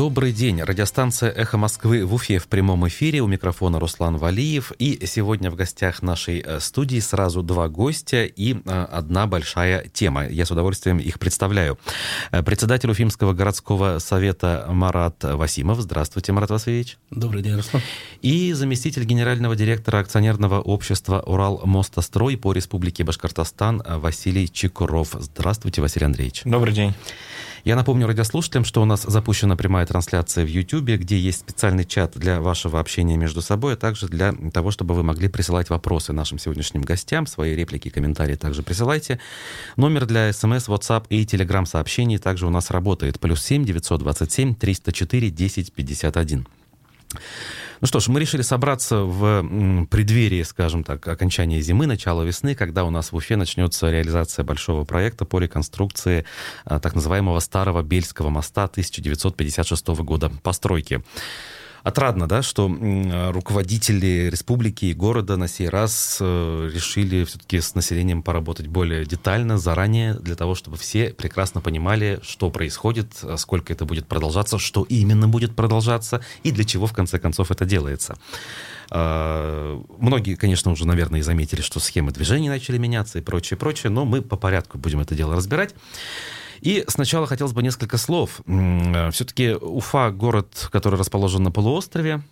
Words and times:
Добрый 0.00 0.32
день. 0.32 0.62
Радиостанция 0.62 1.30
«Эхо 1.30 1.58
Москвы» 1.58 2.06
в 2.06 2.14
Уфе 2.14 2.38
в 2.38 2.48
прямом 2.48 2.88
эфире. 2.88 3.20
У 3.20 3.26
микрофона 3.26 3.78
Руслан 3.78 4.16
Валиев. 4.16 4.72
И 4.78 5.04
сегодня 5.04 5.50
в 5.50 5.56
гостях 5.56 6.00
нашей 6.00 6.40
э, 6.40 6.58
студии 6.60 6.98
сразу 7.00 7.42
два 7.42 7.68
гостя 7.68 8.24
и 8.24 8.54
э, 8.54 8.86
одна 8.90 9.26
большая 9.26 9.86
тема. 9.88 10.26
Я 10.26 10.46
с 10.46 10.50
удовольствием 10.50 10.96
их 10.96 11.18
представляю. 11.18 11.78
Э, 12.30 12.42
председатель 12.42 12.90
Уфимского 12.90 13.34
городского 13.34 13.98
совета 13.98 14.64
Марат 14.70 15.22
Васимов. 15.22 15.82
Здравствуйте, 15.82 16.32
Марат 16.32 16.48
Васильевич. 16.48 16.96
Добрый 17.10 17.42
день, 17.42 17.56
Руслан. 17.56 17.82
И 18.22 18.54
заместитель 18.54 19.04
генерального 19.04 19.54
директора 19.54 19.98
акционерного 19.98 20.62
общества 20.62 21.22
«Урал-Мостострой» 21.26 22.38
по 22.38 22.54
Республике 22.54 23.04
Башкортостан 23.04 23.82
Василий 23.86 24.50
Чекуров. 24.50 25.14
Здравствуйте, 25.20 25.82
Василий 25.82 26.06
Андреевич. 26.06 26.40
Добрый 26.46 26.72
день. 26.72 26.94
Я 27.64 27.76
напомню 27.76 28.06
радиослушателям, 28.06 28.64
что 28.64 28.80
у 28.80 28.84
нас 28.86 29.02
запущена 29.02 29.54
прямая 29.54 29.84
трансляция 29.84 30.44
в 30.44 30.48
YouTube, 30.48 30.88
где 31.00 31.18
есть 31.18 31.40
специальный 31.40 31.84
чат 31.84 32.12
для 32.16 32.40
вашего 32.40 32.80
общения 32.80 33.16
между 33.16 33.42
собой, 33.42 33.74
а 33.74 33.76
также 33.76 34.08
для 34.08 34.32
того, 34.52 34.70
чтобы 34.70 34.94
вы 34.94 35.02
могли 35.02 35.28
присылать 35.28 35.68
вопросы 35.68 36.12
нашим 36.12 36.38
сегодняшним 36.38 36.82
гостям, 36.82 37.26
свои 37.26 37.54
реплики, 37.54 37.90
комментарии 37.90 38.36
также 38.36 38.62
присылайте. 38.62 39.20
Номер 39.76 40.06
для 40.06 40.32
смс, 40.32 40.68
WhatsApp 40.68 41.04
и 41.10 41.24
Telegram 41.24 41.66
сообщений 41.66 42.18
также 42.18 42.46
у 42.46 42.50
нас 42.50 42.70
работает. 42.70 43.20
Плюс 43.20 43.42
7 43.42 43.64
927 43.64 44.54
304 44.54 45.30
10 45.30 45.72
51. 45.72 46.46
Ну 47.80 47.86
что 47.86 47.98
ж, 47.98 48.08
мы 48.08 48.20
решили 48.20 48.42
собраться 48.42 48.98
в 48.98 49.86
преддверии, 49.86 50.42
скажем 50.42 50.84
так, 50.84 51.06
окончания 51.08 51.62
зимы, 51.62 51.86
начала 51.86 52.22
весны, 52.22 52.54
когда 52.54 52.84
у 52.84 52.90
нас 52.90 53.10
в 53.10 53.16
Уфе 53.16 53.36
начнется 53.36 53.90
реализация 53.90 54.44
большого 54.44 54.84
проекта 54.84 55.24
по 55.24 55.38
реконструкции 55.38 56.26
а, 56.64 56.78
так 56.78 56.94
называемого 56.94 57.38
старого 57.40 57.82
Бельского 57.82 58.28
моста 58.28 58.64
1956 58.64 59.88
года 59.88 60.30
постройки. 60.42 61.02
Отрадно, 61.82 62.28
да, 62.28 62.42
что 62.42 62.68
руководители 63.32 64.28
республики 64.30 64.86
и 64.86 64.94
города 64.94 65.36
на 65.36 65.48
сей 65.48 65.68
раз 65.68 66.18
э, 66.20 66.70
решили 66.72 67.24
все-таки 67.24 67.60
с 67.60 67.74
населением 67.74 68.22
поработать 68.22 68.66
более 68.66 69.04
детально, 69.06 69.58
заранее, 69.58 70.14
для 70.14 70.36
того, 70.36 70.54
чтобы 70.54 70.76
все 70.76 71.10
прекрасно 71.10 71.60
понимали, 71.60 72.20
что 72.22 72.50
происходит, 72.50 73.18
а 73.22 73.36
сколько 73.36 73.72
это 73.72 73.84
будет 73.84 74.06
продолжаться, 74.06 74.58
что 74.58 74.82
именно 74.82 75.28
будет 75.28 75.56
продолжаться 75.56 76.20
и 76.42 76.50
для 76.50 76.64
чего, 76.64 76.86
в 76.86 76.92
конце 76.92 77.18
концов, 77.18 77.50
это 77.50 77.64
делается. 77.64 78.16
А, 78.90 79.80
многие, 79.98 80.34
конечно, 80.34 80.70
уже, 80.72 80.86
наверное, 80.86 81.20
и 81.20 81.22
заметили, 81.22 81.60
что 81.60 81.80
схемы 81.80 82.12
движения 82.12 82.50
начали 82.50 82.76
меняться 82.78 83.18
и 83.18 83.22
прочее, 83.22 83.56
прочее, 83.56 83.90
но 83.90 84.04
мы 84.04 84.20
по 84.20 84.36
порядку 84.36 84.78
будем 84.78 85.00
это 85.00 85.14
дело 85.14 85.36
разбирать. 85.36 85.74
И 86.60 86.84
сначала 86.88 87.26
хотелось 87.26 87.52
бы 87.52 87.62
несколько 87.62 87.96
слов. 87.98 88.40
Э, 88.46 89.10
Все-таки 89.12 89.54
Уфа— 89.54 90.10
город, 90.12 90.68
который 90.70 90.98
расположен 90.98 91.42
на 91.42 91.50
полуострове, 91.50 92.22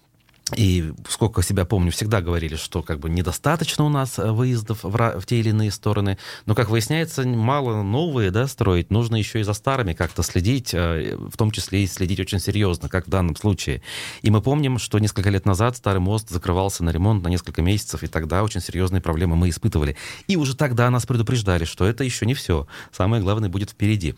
и 0.56 0.92
сколько 1.08 1.42
себя 1.42 1.64
помню, 1.64 1.92
всегда 1.92 2.20
говорили, 2.20 2.56
что 2.56 2.82
как 2.82 3.00
бы 3.00 3.10
недостаточно 3.10 3.84
у 3.84 3.88
нас 3.88 4.18
э, 4.18 4.30
выездов 4.30 4.82
в, 4.82 5.20
в 5.20 5.26
те 5.26 5.40
или 5.40 5.50
иные 5.50 5.70
стороны. 5.70 6.18
Но, 6.46 6.54
как 6.54 6.70
выясняется, 6.70 7.26
мало 7.26 7.82
новые 7.82 8.30
да, 8.30 8.46
строить. 8.46 8.90
Нужно 8.90 9.16
еще 9.16 9.40
и 9.40 9.42
за 9.42 9.52
старыми 9.52 9.92
как-то 9.92 10.22
следить, 10.22 10.72
э, 10.72 11.16
в 11.16 11.36
том 11.36 11.50
числе 11.50 11.84
и 11.84 11.86
следить 11.86 12.20
очень 12.20 12.40
серьезно, 12.40 12.88
как 12.88 13.06
в 13.06 13.10
данном 13.10 13.36
случае. 13.36 13.82
И 14.22 14.30
мы 14.30 14.40
помним, 14.40 14.78
что 14.78 14.98
несколько 14.98 15.30
лет 15.30 15.44
назад 15.44 15.76
старый 15.76 16.00
мост 16.00 16.30
закрывался 16.30 16.82
на 16.82 16.90
ремонт 16.90 17.22
на 17.22 17.28
несколько 17.28 17.60
месяцев, 17.60 18.02
и 18.02 18.06
тогда 18.06 18.42
очень 18.42 18.60
серьезные 18.60 19.02
проблемы 19.02 19.36
мы 19.36 19.50
испытывали. 19.50 19.96
И 20.28 20.36
уже 20.36 20.56
тогда 20.56 20.88
нас 20.90 21.04
предупреждали, 21.04 21.64
что 21.64 21.84
это 21.84 22.04
еще 22.04 22.24
не 22.26 22.34
все. 22.34 22.66
Самое 22.92 23.22
главное 23.22 23.50
будет 23.50 23.70
впереди. 23.70 24.14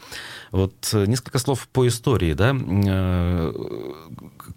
Вот 0.53 0.91
э, 0.93 1.07
несколько 1.07 1.39
слов 1.39 1.67
по 1.73 1.89
истории. 1.89 2.35
Да? 2.35 2.55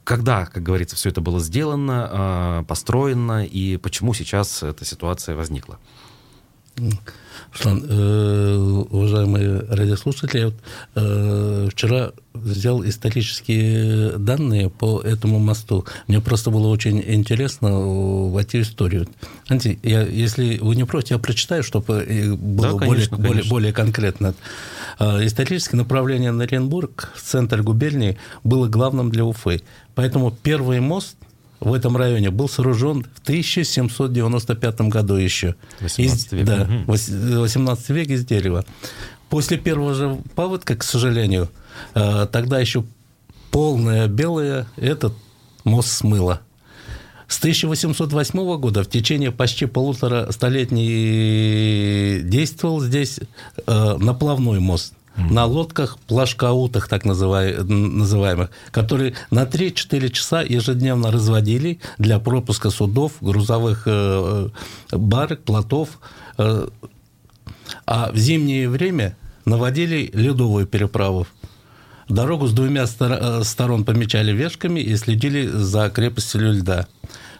Когда, 0.04 0.46
как 0.46 0.62
говорится, 0.62 0.96
все 0.96 1.10
это 1.10 1.22
было 1.22 1.40
сделано, 1.40 1.63
сделано, 1.64 2.10
а, 2.12 2.64
построено, 2.64 3.46
и 3.46 3.78
почему 3.78 4.14
сейчас 4.14 4.64
эта 4.64 4.84
ситуация 4.84 5.36
возникла? 5.36 5.80
Руслан, 7.54 7.86
э, 7.88 8.56
уважаемые 8.90 9.60
радиослушатели, 9.70 10.40
я 10.40 10.46
вот, 10.46 10.56
э, 10.96 11.70
вчера 11.72 12.12
взял 12.34 12.84
исторические 12.84 14.18
данные 14.18 14.70
по 14.70 15.00
этому 15.02 15.40
мосту. 15.40 15.86
Мне 16.08 16.20
просто 16.20 16.50
было 16.50 16.68
очень 16.68 17.00
интересно 17.06 17.70
войти 18.30 18.58
в 18.58 18.62
историю. 18.64 19.08
Знаете, 19.46 19.78
я, 19.84 20.02
если 20.02 20.58
вы 20.58 20.76
не 20.76 20.84
против, 20.84 21.12
я 21.12 21.18
прочитаю, 21.20 21.64
чтобы 21.64 22.04
э, 22.08 22.34
было 22.34 22.80
да, 22.80 22.86
конечно, 22.88 23.18
более, 23.18 23.34
более, 23.34 23.50
более 23.50 23.74
конкретно. 23.74 24.34
Э, 25.00 25.24
историческое 25.26 25.78
направление 25.78 26.32
на 26.32 26.44
Оренбург, 26.44 27.14
центр 27.24 27.62
губернии, 27.62 28.18
было 28.44 28.68
главным 28.68 29.12
для 29.12 29.24
Уфы. 29.24 29.62
Поэтому 29.96 30.32
первый 30.32 30.80
мост– 30.80 31.16
в 31.64 31.74
этом 31.74 31.96
районе 31.96 32.30
был 32.30 32.50
сооружен 32.50 33.04
в 33.04 33.22
1795 33.24 34.82
году 34.82 35.16
еще. 35.16 35.56
18 35.80 36.32
век. 36.34 36.46
Да, 36.46 36.68
18 36.88 37.90
век 37.90 38.10
из 38.10 38.26
дерева. 38.26 38.66
После 39.30 39.58
первого 39.58 39.94
же 39.94 40.20
паводка, 40.36 40.76
к 40.76 40.84
сожалению, 40.84 41.50
э, 41.96 42.28
тогда 42.32 42.60
еще 42.60 42.84
полное 43.50 44.08
белое 44.08 44.68
этот 44.76 45.14
мост 45.64 45.90
смыло. 45.90 46.42
С 47.28 47.40
1808 47.40 48.58
года 48.58 48.84
в 48.84 48.90
течение 48.90 49.32
почти 49.32 49.66
полутора 49.66 50.32
столетий 50.32 52.22
действовал 52.24 52.82
здесь 52.82 53.20
э, 53.66 53.98
наплавной 53.98 54.60
мост 54.60 54.94
на 55.16 55.46
лодках, 55.46 55.98
плашкаутах, 56.08 56.88
так 56.88 57.06
называемых, 57.06 58.50
которые 58.72 59.16
на 59.30 59.44
3-4 59.44 60.10
часа 60.10 60.42
ежедневно 60.42 61.12
разводили 61.12 61.80
для 61.98 62.20
пропуска 62.20 62.70
судов, 62.70 63.14
грузовых 63.22 63.84
э, 63.86 64.50
барок, 64.92 65.44
плотов. 65.44 66.00
Э, 66.38 66.68
а 67.86 68.12
в 68.12 68.18
зимнее 68.18 68.70
время 68.70 69.16
наводили 69.46 70.10
ледовую 70.14 70.66
переправу. 70.66 71.28
Дорогу 72.10 72.48
с 72.48 72.54
двумя 72.54 72.86
э, 72.86 73.42
сторон 73.44 73.86
помечали 73.86 74.32
вешками 74.32 74.80
и 74.80 74.96
следили 74.98 75.48
за 75.48 75.90
крепостью 75.90 76.54
льда. 76.54 76.88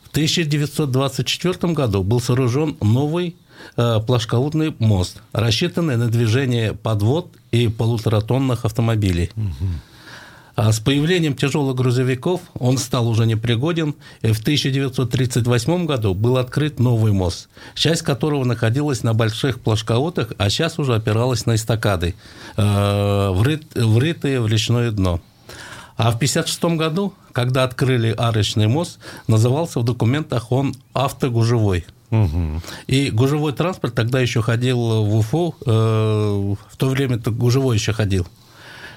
В 0.04 0.10
1924 0.12 1.74
году 1.74 2.04
был 2.04 2.20
сооружен 2.20 2.78
новый 2.82 3.36
Э, 3.76 4.00
плашкаутный 4.06 4.76
мост, 4.80 5.22
рассчитанный 5.32 5.98
на 5.98 6.08
движение 6.08 6.74
подвод 6.74 7.32
и 7.54 7.68
полуторатонных 7.68 8.66
автомобилей. 8.66 9.30
А 10.56 10.72
с 10.72 10.80
появлением 10.80 11.36
тяжелых 11.36 11.76
грузовиков 11.76 12.42
он 12.60 12.78
стал 12.78 13.08
уже 13.08 13.26
непригоден, 13.26 13.96
и 14.22 14.32
в 14.32 14.40
1938 14.40 15.86
году 15.86 16.14
был 16.14 16.38
открыт 16.38 16.80
новый 16.80 17.12
мост, 17.12 17.50
часть 17.74 18.04
которого 18.04 18.44
находилась 18.44 19.02
на 19.02 19.14
больших 19.16 19.62
плашкаутах, 19.62 20.34
а 20.38 20.50
сейчас 20.52 20.78
уже 20.78 20.94
опиралась 20.94 21.48
на 21.48 21.56
эстакады, 21.56 22.14
э, 22.56 23.30
врытые 23.32 24.42
в 24.42 24.48
речное 24.48 24.92
дно. 24.92 25.22
А 25.98 26.12
в 26.12 26.16
1956 26.16 26.78
году, 26.78 27.14
когда 27.32 27.64
открыли 27.64 28.14
арочный 28.16 28.68
мост, 28.68 29.00
назывался 29.28 29.80
в 29.80 29.84
документах 29.84 30.52
он 30.52 30.76
автогужевой– 30.94 31.86
Угу. 32.14 32.62
И 32.86 33.10
гужевой 33.10 33.54
транспорт 33.54 33.96
тогда 33.96 34.20
еще 34.20 34.44
ходил 34.44 35.04
в 35.04 35.18
Уфу, 35.18 35.56
э, 35.66 35.72
в 35.72 36.78
то 36.78 36.90
время 36.90 37.16
-то 37.16 37.32
гужевой 37.32 37.78
еще 37.78 37.92
ходил. 37.92 38.28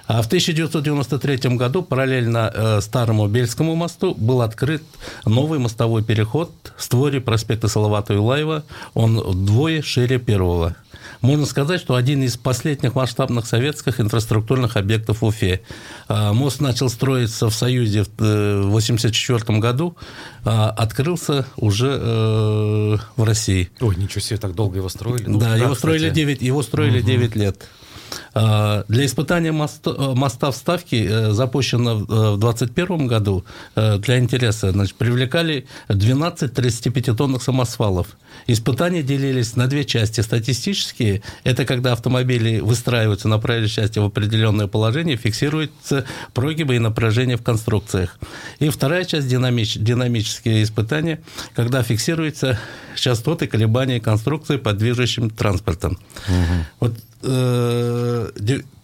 А 0.07 0.23
в 0.23 0.27
1993 0.27 1.57
году 1.57 1.83
параллельно 1.83 2.53
э, 2.55 2.81
старому 2.81 3.27
Бельскому 3.27 3.75
мосту 3.75 4.15
был 4.15 4.43
открыт 4.43 4.83
новый 5.25 5.59
мостовой 5.59 6.05
переход 6.05 6.51
в 6.77 6.83
створе 6.83 7.21
проспекта 7.21 7.69
Салавата 7.69 8.13
Юлаева. 8.13 8.63
Он 8.95 9.19
вдвое 9.19 9.83
шире 9.83 10.19
первого. 10.19 10.77
Можно 11.21 11.47
сказать, 11.47 11.81
что 11.81 11.95
один 11.95 12.23
из 12.23 12.37
последних 12.37 12.95
масштабных 12.95 13.47
советских 13.47 14.01
инфраструктурных 14.01 14.77
объектов 14.77 15.23
в 15.23 15.25
Уфе. 15.25 15.63
А, 16.09 16.33
мост 16.33 16.61
начал 16.61 16.89
строиться 16.89 17.49
в 17.49 17.55
Союзе 17.55 18.05
в 18.05 18.09
1984 18.17 19.39
э, 19.39 19.61
году, 19.61 19.97
а 20.45 20.71
открылся 20.71 21.47
уже 21.57 21.99
э, 22.01 22.97
в 23.17 23.25
России. 23.25 23.71
Ой, 23.81 23.97
ничего 23.97 24.21
себе, 24.21 24.39
так 24.39 24.55
долго 24.55 24.79
его 24.79 24.89
строили? 24.89 25.25
Ну, 25.27 25.39
да, 25.39 25.51
да, 25.51 25.57
его, 25.57 25.75
строили 25.75 26.11
9, 26.11 26.43
его 26.43 26.63
строили 26.63 27.01
угу. 27.01 27.07
9 27.07 27.37
лет. 27.37 27.69
А, 28.35 28.85
для 28.89 29.07
испытания 29.07 29.53
моста, 29.53 29.95
э, 29.97 30.15
моста 30.15 30.51
вставки 30.51 31.07
э, 31.09 31.33
запущено 31.33 31.97
в 31.97 32.39
2021 32.39 33.01
э, 33.01 33.07
году 33.07 33.45
для 33.75 34.19
интереса 34.19 34.73
значит, 34.73 34.95
привлекали 34.97 35.67
12 35.89 36.53
35-тонных 36.53 37.43
самосвалов. 37.43 38.09
Испытания 38.47 39.03
делились 39.03 39.57
на 39.57 39.67
две 39.67 39.85
части. 39.85 40.21
Статистические– 40.21 41.23
это 41.45 41.65
когда 41.65 41.93
автомобили 41.93 42.61
выстраиваются 42.61 43.29
на 43.29 43.39
проезжей 43.39 43.71
части 43.71 43.99
в 43.99 44.05
определенное 44.05 44.67
положение, 44.67 45.17
фиксируются 45.17 46.05
прогибы 46.35 46.77
и 46.77 46.79
напряжения 46.79 47.37
в 47.37 47.43
конструкциях. 47.43 48.19
И 48.59 48.69
вторая 48.69 49.05
часть– 49.05 49.29
динамич, 49.29 49.77
динамические 49.77 50.63
испытания, 50.63 51.21
когда 51.55 51.83
фиксируются 51.83 52.59
частоты 52.95 53.47
колебания 53.47 54.01
конструкции 54.01 54.57
под 54.57 54.79
движущим 54.79 55.31
транспортом. 55.31 55.99
Угу. 56.29 56.65
Вот 56.81 56.93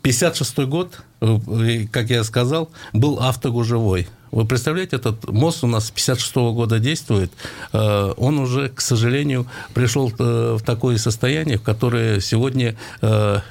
56 0.02 0.58
год, 0.66 1.02
э, 1.20 1.86
как 1.90 2.10
я 2.10 2.24
сказал, 2.24 2.70
был 2.92 3.18
автогужевой. 3.20 4.08
Вы 4.30 4.46
представляете, 4.46 4.96
этот 4.96 5.28
мост 5.28 5.62
у 5.62 5.66
нас 5.66 5.86
с 5.86 5.90
56 5.90 6.52
года 6.52 6.78
действует. 6.78 7.32
Э, 7.72 8.12
он 8.16 8.38
уже, 8.38 8.68
к 8.68 8.80
сожалению, 8.80 9.46
пришел 9.74 10.12
в 10.18 10.60
такое 10.64 10.98
состояние, 10.98 11.58
в 11.58 11.62
которое 11.62 12.20
сегодня 12.20 12.76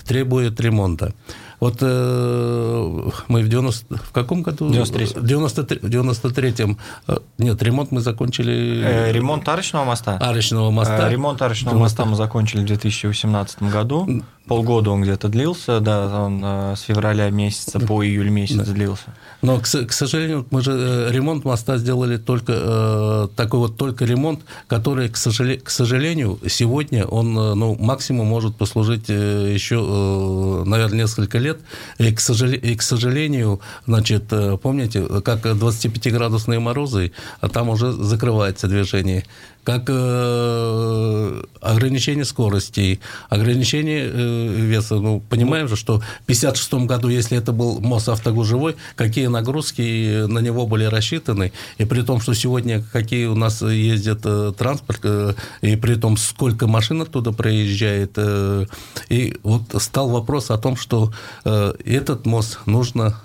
требует 0.05 0.59
ремонта. 0.59 1.13
Вот 1.61 1.77
э, 1.81 3.09
мы 3.27 3.43
в 3.43 3.47
90... 3.47 3.95
В 3.95 4.11
каком 4.11 4.41
году? 4.41 4.71
93. 4.71 5.21
93 5.21 5.79
в 5.79 5.85
93-м. 5.85 6.77
Э, 7.07 7.17
нет, 7.37 7.61
ремонт 7.61 7.91
мы 7.91 8.01
закончили... 8.01 8.81
Э, 8.83 9.11
ремонт 9.11 9.47
арочного 9.47 9.85
моста? 9.85 10.17
Арочного 10.17 10.71
моста. 10.71 11.07
Э, 11.07 11.11
ремонт 11.11 11.39
арочного 11.39 11.77
моста 11.77 12.05
мы 12.05 12.15
закончили 12.15 12.61
в 12.61 12.65
2018 12.65 13.61
году. 13.61 14.23
Полгода 14.51 14.89
он 14.89 15.01
где-то 15.01 15.29
длился, 15.29 15.79
да, 15.79 16.25
он 16.25 16.41
э, 16.43 16.75
с 16.75 16.81
февраля 16.81 17.29
месяца 17.29 17.79
по 17.79 18.03
июль 18.03 18.29
месяц 18.29 18.57
да. 18.57 18.73
длился. 18.73 19.05
Но, 19.41 19.59
к, 19.59 19.63
к 19.63 19.93
сожалению, 19.93 20.45
мы 20.51 20.61
же 20.61 20.73
э, 20.73 21.09
ремонт 21.09 21.45
моста 21.45 21.77
сделали 21.77 22.17
только 22.17 22.51
э, 22.53 23.27
такой 23.37 23.61
вот 23.61 23.77
только 23.77 24.03
ремонт, 24.03 24.41
который, 24.67 25.07
к, 25.07 25.15
сожале, 25.15 25.57
к 25.57 25.69
сожалению, 25.69 26.37
сегодня 26.49 27.05
он 27.05 27.29
э, 27.37 27.53
ну, 27.53 27.77
максимум 27.79 28.27
может 28.27 28.57
послужить 28.57 29.07
еще, 29.07 30.63
наверное, 30.65 31.03
несколько 31.03 31.37
лет. 31.37 31.59
И 31.97 32.11
к, 32.11 32.19
сожале, 32.19 32.57
и, 32.57 32.75
к 32.75 32.81
сожалению, 32.81 33.61
значит, 33.87 34.33
помните, 34.61 35.21
как 35.21 35.45
25-градусные 35.45 36.59
морозы, 36.59 37.13
а 37.39 37.47
там 37.47 37.69
уже 37.69 37.93
закрывается 37.93 38.67
движение 38.67 39.23
как 39.63 39.83
э, 39.87 41.43
ограничение 41.61 42.25
скорости, 42.25 42.99
ограничение 43.29 44.09
э, 44.11 44.47
веса. 44.55 44.95
Ну, 44.95 45.21
понимаем 45.29 45.67
же, 45.67 45.75
что 45.75 45.99
в 45.99 46.23
1956 46.23 46.73
году, 46.87 47.09
если 47.09 47.37
это 47.37 47.51
был 47.51 47.79
мост 47.79 48.09
автогужевой, 48.09 48.75
какие 48.95 49.27
нагрузки 49.27 50.25
на 50.25 50.39
него 50.39 50.65
были 50.65 50.85
рассчитаны, 50.85 51.51
и 51.77 51.85
при 51.85 52.01
том, 52.01 52.21
что 52.21 52.33
сегодня 52.33 52.83
какие 52.91 53.25
у 53.25 53.35
нас 53.35 53.61
ездят 53.61 54.21
э, 54.23 54.53
транспорт, 54.57 55.01
э, 55.03 55.33
и 55.61 55.75
при 55.75 55.95
том, 55.95 56.17
сколько 56.17 56.67
машин 56.67 57.01
оттуда 57.01 57.31
проезжает, 57.31 58.13
э, 58.15 58.65
и 59.09 59.37
вот 59.43 59.63
стал 59.79 60.09
вопрос 60.09 60.49
о 60.49 60.57
том, 60.57 60.75
что 60.75 61.13
э, 61.45 61.73
этот 61.85 62.25
мост 62.25 62.59
нужно 62.65 63.21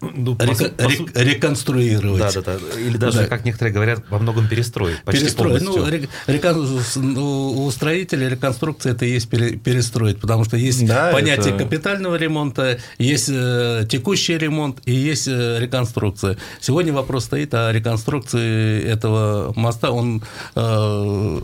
ну, 0.00 0.36
по, 0.36 0.42
рек- 0.42 1.10
реконструировать. 1.14 2.34
Да, 2.34 2.42
да, 2.42 2.58
да. 2.58 2.80
Или 2.80 2.96
даже, 2.98 3.18
да. 3.20 3.26
как 3.26 3.44
некоторые 3.44 3.72
говорят, 3.72 4.04
во 4.10 4.18
многом 4.18 4.46
перестроить. 4.46 5.02
Почти 5.02 5.24
перестроить. 5.24 5.62
Ну, 5.62 5.86
река- 6.26 6.54
у 6.56 7.70
строителя 7.70 8.28
реконструкция 8.28 8.92
это 8.92 9.06
и 9.06 9.12
есть 9.12 9.28
перестроить, 9.28 10.20
потому 10.20 10.44
что 10.44 10.56
есть 10.56 10.86
да, 10.86 11.12
понятие 11.12 11.54
это... 11.54 11.64
капитального 11.64 12.16
ремонта, 12.16 12.78
есть 12.98 13.30
э, 13.30 13.86
текущий 13.88 14.36
ремонт 14.36 14.80
и 14.84 14.92
есть 14.92 15.28
э, 15.28 15.58
реконструкция. 15.60 16.36
Сегодня 16.60 16.92
вопрос 16.92 17.24
стоит 17.24 17.54
о 17.54 17.72
реконструкции 17.72 18.82
этого 18.84 19.54
моста. 19.56 19.92
Он, 19.92 20.22
э, 20.54 21.40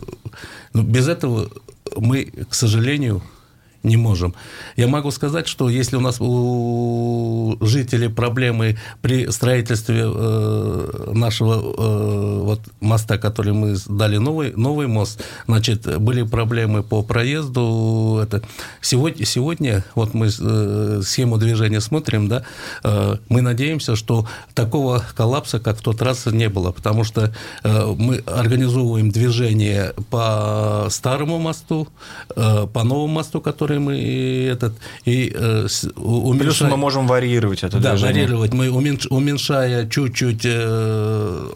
ну, 0.73 0.83
без 0.83 1.07
этого 1.07 1.49
мы, 1.95 2.25
к 2.49 2.53
сожалению, 2.53 3.23
не 3.83 3.97
можем. 3.97 4.33
Я 4.77 4.87
могу 4.87 5.11
сказать, 5.11 5.47
что 5.47 5.69
если 5.69 5.97
у 5.97 5.99
нас 5.99 6.17
у 6.19 7.57
жителей 7.61 8.07
проблемы 8.07 8.77
при 9.01 9.29
строительстве 9.29 10.03
э, 10.05 11.11
нашего 11.13 11.55
э, 11.55 12.39
вот 12.43 12.61
моста, 12.79 13.17
который 13.17 13.53
мы 13.53 13.75
дали 13.87 14.17
новый, 14.17 14.53
новый 14.53 14.87
мост, 14.87 15.21
значит, 15.47 15.99
были 15.99 16.23
проблемы 16.23 16.81
по 16.81 17.03
проезду. 17.03 18.19
Это 18.23 18.41
сегодня, 18.81 19.25
сегодня 19.25 19.83
вот 19.95 20.13
мы 20.13 20.27
э, 20.27 21.01
схему 21.03 21.37
движения 21.37 21.81
смотрим, 21.81 22.27
да, 22.27 22.43
мы 23.29 23.41
надеемся, 23.41 23.95
что 23.95 24.27
такого 24.53 25.03
коллапса, 25.15 25.59
как 25.59 25.77
в 25.77 25.81
тот 25.81 26.01
раз, 26.01 26.25
не 26.25 26.49
было, 26.49 26.71
потому 26.71 27.03
что 27.03 27.33
мы 27.63 28.23
организовываем 28.25 29.11
движение 29.11 29.93
по 30.09 30.87
старому 30.89 31.39
мосту, 31.39 31.87
по 32.35 32.83
новому 32.83 33.07
мосту, 33.07 33.41
который 33.41 33.72
который 33.73 33.79
мы 33.79 34.47
этот 34.51 34.73
и 35.05 35.31
э, 35.33 35.67
уменьшаем. 35.95 36.39
Плюс 36.39 36.61
мы 36.61 36.77
можем 36.77 37.07
вариировать 37.07 37.63
это 37.63 37.79
да, 37.79 37.91
движение. 37.91 38.23
варьировать. 38.23 38.53
Мы 38.53 38.69
уменьш, 38.69 39.07
уменьшая 39.09 39.87
чуть-чуть 39.87 40.41
э, 40.45 41.49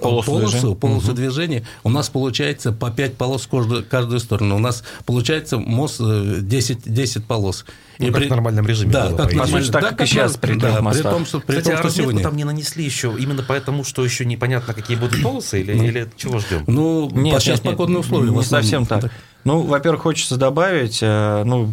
полосу, 0.00 0.26
полосу, 0.26 0.50
движения. 0.50 0.76
полосу 0.76 1.06
угу. 1.08 1.16
движения, 1.16 1.66
у 1.84 1.90
нас 1.90 2.08
получается 2.08 2.72
по 2.72 2.90
5 2.90 3.14
полос 3.14 3.46
в 3.46 3.48
каждую, 3.48 3.84
каждую 3.84 4.20
сторону. 4.20 4.56
У 4.56 4.58
нас 4.58 4.84
получается 5.06 5.58
мост 5.58 6.00
10, 6.00 6.86
э, 6.86 6.90
10 6.90 7.24
полос. 7.24 7.64
Ну, 7.98 8.06
и 8.06 8.10
как 8.10 8.20
при... 8.20 8.26
в 8.28 8.30
нормальном 8.30 8.66
режиме. 8.66 8.92
Да, 8.92 9.08
было, 9.08 9.16
как 9.16 9.34
нормально, 9.34 9.72
так, 9.72 9.82
да, 9.82 9.88
как 9.90 10.00
и 10.02 10.06
сейчас 10.06 10.36
при 10.36 10.54
да, 10.54 10.80
при 10.82 11.02
том, 11.02 11.26
что, 11.26 11.40
при 11.40 11.58
Кстати, 11.58 11.76
том, 11.76 11.86
а 11.86 11.90
что 11.90 11.90
сегодня... 11.90 12.22
там 12.22 12.36
не 12.36 12.44
нанесли 12.44 12.84
еще 12.84 13.14
именно 13.18 13.44
поэтому, 13.46 13.82
что 13.82 14.04
еще 14.04 14.24
непонятно, 14.24 14.72
какие 14.72 14.96
будут 14.96 15.20
полосы, 15.20 15.60
или, 15.60 15.72
ну, 15.72 15.84
или 15.84 16.08
чего 16.16 16.38
ждем? 16.38 16.62
Ну, 16.68 17.10
нет, 17.12 17.42
сейчас 17.42 17.64
нет, 17.64 17.72
погодные 17.72 17.98
условия. 17.98 18.30
Не 18.30 18.42
совсем 18.44 18.86
так. 18.86 19.02
так. 19.02 19.12
Ну, 19.44 19.62
во-первых, 19.62 20.02
хочется 20.02 20.36
добавить, 20.36 20.98
э, 21.00 21.42
ну, 21.44 21.70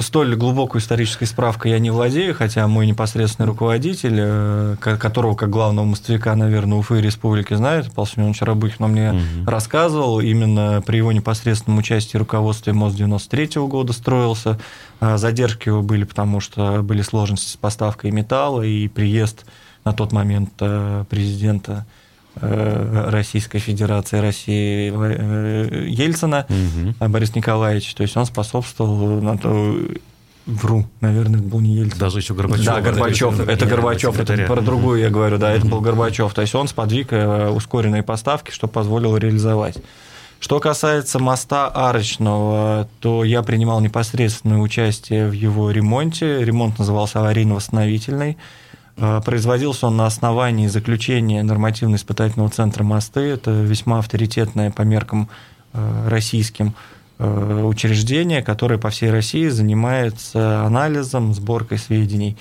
столь 0.00 0.36
глубокую 0.36 0.80
исторической 0.80 1.26
справкой 1.26 1.72
я 1.72 1.78
не 1.78 1.90
владею, 1.90 2.34
хотя 2.34 2.66
мой 2.68 2.86
непосредственный 2.86 3.46
руководитель, 3.46 4.16
э, 4.16 4.76
которого 4.78 5.34
как 5.34 5.50
главного 5.50 5.84
мостовика, 5.84 6.34
наверное, 6.36 6.78
Уфы 6.78 6.98
и 6.98 7.02
Республики 7.02 7.54
знает, 7.54 7.90
Павел 7.92 8.06
Семенович 8.06 8.42
Рабыхин, 8.42 8.84
он 8.84 8.92
мне 8.92 9.10
угу. 9.10 9.50
рассказывал, 9.50 10.20
именно 10.20 10.82
при 10.86 10.98
его 10.98 11.12
непосредственном 11.12 11.80
участии 11.80 12.16
руководстве 12.16 12.72
мост 12.72 12.96
93 12.96 13.58
-го 13.58 13.68
года 13.68 13.92
строился, 13.92 14.58
а 15.00 15.18
задержки 15.18 15.68
его 15.68 15.82
были, 15.82 16.04
потому 16.04 16.40
что 16.40 16.82
были 16.82 17.02
сложности 17.02 17.50
с 17.50 17.56
поставкой 17.56 18.12
металла, 18.12 18.62
и 18.62 18.88
приезд 18.88 19.44
на 19.84 19.92
тот 19.92 20.12
момент 20.12 20.52
э, 20.60 21.04
президента 21.10 21.72
Э, 21.80 21.97
Российской 22.40 23.58
Федерации 23.58 24.18
России 24.18 24.92
э, 24.94 25.86
Ельцина 25.88 26.46
угу. 26.48 27.08
Борис 27.08 27.34
Николаевич. 27.34 27.94
То 27.94 28.02
есть 28.02 28.16
он 28.16 28.26
способствовал 28.26 29.20
на 29.20 29.38
то, 29.38 29.76
Вру, 30.46 30.86
наверное, 31.02 31.40
это 31.40 31.48
был 31.48 31.60
не 31.60 31.74
Ельцин. 31.74 31.98
Даже 31.98 32.18
еще 32.20 32.32
Горбачев. 32.34 32.64
Да, 32.64 32.80
Горбачев. 32.80 33.38
Это, 33.38 33.52
это 33.52 33.66
Горбачев, 33.66 34.18
это 34.18 34.36
про 34.46 34.62
другую 34.62 35.00
я 35.00 35.10
говорю, 35.10 35.36
да, 35.36 35.52
это 35.52 35.66
был 35.66 35.80
Горбачев. 35.80 36.32
То 36.32 36.40
есть 36.40 36.54
он 36.54 36.68
сподвиг 36.68 37.12
ускоренные 37.12 38.02
поставки, 38.02 38.50
что 38.50 38.66
позволило 38.66 39.18
реализовать. 39.18 39.76
Что 40.40 40.60
касается 40.60 41.18
моста 41.18 41.66
арочного, 41.66 42.88
то 43.00 43.24
я 43.24 43.42
принимал 43.42 43.80
непосредственное 43.80 44.58
участие 44.58 45.28
в 45.28 45.32
его 45.32 45.72
ремонте. 45.72 46.44
Ремонт 46.44 46.78
назывался 46.78 47.18
аварийно-восстановительный. 47.18 48.36
А, 49.00 49.20
производился 49.20 49.86
он 49.86 49.96
на 49.96 50.06
основании 50.06 50.66
заключения 50.66 51.42
нормативно-испытательного 51.42 52.50
центра 52.50 52.82
«Мосты». 52.82 53.20
Это 53.20 53.50
весьма 53.50 54.00
авторитетное 54.00 54.70
по 54.70 54.82
меркам 54.82 55.28
а, 55.72 56.08
российским 56.08 56.74
а, 57.18 57.64
учреждение, 57.64 58.42
которое 58.42 58.78
по 58.78 58.90
всей 58.90 59.10
России 59.10 59.48
занимается 59.48 60.64
анализом, 60.64 61.34
сборкой 61.34 61.78
сведений. 61.78 62.36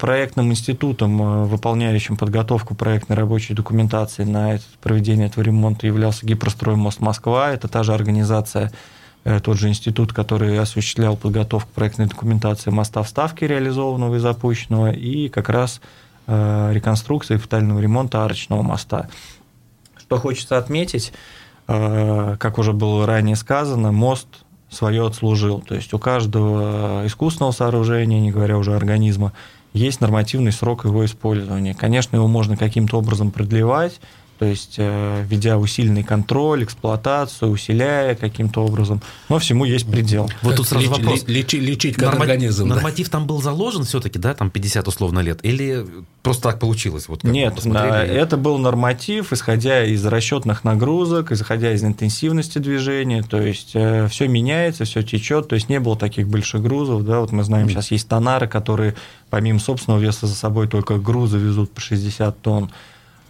Проектным 0.00 0.50
институтом, 0.50 1.46
выполняющим 1.46 2.16
подготовку 2.16 2.74
проектной 2.74 3.14
рабочей 3.14 3.54
документации 3.54 4.24
на 4.24 4.58
проведение 4.82 5.28
этого 5.28 5.44
ремонта 5.44 5.86
являлся 5.86 6.26
Гипрострой 6.26 6.74
Мост 6.74 6.98
Москва. 6.98 7.52
Это 7.52 7.68
та 7.68 7.84
же 7.84 7.94
организация, 7.94 8.72
Э, 8.72 8.76
тот 9.22 9.58
же 9.58 9.68
институт, 9.68 10.12
который 10.12 10.58
осуществлял 10.58 11.16
подготовку 11.16 11.70
проектной 11.74 12.06
документации 12.06 12.70
моста 12.70 13.02
вставки, 13.02 13.44
реализованного 13.44 14.16
и 14.16 14.18
запущенного, 14.18 14.92
и 14.92 15.28
как 15.28 15.48
раз 15.48 15.80
э, 16.26 16.70
реконструкции 16.72 17.36
капитального 17.36 17.80
ремонта 17.80 18.24
арочного 18.24 18.62
моста. 18.62 19.08
Что 19.98 20.16
хочется 20.18 20.56
отметить, 20.56 21.12
э, 21.68 22.36
как 22.38 22.58
уже 22.58 22.72
было 22.72 23.06
ранее 23.06 23.36
сказано, 23.36 23.92
мост 23.92 24.26
свое 24.70 25.06
отслужил. 25.06 25.60
То 25.60 25.74
есть 25.74 25.92
у 25.92 25.98
каждого 25.98 27.02
искусственного 27.06 27.52
сооружения, 27.52 28.20
не 28.20 28.30
говоря 28.30 28.56
уже 28.56 28.74
организма, 28.74 29.32
есть 29.72 30.00
нормативный 30.00 30.52
срок 30.52 30.84
его 30.84 31.04
использования. 31.04 31.74
Конечно, 31.74 32.16
его 32.16 32.26
можно 32.26 32.56
каким-то 32.56 32.98
образом 32.98 33.30
продлевать, 33.30 34.00
то 34.40 34.46
есть 34.46 34.76
э, 34.78 35.22
ведя 35.28 35.58
усиленный 35.58 36.02
контроль, 36.02 36.64
эксплуатацию, 36.64 37.50
усиляя 37.50 38.14
каким-то 38.14 38.64
образом, 38.64 39.02
но 39.28 39.38
всему 39.38 39.66
есть 39.66 39.86
предел. 39.86 40.30
Вот 40.40 40.56
тут 40.56 40.66
сразу 40.66 40.86
леч, 40.86 40.96
вопрос. 40.96 41.24
Лечить, 41.26 41.60
лечить 41.60 41.96
как 41.96 42.12
Норма... 42.12 42.22
организм. 42.22 42.66
Норматив 42.66 43.08
да? 43.08 43.18
там 43.18 43.26
был 43.26 43.42
заложен 43.42 43.84
все-таки, 43.84 44.18
да, 44.18 44.32
там 44.32 44.48
50 44.48 44.88
условно 44.88 45.18
лет, 45.18 45.40
или 45.42 45.84
просто 46.22 46.44
так 46.44 46.58
получилось? 46.58 47.06
Вот 47.08 47.22
Нет, 47.22 47.60
да, 47.66 48.02
это 48.02 48.38
был 48.38 48.56
норматив, 48.56 49.34
исходя 49.34 49.84
из 49.84 50.06
расчетных 50.06 50.64
нагрузок, 50.64 51.32
исходя 51.32 51.74
из 51.74 51.84
интенсивности 51.84 52.56
движения, 52.56 53.22
то 53.22 53.42
есть 53.42 53.72
э, 53.74 54.08
все 54.08 54.26
меняется, 54.26 54.86
все 54.86 55.02
течет, 55.02 55.48
то 55.48 55.54
есть 55.54 55.68
не 55.68 55.80
было 55.80 55.98
таких 55.98 56.28
больших 56.28 56.62
грузов, 56.62 57.04
да, 57.04 57.20
вот 57.20 57.30
мы 57.30 57.44
знаем, 57.44 57.66
mm. 57.66 57.72
сейчас 57.72 57.90
есть 57.90 58.08
тонары, 58.08 58.48
которые 58.48 58.94
помимо 59.28 59.58
собственного 59.58 60.00
веса 60.00 60.26
за 60.26 60.34
собой 60.34 60.66
только 60.66 60.96
грузы 60.96 61.36
везут 61.36 61.72
по 61.72 61.82
60 61.82 62.40
тонн, 62.40 62.70
Э, 62.70 62.74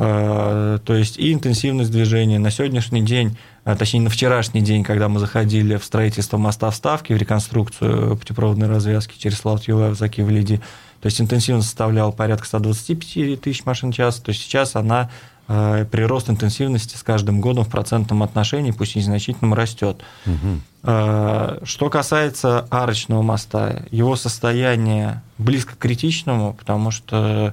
то 0.01 0.95
есть 0.95 1.19
и 1.19 1.33
интенсивность 1.33 1.91
движения. 1.91 2.39
На 2.39 2.51
сегодняшний 2.51 3.03
день 3.03 3.37
точнее, 3.65 4.01
на 4.01 4.09
вчерашний 4.09 4.63
день, 4.63 4.83
когда 4.83 5.09
мы 5.11 5.21
заходили 5.21 5.77
в 5.77 5.85
строительство 5.85 6.39
моста 6.39 6.71
вставки, 6.71 7.13
в 7.13 7.19
реконструкцию 7.19 8.17
путепроводной 8.17 8.69
развязки 8.69 9.19
через 9.19 9.39
Славт-Юлаев, 9.39 9.99
Заки 9.99 10.23
в 10.23 10.31
Лиди, 10.31 10.57
то 11.03 11.07
есть 11.07 11.21
интенсивность 11.21 11.67
составляла 11.67 12.13
порядка 12.13 12.47
125 12.47 13.41
тысяч 13.43 13.65
машин 13.67 13.93
в 13.93 13.95
час, 13.95 14.21
то 14.21 14.31
есть 14.31 14.43
сейчас 14.43 14.75
она 14.77 15.11
Э, 15.53 15.85
прирост 15.85 16.31
интенсивности 16.31 16.97
с 16.97 17.03
каждым 17.03 17.41
годом 17.41 17.65
в 17.65 17.69
процентном 17.69 18.23
отношении, 18.23 18.71
пусть 18.71 18.95
и 18.95 19.01
незначительном, 19.01 19.53
растет. 19.53 20.01
Угу. 20.25 20.87
Что 21.65 21.91
касается 21.91 22.69
арочного 22.71 23.23
моста, 23.23 23.83
его 23.91 24.15
состояние 24.15 25.23
близко 25.39 25.75
к 25.75 25.79
критичному, 25.79 26.55
потому 26.55 26.93
что 26.93 27.53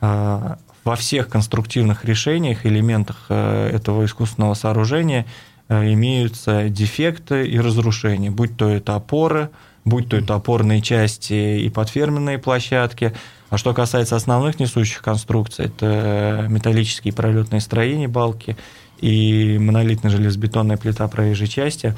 э, 0.00 0.56
во 0.84 0.96
всех 0.96 1.28
конструктивных 1.28 2.04
решениях, 2.04 2.66
элементах 2.66 3.26
этого 3.28 4.04
искусственного 4.04 4.54
сооружения 4.54 5.26
имеются 5.68 6.68
дефекты 6.68 7.46
и 7.46 7.58
разрушения, 7.58 8.30
будь 8.30 8.56
то 8.56 8.68
это 8.68 8.94
опоры, 8.94 9.48
будь 9.84 10.08
то 10.10 10.16
это 10.16 10.34
опорные 10.34 10.82
части 10.82 11.58
и 11.60 11.68
подферменные 11.70 12.38
площадки, 12.38 13.14
а 13.50 13.56
что 13.56 13.72
касается 13.72 14.16
основных 14.16 14.58
несущих 14.58 15.00
конструкций, 15.00 15.66
это 15.66 16.46
металлические 16.48 17.14
пролетные 17.14 17.60
строения, 17.60 18.08
балки 18.08 18.56
и 18.98 19.58
монолитная 19.58 20.10
железобетонная 20.10 20.76
плита 20.76 21.08
проезжей 21.08 21.48
части, 21.48 21.94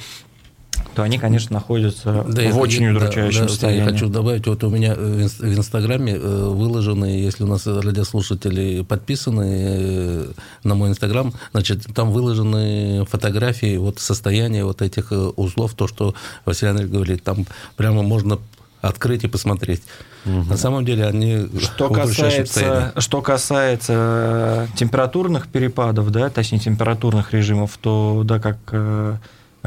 то 0.96 1.02
они, 1.02 1.18
конечно, 1.18 1.52
находятся 1.52 2.24
да, 2.26 2.50
в 2.50 2.58
очень 2.58 2.84
я, 2.84 2.90
удручающем 2.92 3.42
да, 3.42 3.48
состоянии. 3.48 3.84
Я 3.84 3.92
хочу 3.92 4.08
добавить, 4.08 4.46
вот 4.46 4.64
у 4.64 4.70
меня 4.70 4.94
в 4.94 5.20
Инстаграме 5.44 6.14
э, 6.14 6.18
выложены, 6.18 7.04
если 7.04 7.44
у 7.44 7.46
нас 7.46 7.66
радиослушатели 7.66 8.82
подписаны 8.82 9.44
э, 9.44 10.26
на 10.64 10.74
мой 10.74 10.88
Инстаграм, 10.88 11.34
значит, 11.52 11.84
там 11.94 12.12
выложены 12.12 13.04
фотографии 13.10 13.76
вот 13.76 13.98
состояния 13.98 14.64
вот 14.64 14.80
этих 14.80 15.12
э, 15.12 15.16
узлов, 15.16 15.74
то, 15.74 15.86
что 15.86 16.14
Василий 16.46 16.70
Андреевич 16.70 16.94
говорит, 16.94 17.22
там 17.22 17.44
прямо 17.76 18.02
можно 18.02 18.38
открыть 18.80 19.24
и 19.24 19.28
посмотреть. 19.28 19.82
Угу. 20.24 20.48
На 20.48 20.56
самом 20.56 20.86
деле 20.86 21.04
они 21.04 21.46
что 21.60 21.90
касается, 21.90 22.94
что 22.96 23.20
касается 23.20 24.66
температурных 24.76 25.48
перепадов, 25.48 26.10
да, 26.10 26.30
точнее 26.30 26.60
температурных 26.60 27.34
режимов, 27.34 27.76
то 27.82 28.22
да, 28.24 28.38
как 28.40 29.20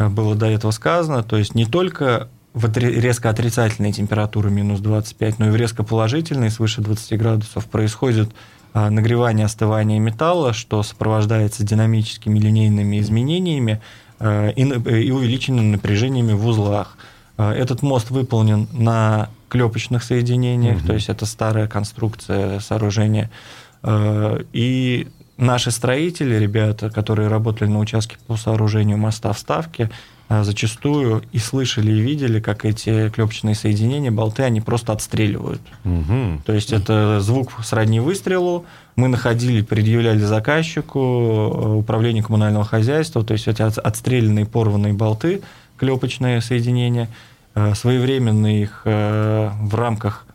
было 0.07 0.35
до 0.35 0.45
этого 0.45 0.71
сказано, 0.71 1.23
то 1.23 1.37
есть 1.37 1.55
не 1.55 1.65
только 1.65 2.29
в 2.53 2.77
резко 2.77 3.29
отрицательные 3.29 3.91
температуры 3.91 4.49
минус 4.49 4.79
25, 4.79 5.39
но 5.39 5.47
и 5.47 5.51
в 5.51 5.55
резко 5.55 5.83
положительные 5.83 6.49
свыше 6.49 6.81
20 6.81 7.17
градусов 7.19 7.65
происходит 7.65 8.29
э, 8.73 8.89
нагревание, 8.89 9.45
остывание 9.45 9.99
металла, 9.99 10.53
что 10.53 10.83
сопровождается 10.83 11.63
динамическими 11.63 12.39
линейными 12.39 12.99
изменениями 12.99 13.81
и 14.21 15.11
увеличенными 15.11 15.71
напряжениями 15.71 16.33
в 16.33 16.45
узлах. 16.45 16.97
Этот 17.37 17.81
мост 17.81 18.09
выполнен 18.09 18.67
на 18.73 19.29
клепочных 19.49 20.03
соединениях, 20.03 20.77
угу. 20.77 20.87
то 20.87 20.93
есть 20.93 21.09
это 21.09 21.25
старая 21.25 21.67
конструкция 21.67 22.59
сооружения. 22.59 23.29
Э, 23.83 24.41
и 24.53 25.07
наши 25.39 25.71
строители, 25.71 26.35
ребята, 26.35 26.89
которые 26.89 27.29
работали 27.29 27.69
на 27.69 27.79
участке 27.79 28.17
по 28.27 28.35
сооружению 28.35 28.97
моста 28.97 29.33
вставки, 29.33 29.89
э, 30.29 30.43
зачастую 30.43 31.23
и 31.31 31.39
слышали, 31.39 31.91
и 31.91 31.99
видели, 31.99 32.39
как 32.39 32.65
эти 32.65 33.09
клепочные 33.09 33.55
соединения, 33.55 34.11
болты, 34.11 34.43
они 34.43 34.61
просто 34.61 34.93
отстреливают. 34.93 35.61
Угу. 35.85 36.41
То 36.45 36.53
есть 36.53 36.71
это 36.71 37.19
звук 37.21 37.51
сродни 37.63 37.99
выстрелу. 37.99 38.65
Мы 38.95 39.07
находили, 39.07 39.61
предъявляли 39.61 40.19
заказчику, 40.19 40.99
э, 40.99 41.67
управлению 41.75 42.23
коммунального 42.23 42.65
хозяйства, 42.65 43.23
то 43.23 43.33
есть 43.33 43.47
эти 43.47 43.61
отстрелянные, 43.61 44.45
порванные 44.45 44.93
болты, 44.93 45.41
клепочные 45.77 46.41
соединения– 46.41 47.09
Э, 47.55 47.73
своевременно 47.75 48.61
их 48.61 48.81
в 48.85 49.75
рамках 49.75 50.25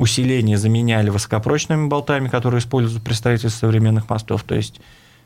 усиления 0.00 0.56
заменяли 0.56 1.10
высокопрочными 1.10 1.86
болтами, 1.86 2.28
которые 2.28 2.60
используются 2.60 3.04
при 3.04 3.12
строительстве 3.12 3.68
современных 3.68 4.08
мостов. 4.08 4.42
То 4.44 4.54
есть 4.54 4.80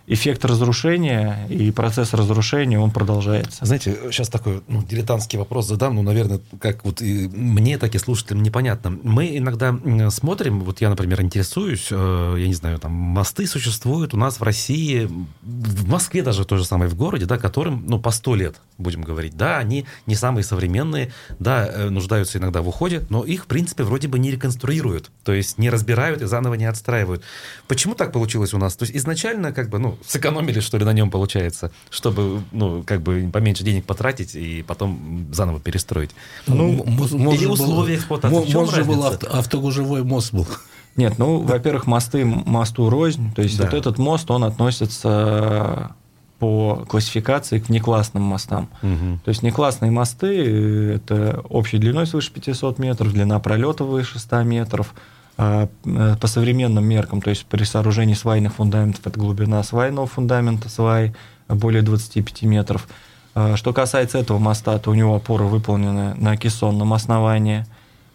эффект 0.06 0.44
разрушения 0.44 1.46
и 1.48 1.70
процесс 1.70 2.12
разрушения, 2.12 2.78
он 2.78 2.90
продолжается. 2.90 3.64
Знаете, 3.64 3.96
сейчас 4.10 4.28
такой 4.28 4.62
ну, 4.68 4.82
дилетантский 4.82 5.38
вопрос 5.38 5.66
задам, 5.66 5.94
ну, 5.94 6.02
наверное, 6.02 6.40
как 6.60 6.84
вот 6.84 7.00
и 7.00 7.28
мне, 7.28 7.78
так 7.78 7.94
и 7.94 7.98
слушателям 7.98 8.42
непонятно. 8.42 8.98
Мы 9.02 9.38
иногда 9.38 9.78
смотрим, 10.10 10.60
вот 10.60 10.80
я, 10.80 10.90
например, 10.90 11.22
интересуюсь, 11.22 11.88
э, 11.90 12.36
я 12.38 12.46
не 12.46 12.54
знаю, 12.54 12.78
там, 12.78 12.92
мосты 12.92 13.46
существуют 13.46 14.12
у 14.14 14.16
нас 14.16 14.40
в 14.40 14.42
России, 14.42 15.08
в 15.42 15.88
Москве 15.88 16.22
даже 16.22 16.44
то 16.44 16.56
же 16.56 16.64
самое, 16.64 16.90
в 16.90 16.96
городе, 16.96 17.24
да, 17.24 17.38
которым, 17.38 17.84
ну, 17.86 17.98
по 17.98 18.10
сто 18.10 18.34
лет, 18.34 18.56
будем 18.76 19.02
говорить. 19.02 19.36
Да, 19.36 19.58
они 19.58 19.86
не 20.06 20.14
самые 20.14 20.44
современные, 20.44 21.12
да, 21.38 21.66
э, 21.66 21.88
нуждаются 21.88 22.38
иногда 22.38 22.60
в 22.60 22.68
уходе, 22.68 23.02
но 23.08 23.24
их, 23.24 23.44
в 23.44 23.46
принципе, 23.46 23.84
вроде 23.84 24.08
бы 24.08 24.18
не 24.18 24.30
реконструируют, 24.30 25.10
то 25.22 25.32
есть 25.32 25.58
не 25.58 25.70
разбирают 25.70 26.20
и 26.20 26.26
заново 26.26 26.54
не 26.54 26.66
отстраивают. 26.66 27.22
Почему 27.68 27.94
так 27.94 28.12
получилось 28.12 28.52
у 28.52 28.58
нас? 28.58 28.76
То 28.76 28.84
есть 28.84 28.94
изначально, 28.94 29.52
как 29.52 29.70
бы, 29.70 29.78
ну, 29.78 29.93
сэкономили, 30.06 30.60
что 30.60 30.78
ли, 30.78 30.84
на 30.84 30.92
нем 30.92 31.10
получается, 31.10 31.70
чтобы, 31.90 32.42
ну, 32.52 32.82
как 32.84 33.02
бы 33.02 33.28
поменьше 33.32 33.64
денег 33.64 33.84
потратить 33.84 34.34
и 34.34 34.62
потом 34.62 35.26
заново 35.32 35.60
перестроить. 35.60 36.10
Ну, 36.46 36.84
ну 36.86 37.32
или 37.32 37.46
условия 37.46 37.96
эксплуатации. 37.96 38.54
Может 38.54 38.74
же 38.74 38.84
был 38.84 39.04
авто, 39.04 39.26
автогужевой 39.30 40.02
мост 40.02 40.32
был. 40.32 40.46
Нет, 40.96 41.18
ну, 41.18 41.38
во-первых, 41.38 41.86
мосты 41.86 42.24
мосту 42.24 42.88
рознь, 42.88 43.32
то 43.34 43.42
есть 43.42 43.58
да. 43.58 43.64
вот 43.64 43.74
этот 43.74 43.98
мост, 43.98 44.30
он 44.30 44.44
относится 44.44 45.94
по 46.38 46.84
классификации 46.88 47.58
к 47.58 47.68
внеклассным 47.68 48.22
мостам. 48.22 48.68
Угу. 48.82 49.20
То 49.24 49.28
есть 49.28 49.42
внеклассные 49.42 49.90
мосты– 49.90 50.92
это 50.96 51.42
общей 51.48 51.78
длиной 51.78 52.06
свыше 52.06 52.32
500 52.32 52.78
метров, 52.78 53.12
длина 53.12 53.38
пролета 53.40 53.84
выше 53.84 54.18
100 54.18 54.42
метров– 54.42 54.94
э, 55.06 55.14
по 55.36 56.26
современным 56.26 56.84
меркам, 56.84 57.20
то 57.20 57.30
есть 57.30 57.44
при 57.46 57.64
сооружении 57.64 58.14
свайных 58.14 58.54
фундаментов, 58.54 59.04
это 59.06 59.18
глубина 59.18 59.62
свайного 59.64 60.06
фундамента 60.06 60.68
свай 60.68 61.12
более 61.48 61.82
25 61.82 62.42
метров. 62.42 62.88
А, 63.34 63.56
что 63.56 63.72
касается 63.72 64.18
этого 64.18 64.38
моста, 64.38 64.78
то 64.78 64.90
у 64.90 64.94
него 64.94 65.14
опоры 65.14 65.44
выполнены 65.44 66.14
на 66.14 66.36
кессонном 66.36 66.92
основании. 66.92 67.66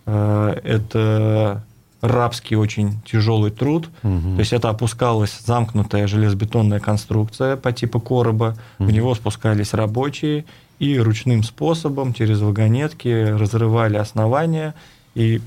А, 0.06 0.54
это 0.64 1.64
рабский 2.02 2.56
очень 2.56 3.02
тяжелый 3.02 3.52
труд. 3.52 3.90
Угу. 4.04 4.36
То 4.36 4.40
есть 4.40 4.54
это 4.54 4.70
опускалась 4.70 5.38
замкнутая 5.46 6.08
железобетонная 6.08 6.80
конструкция 6.80 7.58
по 7.58 7.74
типу 7.74 8.00
короба. 8.00 8.56
Угу. 8.80 8.88
В 8.88 8.92
него 8.92 9.16
спускались 9.16 9.74
рабочие 9.74 10.46
и 10.80 10.98
ручным 10.98 11.44
способом 11.44 12.14
через 12.14 12.40
вагонетки 12.40 13.32
разрывали 13.32 13.98
основания 13.98 14.74
и 15.14 15.42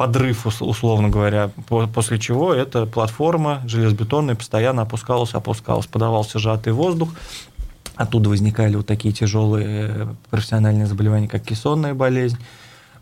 подрыв, 0.00 0.46
условно 0.46 1.10
говоря, 1.10 1.50
после 1.68 2.18
чего 2.18 2.54
эта 2.54 2.86
платформа 2.86 3.60
железобетонная 3.66 4.34
постоянно 4.34 4.80
опускалась, 4.80 5.34
опускалась, 5.34 5.86
подавался 5.86 6.38
сжатый 6.38 6.72
воздух, 6.72 7.10
оттуда 7.96 8.30
возникали 8.30 8.76
вот 8.76 8.86
такие 8.86 9.12
тяжелые 9.12 9.90
э, 9.94 10.06
профессиональные 10.30 10.86
заболевания, 10.86 11.28
как 11.28 11.42
кессонная 11.42 11.92
болезнь. 11.92 12.38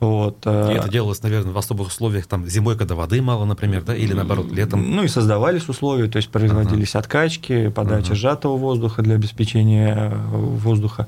Вот. 0.01 0.39
Э, 0.45 0.73
и 0.73 0.75
это 0.75 0.89
делалось, 0.89 1.23
наверное, 1.23 1.53
в 1.53 1.59
особых 1.59 1.87
условиях, 1.87 2.27
там, 2.27 2.49
зимой, 2.49 2.77
когда 2.77 2.97
воды 2.97 3.23
мало, 3.23 3.45
например, 3.45 3.85
да, 3.85 3.95
или 3.95 4.13
наоборот, 4.13 4.51
летом? 4.51 4.91
Ну 4.91 5.05
и 5.05 5.09
создавались 5.09 5.69
условия, 5.69 6.09
то 6.09 6.17
есть 6.17 6.31
производились 6.31 6.97
ага. 6.97 6.99
откачки, 6.99 7.69
подача 7.69 8.07
ага. 8.07 8.15
сжатого 8.17 8.57
воздуха 8.57 9.03
для 9.03 9.15
обеспечения 9.15 9.95
э, 9.95 10.17
воздуха. 10.17 11.07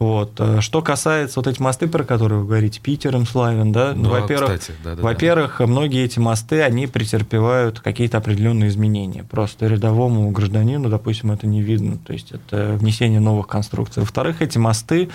Вот. 0.00 0.32
Э, 0.38 0.62
что 0.62 0.80
касается 0.80 1.38
вот 1.38 1.46
этих 1.46 1.60
мосты, 1.60 1.86
про 1.86 2.04
которые 2.04 2.40
вы 2.40 2.46
говорите, 2.46 2.80
Питер 2.80 3.14
им 3.14 3.26
славен, 3.26 3.70
да, 3.70 3.92
ну, 3.94 4.08
во-первых, 4.08 4.58
да, 4.82 4.94
да, 4.96 5.02
во-первых, 5.02 5.56
да. 5.58 5.66
многие 5.66 6.02
эти 6.04 6.18
мосты, 6.18 6.62
они 6.62 6.86
претерпевают 6.86 7.80
какие-то 7.80 8.16
определенные 8.16 8.70
изменения. 8.70 9.24
Просто 9.24 9.66
рядовому 9.66 10.30
гражданину, 10.30 10.88
допустим, 10.88 11.30
это 11.32 11.46
не 11.46 11.60
видно, 11.60 11.98
то 11.98 12.14
есть 12.14 12.32
это 12.32 12.78
внесение 12.80 13.20
новых 13.20 13.46
конструкций. 13.46 14.00
Во-вторых, 14.00 14.40
эти 14.40 14.56
мосты, 14.56 15.10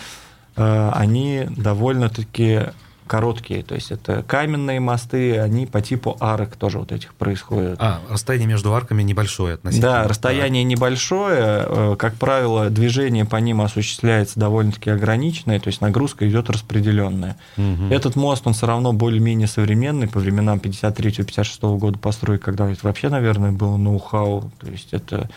э, 0.55 0.91
они 0.93 1.47
довольно-таки 1.49 2.65
короткие, 3.07 3.63
то 3.63 3.75
есть 3.75 3.91
это 3.91 4.23
каменные 4.23 4.79
мосты, 4.79 5.37
они 5.39 5.65
по 5.65 5.81
типу 5.81 6.17
арок 6.19 6.55
тоже 6.55 6.79
вот 6.79 6.91
этих 6.91 7.13
происходят. 7.13 7.77
А, 7.79 8.01
расстояние 8.09 8.47
между 8.47 8.73
арками 8.73 9.03
небольшое 9.03 9.55
относительно. 9.55 9.91
Да, 9.91 10.07
расстояние 10.07 10.63
да. 10.63 10.69
небольшое, 10.69 11.65
э, 11.67 11.95
как 11.97 12.15
правило, 12.15 12.69
движение 12.69 13.25
по 13.25 13.37
ним 13.37 13.61
осуществляется 13.61 14.39
довольно-таки 14.39 14.89
ограниченное, 14.89 15.59
то 15.59 15.67
есть 15.67 15.81
нагрузка 15.81 16.27
идет 16.27 16.49
распределенная. 16.49 17.37
Угу. 17.57 17.85
Этот 17.91 18.15
мост, 18.15 18.45
он 18.45 18.53
все 18.53 18.67
равно 18.67 18.93
более-менее 18.93 19.47
современный, 19.47 20.07
по 20.07 20.19
временам 20.19 20.57
53-56 20.59 21.77
года 21.77 21.97
постройки, 21.99 22.43
когда 22.43 22.69
это 22.69 22.81
вообще, 22.83 23.09
наверное, 23.09 23.51
было 23.51 23.77
ноу-хау, 23.77 24.51
то 24.59 24.67
есть 24.67 24.89
это 24.91 25.29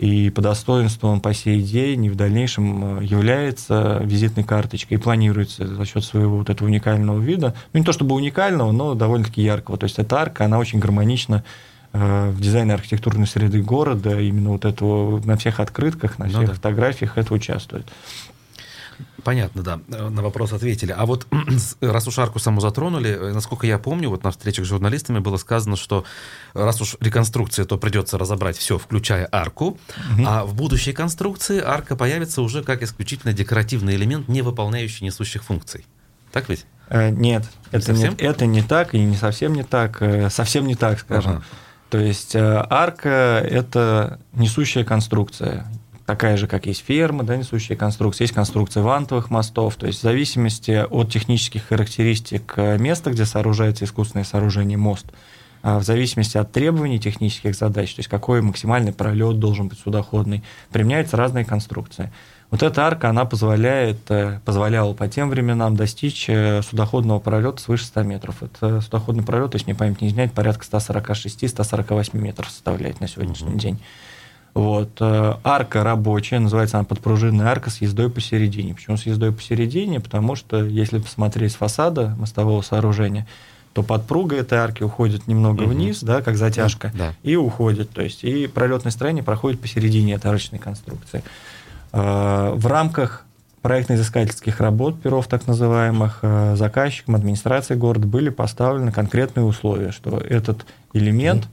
и 0.00 0.30
по 0.30 0.40
достоинству 0.40 1.10
он 1.10 1.20
по 1.20 1.34
сей 1.34 1.60
день 1.62 2.06
и 2.06 2.10
в 2.10 2.16
дальнейшем 2.16 3.00
э, 3.00 3.04
является 3.04 4.00
визитной 4.02 4.44
карточкой 4.44 4.96
и 4.96 5.00
планируется 5.00 5.66
за 5.66 5.84
счет 5.84 6.04
своего 6.04 6.38
вот 6.38 6.48
этого 6.48 6.68
уникального 6.68 7.20
вида, 7.20 7.54
ну 7.74 7.80
не 7.80 7.84
то 7.84 7.92
чтобы 7.92 8.14
уникального, 8.14 8.72
но 8.72 8.94
довольно-таки 8.94 9.42
яркого. 9.42 9.76
То 9.76 9.84
есть 9.84 9.98
эта 9.98 10.16
арка, 10.16 10.46
она 10.46 10.58
очень 10.58 10.78
гармонично 10.78 11.44
в 11.92 12.40
дизайне 12.40 12.72
архитектурной 12.72 13.26
среды 13.26 13.60
города, 13.62 14.20
именно 14.20 14.50
вот 14.50 14.64
этого 14.64 15.20
на 15.24 15.36
всех 15.36 15.58
открытках, 15.58 16.20
на 16.20 16.26
ну 16.26 16.30
всех 16.30 16.40
ну, 16.42 16.46
да. 16.46 16.54
фотографиях 16.54 17.18
это 17.18 17.34
участвует. 17.34 17.84
Понятно, 19.24 19.62
да. 19.62 19.80
На 19.88 20.22
вопрос 20.22 20.52
ответили. 20.52 20.94
А 20.96 21.06
вот 21.06 21.26
раз 21.80 22.08
уж 22.08 22.18
арку 22.18 22.38
саму 22.38 22.60
затронули, 22.60 23.16
насколько 23.32 23.66
я 23.66 23.78
помню, 23.78 24.08
вот 24.10 24.24
на 24.24 24.30
встречах 24.30 24.64
с 24.64 24.68
журналистами 24.68 25.18
было 25.18 25.36
сказано, 25.36 25.76
что 25.76 26.04
раз 26.54 26.80
уж 26.80 26.96
реконструкция, 27.00 27.64
то 27.64 27.78
придется 27.78 28.18
разобрать 28.18 28.56
все, 28.56 28.78
включая 28.78 29.28
арку, 29.30 29.66
угу. 29.66 30.24
а 30.26 30.44
в 30.44 30.54
будущей 30.54 30.92
конструкции 30.92 31.60
арка 31.60 31.96
появится 31.96 32.42
уже 32.42 32.62
как 32.62 32.82
исключительно 32.82 33.32
декоративный 33.32 33.96
элемент, 33.96 34.28
не 34.28 34.42
выполняющий 34.42 35.04
несущих 35.04 35.44
функций. 35.44 35.84
Так 36.32 36.48
ведь? 36.48 36.66
Э, 36.88 37.10
нет, 37.10 37.44
это 37.70 37.92
не, 37.92 38.06
это 38.06 38.46
не 38.46 38.62
так 38.62 38.94
и 38.94 39.00
не 39.00 39.16
совсем 39.16 39.52
не 39.54 39.62
так, 39.62 40.02
э, 40.02 40.30
совсем 40.30 40.66
не 40.66 40.74
так, 40.74 41.00
скажем. 41.00 41.32
Ага. 41.32 41.44
То 41.90 41.98
есть 41.98 42.36
э, 42.36 42.66
арка– 42.70 43.44
это 43.50 44.20
несущая 44.32 44.84
конструкция 44.84 45.66
такая 46.10 46.36
же, 46.36 46.48
как 46.48 46.66
есть 46.66 46.84
ферма, 46.84 47.22
да, 47.22 47.36
несущая 47.36 47.76
конструкция, 47.76 48.24
есть 48.24 48.34
конструкция 48.34 48.82
вантовых 48.82 49.30
мостов, 49.30 49.76
то 49.76 49.86
есть 49.86 50.00
в 50.00 50.02
зависимости 50.02 50.84
от 50.90 51.08
технических 51.12 51.68
характеристик 51.68 52.56
места, 52.56 53.12
где 53.12 53.24
сооружается 53.24 53.84
искусственное 53.84 54.24
сооружение 54.24 54.76
мост, 54.76 55.06
а 55.62 55.78
в 55.78 55.84
зависимости 55.84 56.36
от 56.36 56.50
требований 56.50 56.98
технических 56.98 57.54
задач, 57.54 57.94
то 57.94 58.00
есть 58.00 58.08
какой 58.08 58.42
максимальный 58.42 58.92
пролет 58.92 59.38
должен 59.38 59.68
быть 59.68 59.78
судоходный, 59.78 60.42
применяются 60.72 61.16
разные 61.16 61.44
конструкции. 61.44 62.10
Вот 62.50 62.64
эта 62.64 62.84
арка, 62.84 63.08
она 63.08 63.24
позволяет, 63.24 64.10
э, 64.10 64.40
позволяла 64.44 64.92
по 64.94 65.06
тем 65.06 65.30
временам 65.30 65.76
достичь 65.76 66.28
э, 66.28 66.62
судоходного 66.62 67.20
пролета 67.20 67.62
свыше 67.62 67.84
100 67.84 68.02
метров. 68.02 68.42
Это 68.42 68.80
судоходный 68.80 69.22
пролет, 69.22 69.54
если 69.54 69.66
мне 69.66 69.76
память 69.76 70.00
не 70.00 70.08
изменяет, 70.08 70.32
порядка 70.32 70.64
146-148 70.64 72.18
метров 72.18 72.50
составляет 72.50 73.00
на 73.00 73.06
сегодняшний 73.06 73.50
угу. 73.50 73.58
день. 73.58 73.80
Вот. 74.54 74.90
Э, 75.00 75.34
арка 75.44 75.84
рабочая, 75.84 76.40
называется 76.40 76.78
она 76.78 76.84
подпружинная 76.84 77.46
арка 77.46 77.70
с 77.70 77.80
ездой 77.80 78.10
посередине. 78.10 78.74
Почему 78.74 78.96
с 78.96 79.06
ездой 79.06 79.32
посередине? 79.32 80.00
Потому 80.00 80.34
что, 80.34 80.64
если 80.64 80.98
посмотреть 80.98 81.52
с 81.52 81.56
фасада 81.56 82.14
мостового 82.18 82.62
сооружения, 82.62 83.26
то 83.72 83.82
подпруга 83.84 84.36
этой 84.36 84.58
арки 84.58 84.82
уходит 84.82 85.28
немного 85.28 85.62
угу. 85.62 85.70
вниз, 85.70 86.02
да, 86.02 86.22
как 86.22 86.36
затяжка, 86.36 86.92
да. 86.94 87.14
и 87.22 87.36
уходит. 87.36 87.90
То 87.90 88.02
есть, 88.02 88.24
и 88.24 88.48
пролетное 88.48 88.90
строение 88.90 89.22
проходит 89.22 89.60
посередине 89.60 90.14
этой 90.14 90.26
арочной 90.26 90.58
конструкции. 90.58 91.22
Э, 91.92 92.52
в 92.54 92.66
рамках 92.66 93.24
проектно-изыскательских 93.62 94.58
работ, 94.60 95.00
перов 95.00 95.28
так 95.28 95.46
называемых, 95.46 96.20
э, 96.22 96.56
заказчикам, 96.56 97.14
администрации 97.14 97.74
города 97.74 98.08
были 98.08 98.30
поставлены 98.30 98.90
конкретные 98.90 99.44
условия, 99.44 99.92
что 99.92 100.18
этот 100.18 100.66
элемент 100.92 101.46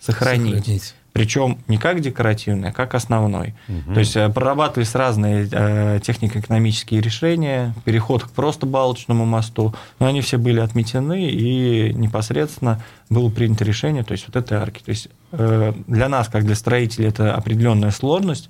сохранить. 0.00 0.58
сохранить 0.58 0.94
причем 1.12 1.58
не 1.68 1.76
как 1.76 2.00
декоративный, 2.00 2.70
а 2.70 2.72
как 2.72 2.94
основной. 2.94 3.54
Угу. 3.68 3.94
То 3.94 4.00
есть 4.00 4.16
э, 4.16 4.28
прорабатывались 4.30 4.94
разные 4.94 5.48
э, 5.50 6.00
технико-экономические 6.02 7.00
решения, 7.00 7.74
переход 7.84 8.24
к 8.24 8.30
просто 8.30 8.66
балочному 8.66 9.26
мосту, 9.26 9.74
но 9.98 10.06
они 10.06 10.20
все 10.22 10.38
были 10.38 10.60
отметены, 10.60 11.28
и 11.28 11.92
непосредственно 11.94 12.82
было 13.10 13.28
принято 13.28 13.64
решение, 13.64 14.04
то 14.04 14.12
есть 14.12 14.26
вот 14.26 14.36
этой 14.36 14.56
арки. 14.56 14.82
То 14.82 14.90
есть 14.90 15.08
э, 15.32 15.74
для 15.86 16.08
нас, 16.08 16.28
как 16.28 16.44
для 16.44 16.54
строителей, 16.54 17.08
это 17.08 17.34
определенная 17.34 17.90
сложность, 17.90 18.48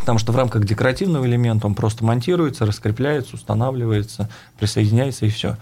потому 0.00 0.18
что 0.18 0.32
в 0.32 0.36
рамках 0.36 0.64
декоративного 0.64 1.26
элемента 1.26 1.66
он 1.66 1.74
просто 1.74 2.04
монтируется, 2.04 2.64
раскрепляется, 2.64 3.34
устанавливается, 3.34 4.30
присоединяется 4.58 5.26
и 5.26 5.30
все. 5.30 5.56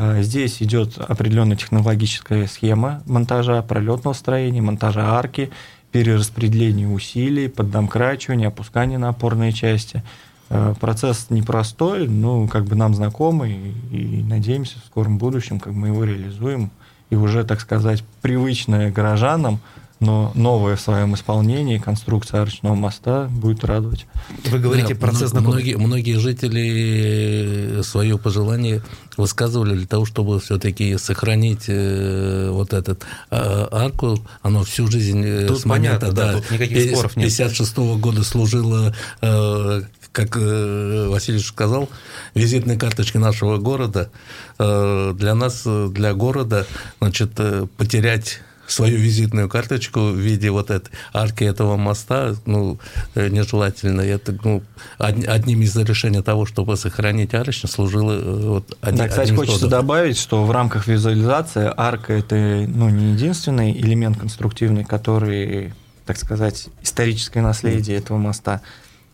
А 0.00 0.22
здесь 0.22 0.62
идет 0.62 0.96
определенная 0.96 1.56
технологическая 1.56 2.46
схема 2.46 3.02
монтажа 3.04 3.60
пролетного 3.62 4.14
строения, 4.14 4.62
монтажа 4.62 5.18
арки, 5.18 5.50
перераспределения 5.90 6.86
усилий, 6.86 7.48
поддомкрачивания, 7.48 8.46
опускания 8.46 8.96
на 8.96 9.08
опорные 9.08 9.50
части. 9.50 10.04
А, 10.50 10.74
процесс 10.74 11.30
непростой, 11.30 12.06
но 12.06 12.46
как 12.46 12.66
бы 12.66 12.76
нам 12.76 12.94
знакомый, 12.94 13.74
и 13.90 14.22
надеемся 14.22 14.78
в 14.78 14.86
скором 14.86 15.18
будущем, 15.18 15.58
как 15.58 15.72
мы 15.72 15.88
его 15.88 16.04
реализуем, 16.04 16.70
и 17.10 17.16
уже, 17.16 17.42
так 17.42 17.60
сказать, 17.60 18.04
привычное 18.22 18.92
горожанам– 18.92 19.58
но 20.00 20.32
новое 20.34 20.76
в 20.76 20.80
своем 20.80 21.14
исполнении 21.14 21.78
конструкция 21.78 22.42
арочного 22.42 22.74
моста 22.74 23.28
будет 23.30 23.64
радовать. 23.64 24.06
Вы 24.46 24.58
говорите 24.58 24.94
да, 24.94 25.00
процесс 25.00 25.30
знакомый. 25.30 25.54
Многие, 25.54 25.76
многие 25.76 26.18
жители 26.18 27.82
свое 27.82 28.18
пожелание 28.18 28.82
высказывали 29.16 29.74
для 29.74 29.86
того, 29.86 30.04
чтобы 30.04 30.38
все-таки 30.40 30.96
сохранить 30.98 31.64
э, 31.66 32.50
вот 32.50 32.72
этот 32.72 33.02
э, 33.30 33.66
арку. 33.72 34.18
Оно 34.42 34.62
всю 34.62 34.86
жизнь 34.86 35.24
э, 35.24 35.46
тут 35.46 35.60
с 35.60 35.64
момента 35.64 36.06
понятно, 36.06 36.12
да, 36.12 36.32
тут 36.34 36.50
никаких 36.52 36.90
споров 36.92 37.16
нет. 37.16 37.26
56 37.26 37.76
-го 37.76 37.98
года 37.98 38.22
служило 38.22 38.94
э, 39.20 39.82
как 40.12 40.36
э, 40.36 41.08
Василий 41.08 41.40
сказал, 41.40 41.88
визитной 42.34 42.76
карточки 42.76 43.18
нашего 43.18 43.58
города. 43.58 44.10
Э, 44.58 45.12
для 45.14 45.34
нас, 45.34 45.66
для 45.66 46.14
города, 46.14 46.66
значит, 47.00 47.32
потерять 47.76 48.40
свою 48.68 48.98
визитную 48.98 49.48
карточку 49.48 50.00
в 50.00 50.16
виде 50.16 50.50
вот 50.50 50.70
этой 50.70 50.90
арки 51.12 51.44
этого 51.44 51.76
моста, 51.76 52.34
ну, 52.46 52.78
э, 53.14 53.28
нежелательно. 53.28 54.02
Это, 54.02 54.36
ну, 54.44 54.62
одним 54.98 55.62
из 55.62 55.76
решений 55.76 56.22
того, 56.22 56.46
чтобы 56.46 56.76
сохранить 56.76 57.34
арочно, 57.34 57.68
служило 57.68 58.12
э, 58.12 58.48
вот 58.48 58.76
один, 58.80 58.98
Да, 58.98 59.08
кстати, 59.08 59.32
хочется 59.32 59.58
способ. 59.58 59.70
добавить, 59.70 60.18
что 60.18 60.44
в 60.44 60.50
рамках 60.50 60.86
визуализации 60.86 61.72
арка– 61.76 62.12
это 62.14 62.36
ну, 62.36 62.88
не 62.90 63.12
единственный 63.12 63.72
элемент 63.72 64.18
конструктивный, 64.18 64.84
который, 64.84 65.72
так 66.04 66.18
сказать, 66.18 66.68
историческое 66.82 67.40
наследие 67.40 67.96
mm. 67.96 68.00
этого 68.00 68.18
моста. 68.18 68.60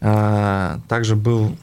А, 0.00 0.80
также 0.88 1.16
был 1.16 1.56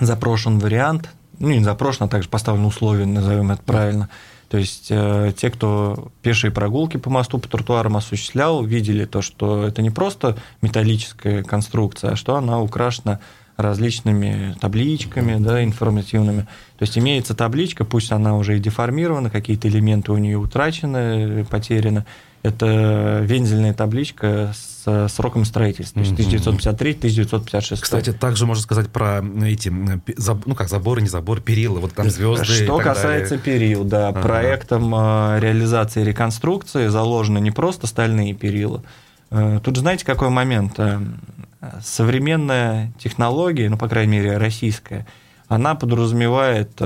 запрошен 0.00 0.58
вариант, 0.58 1.08
ну, 1.38 1.50
не 1.50 1.64
запрошен, 1.64 2.06
а 2.06 2.08
также 2.08 2.28
поставлен 2.28 2.64
условие, 2.64 3.06
назовем 3.06 3.50
это 3.52 3.62
правильно– 3.62 4.08
то 4.50 4.58
есть 4.58 4.88
э, 4.90 5.32
те, 5.36 5.48
кто 5.48 6.10
пешие 6.22 6.50
прогулки 6.50 6.96
по 6.96 7.08
мосту, 7.08 7.38
по 7.38 7.48
тротуарам 7.48 7.96
осуществлял, 7.96 8.64
видели 8.64 9.04
то, 9.04 9.22
что 9.22 9.62
это 9.62 9.80
не 9.80 9.90
просто 9.90 10.36
металлическая 10.60 11.44
конструкция, 11.44 12.12
а 12.12 12.16
что 12.16 12.34
она 12.34 12.60
украшена 12.60 13.20
различными 13.62 14.56
табличками 14.60 15.42
да, 15.42 15.62
информативными. 15.64 16.42
То 16.78 16.82
есть 16.82 16.96
имеется 16.98 17.34
табличка, 17.34 17.84
пусть 17.84 18.12
она 18.12 18.36
уже 18.36 18.56
и 18.56 18.60
деформирована, 18.60 19.30
какие-то 19.30 19.68
элементы 19.68 20.12
у 20.12 20.18
нее 20.18 20.38
утрачены, 20.38 21.44
потеряны, 21.44 22.04
это 22.42 23.20
вензельная 23.22 23.74
табличка 23.74 24.54
с 24.54 25.08
сроком 25.08 25.44
строительства, 25.44 26.02
то 26.02 26.08
есть 26.08 26.34
1953-1956. 26.34 27.80
Кстати, 27.80 28.12
также 28.12 28.46
можно 28.46 28.62
сказать 28.62 28.88
про 28.88 29.22
эти, 29.44 29.68
ну 29.68 30.54
как, 30.54 30.70
заборы, 30.70 31.02
не 31.02 31.08
забор, 31.08 31.40
перила, 31.42 31.80
вот 31.80 31.92
там 31.92 32.08
звезды. 32.08 32.46
Что 32.46 32.78
касается 32.78 33.36
далее. 33.36 33.44
перил, 33.44 33.84
да, 33.84 34.08
ага. 34.08 34.22
проектом 34.22 34.94
э, 34.94 35.38
реализации 35.40 36.02
реконструкции 36.02 36.88
заложены 36.88 37.40
не 37.40 37.50
просто 37.50 37.86
стальные 37.86 38.32
перила. 38.32 38.82
Э, 39.30 39.60
тут 39.62 39.76
же 39.76 39.82
знаете, 39.82 40.06
какой 40.06 40.30
момент? 40.30 40.78
Э, 41.60 41.78
современная 41.82 42.92
технология, 42.98 43.68
ну, 43.68 43.76
по 43.76 43.88
крайней 43.88 44.18
мере, 44.18 44.36
российская, 44.36 45.06
она 45.48 45.74
подразумевает 45.74 46.80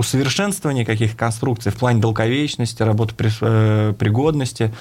усовершенствование 0.00 0.86
каких 0.86 1.14
конструкций 1.14 1.70
в 1.70 1.76
плане 1.76 2.00
долговечности, 2.00 2.82
работы 2.82 3.14
э, 3.42 3.92
пригодности, 3.98 4.72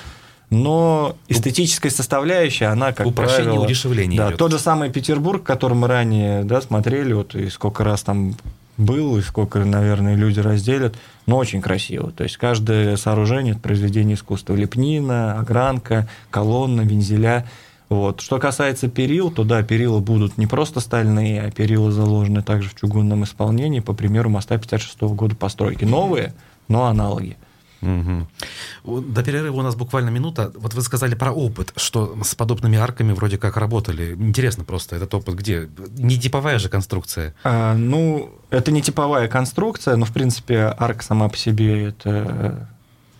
но 0.49 1.17
эстетическая 1.27 1.91
составляющая, 1.91 2.67
она, 2.67 2.93
как 2.93 3.05
Упрощение, 3.05 3.43
правило... 3.43 3.65
удешевление 3.65 4.17
да, 4.17 4.31
Тот 4.31 4.51
же 4.51 4.59
самый 4.59 4.89
Петербург, 4.89 5.43
который 5.43 5.73
мы 5.73 5.87
ранее 5.89 6.45
да, 6.45 6.61
смотрели, 6.61 7.11
вот, 7.11 7.35
и 7.35 7.49
сколько 7.49 7.83
раз 7.83 8.03
там 8.03 8.35
был, 8.77 9.17
и 9.17 9.21
сколько, 9.21 9.59
наверное, 9.59 10.15
люди 10.15 10.39
разделят, 10.39 10.95
но 11.25 11.35
очень 11.35 11.61
красиво. 11.61 12.11
То 12.11 12.23
есть 12.23 12.37
каждое 12.37 12.95
сооружение– 12.95 13.51
это 13.55 13.61
произведение 13.61 14.15
искусства. 14.15 14.55
Лепнина, 14.55 15.37
огранка, 15.37 16.07
колонна, 16.31 16.81
вензеля– 16.81 17.45
вот. 17.89 18.21
Что 18.21 18.39
касается 18.39 18.87
перил, 18.87 19.31
то 19.31 19.43
да, 19.43 19.63
перила 19.63 19.99
будут 19.99 20.37
не 20.37 20.45
просто 20.45 20.79
стальные, 20.79 21.41
а 21.41 21.51
перила 21.51 21.91
заложены 21.91 22.43
также 22.43 22.69
в 22.69 22.75
чугунном 22.75 23.23
исполнении, 23.23 23.79
по 23.79 23.93
примеру 23.93 24.29
моста 24.29 24.57
56 24.57 25.01
года 25.01 25.35
постройки. 25.35 25.85
Новые, 25.85 26.33
но 26.67 26.85
аналоги. 26.85 27.35
Угу. 27.81 29.01
До 29.01 29.23
перерыва 29.23 29.57
у 29.57 29.61
нас 29.61 29.75
буквально 29.75 30.09
минута. 30.09 30.51
Вот 30.55 30.73
вы 30.73 30.81
сказали 30.81 31.15
про 31.15 31.31
опыт, 31.31 31.73
что 31.77 32.17
с 32.23 32.35
подобными 32.35 32.77
арками 32.77 33.13
вроде 33.13 33.37
как 33.37 33.57
работали. 33.57 34.13
Интересно 34.15 34.65
просто, 34.65 34.97
этот 34.97 35.13
опыт 35.13 35.35
где? 35.35 35.69
Не 35.97 36.17
типовая 36.19 36.59
же 36.59 36.69
конструкция? 36.69 37.33
А, 37.43 37.75
ну, 37.75 38.31
это 38.49 38.71
не 38.71 38.81
типовая 38.81 39.27
конструкция, 39.27 39.95
но, 39.95 40.05
в 40.05 40.11
принципе, 40.11 40.75
арка 40.77 41.03
сама 41.03 41.29
по 41.29 41.37
себе 41.37 41.85
это 41.85 42.69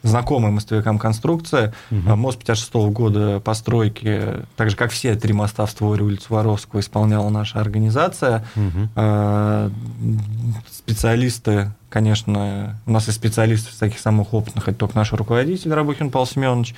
знакомая 0.03 0.51
мостовикам 0.51 0.99
конструкция. 0.99 1.73
Угу. 1.91 2.15
Мост 2.15 2.39
56 2.39 2.73
-го 2.73 2.91
года 2.91 3.39
постройки, 3.39 4.45
так 4.55 4.69
же, 4.69 4.75
как 4.75 4.91
все 4.91 5.15
три 5.15 5.33
моста 5.33 5.65
в 5.65 5.71
створе 5.71 6.03
улицы 6.03 6.27
Воровского, 6.29 6.79
исполняла 6.79 7.29
наша 7.29 7.59
организация. 7.59 8.45
Угу. 8.55 9.71
Специалисты, 10.71 11.71
конечно, 11.89 12.79
у 12.85 12.91
нас 12.91 13.07
и 13.07 13.12
специалисты 13.12 13.69
таких 13.77 13.99
самых 13.99 14.33
опытных, 14.33 14.67
это 14.67 14.77
только 14.77 14.95
наш 14.95 15.13
руководитель 15.13 15.73
Рабухин 15.73 16.09
Павел 16.12 16.27
Семенович. 16.27 16.75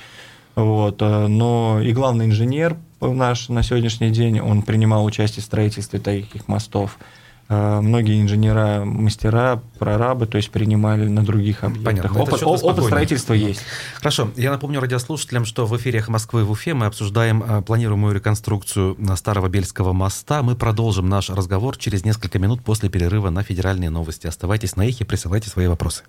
Вот, 0.54 1.00
э, 1.00 1.26
но 1.28 1.80
и 1.82 1.92
главный 1.92 2.26
инженер 2.26 2.76
наш 3.00 3.48
на 3.48 3.62
сегодняшний 3.62 4.10
день, 4.10 4.40
он 4.40 4.62
принимал 4.62 5.04
участие 5.04 5.42
в 5.42 5.46
строительстве 5.46 5.98
таких 5.98 6.46
мостов. 6.46 6.98
Э, 7.52 7.80
многие 7.82 8.22
инженера, 8.22 8.82
мастера, 8.84 9.62
прорабы, 9.78 10.26
то 10.26 10.38
есть 10.38 10.50
принимали 10.50 11.06
на 11.06 11.22
других 11.22 11.64
объектах. 11.64 11.84
Понятно. 11.84 12.22
Опыт, 12.22 12.42
опыт 12.42 12.84
строительства 12.84 13.34
есть. 13.34 13.60
Хорошо. 13.96 14.30
Я 14.36 14.50
напомню 14.50 14.80
радиослушателям, 14.80 15.44
что 15.44 15.66
в 15.66 15.76
эфире 15.76 16.02
Москвы 16.08 16.44
в 16.44 16.50
Уфе 16.50 16.72
мы 16.72 16.86
обсуждаем 16.86 17.42
э, 17.42 17.60
планируемую 17.60 18.14
реконструкцию 18.14 18.96
Старого 19.16 19.48
Бельского 19.48 19.92
моста. 19.92 20.42
Мы 20.42 20.56
продолжим 20.56 21.08
наш 21.10 21.28
разговор 21.28 21.76
через 21.76 22.06
несколько 22.06 22.38
минут 22.38 22.62
после 22.62 22.88
перерыва 22.88 23.28
на 23.28 23.42
федеральные 23.42 23.90
новости. 23.90 24.26
Оставайтесь 24.26 24.76
на 24.76 24.86
их 24.86 25.00
и 25.02 25.04
присылайте 25.04 25.50
свои 25.50 25.66
вопросы. 25.66 26.04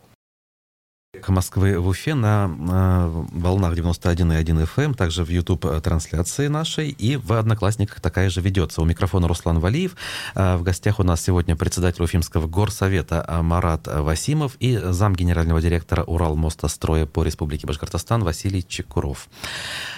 Москвы 1.29 1.79
в 1.79 1.87
Уфе 1.87 2.13
на 2.13 2.49
э, 2.49 3.23
волнах 3.31 3.73
91,1 3.73 4.67
FM, 4.67 4.83
эм, 4.83 4.93
также 4.93 5.23
в 5.23 5.29
YouTube-трансляции 5.29 6.47
нашей, 6.47 6.89
и 6.89 7.15
в 7.15 7.33
Одноклассниках 7.33 7.99
такая 7.99 8.29
же 8.29 8.41
ведется. 8.41 8.81
У 8.81 8.85
микрофона 8.85 9.27
Руслан 9.27 9.59
Валиев. 9.59 9.95
Э, 10.35 10.57
в 10.57 10.63
гостях 10.63 10.99
у 10.99 11.03
нас 11.03 11.21
сегодня 11.21 11.55
председатель 11.55 12.03
Уфимского 12.03 12.47
горсовета 12.47 13.25
Марат 13.41 13.87
Васимов 13.87 14.55
и 14.59 14.77
зам 14.77 15.15
генерального 15.15 15.61
директора 15.61 16.03
Уралмостостроя 16.03 17.05
по 17.05 17.23
Республике 17.23 17.67
Башкортостан 17.67 18.23
Василий 18.23 18.65
Чекуров. 18.67 19.27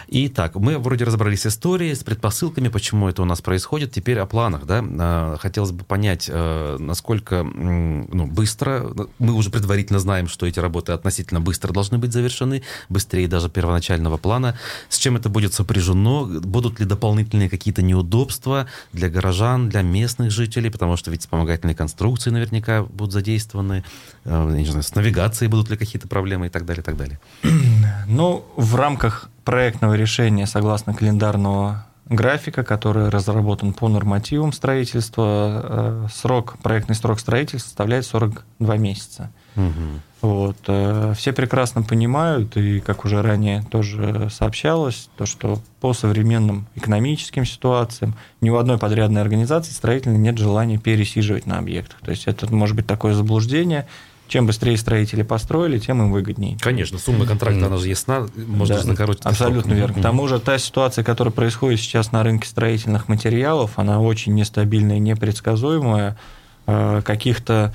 Итак, 0.07 0.55
мы 0.55 0.77
вроде 0.77 1.05
разобрались 1.05 1.41
с 1.41 1.47
историей, 1.47 1.95
с 1.95 2.03
предпосылками, 2.03 2.69
почему 2.69 3.09
это 3.09 3.21
у 3.21 3.25
нас 3.25 3.41
происходит. 3.41 3.91
Теперь 3.91 4.19
о 4.19 4.25
планах. 4.25 4.65
Да? 4.65 4.83
Э, 4.87 5.37
хотелось 5.39 5.71
бы 5.71 5.83
понять, 5.83 6.29
насколько 6.29 7.43
ну, 7.43 8.27
быстро, 8.27 8.91
мы 9.19 9.33
уже 9.33 9.49
предварительно 9.49 9.99
знаем, 9.99 10.27
что 10.27 10.45
эти 10.45 10.59
работы 10.59 10.91
относительно 10.91 11.14
относительно 11.15 11.39
быстро 11.39 11.71
должны 11.71 11.97
быть 11.97 12.11
завершены, 12.11 12.61
быстрее 12.89 13.27
даже 13.27 13.49
первоначального 13.49 14.17
плана. 14.17 14.57
С 14.89 14.97
чем 14.97 15.15
это 15.15 15.29
будет 15.29 15.53
сопряжено? 15.53 16.25
Будут 16.25 16.79
ли 16.79 16.85
дополнительные 16.85 17.49
какие-то 17.49 17.81
неудобства 17.81 18.67
для 18.93 19.09
горожан, 19.09 19.69
для 19.69 19.81
местных 19.81 20.31
жителей? 20.31 20.69
Потому 20.69 20.97
что 20.97 21.11
ведь 21.11 21.21
вспомогательные 21.21 21.75
конструкции 21.75 22.31
наверняка 22.31 22.83
будут 22.83 23.13
задействованы. 23.13 23.83
Э, 24.25 24.55
не 24.57 24.65
знаю, 24.65 24.83
с 24.83 24.95
навигацией 24.95 25.49
будут 25.49 25.69
ли 25.69 25.77
какие-то 25.77 26.07
проблемы 26.07 26.47
и 26.47 26.49
так 26.49 26.65
далее, 26.65 26.81
и 26.81 26.85
так 26.85 26.97
далее. 26.97 27.19
Ну, 28.07 28.45
в 28.55 28.75
рамках 28.75 29.29
проектного 29.43 29.95
решения, 29.95 30.45
согласно 30.45 30.93
календарного 30.93 31.85
графика, 32.07 32.63
который 32.63 33.09
разработан 33.09 33.73
по 33.73 33.87
нормативам 33.89 34.53
строительства, 34.53 35.61
э, 35.63 36.07
срок, 36.13 36.57
проектный 36.61 36.95
срок 36.95 37.19
строительства 37.19 37.67
составляет 37.67 38.05
42 38.05 38.77
месяца. 38.77 39.31
Угу. 39.55 40.01
Вот. 40.21 40.57
Э, 40.67 41.13
все 41.17 41.33
прекрасно 41.33 41.81
понимают, 41.81 42.57
и 42.57 42.79
как 42.79 43.05
уже 43.05 43.21
ранее 43.21 43.63
тоже 43.71 44.29
сообщалось, 44.29 45.09
то, 45.17 45.25
что 45.25 45.59
по 45.81 45.93
современным 45.93 46.67
экономическим 46.75 47.45
ситуациям 47.45 48.15
ни 48.41 48.49
у 48.49 48.57
одной 48.57 48.77
подрядной 48.77 49.21
организации 49.21 49.71
строительной 49.71 50.17
нет 50.17 50.37
желания 50.37 50.77
пересиживать 50.77 51.45
на 51.45 51.57
объектах. 51.57 51.99
То 52.01 52.11
есть 52.11 52.27
это 52.27 52.53
может 52.53 52.75
быть 52.75 52.87
такое 52.87 53.13
заблуждение, 53.13 53.87
чем 54.27 54.47
быстрее 54.47 54.77
строители 54.77 55.21
построили, 55.21 55.79
тем 55.79 56.01
им 56.01 56.11
выгоднее. 56.11 56.57
Конечно, 56.59 56.97
сумма 56.97 57.25
контракта, 57.25 57.67
она 57.67 57.77
же 57.77 57.87
ясна, 57.87 58.27
можно 58.35 58.75
да, 58.75 58.81
закоротить. 58.81 59.25
Абсолютно 59.25 59.75
срок. 59.75 59.77
верно. 59.77 59.99
К 59.99 60.01
тому 60.01 60.27
же 60.27 60.39
та 60.39 60.57
ситуация, 60.57 61.03
которая 61.03 61.31
происходит 61.31 61.79
сейчас 61.79 62.11
на 62.11 62.23
рынке 62.23 62.47
строительных 62.47 63.07
материалов, 63.07 63.71
она 63.77 64.01
очень 64.01 64.33
нестабильная 64.33 64.97
и 64.97 64.99
непредсказуемая. 64.99 66.17
Э, 66.67 67.03
каких-то 67.05 67.73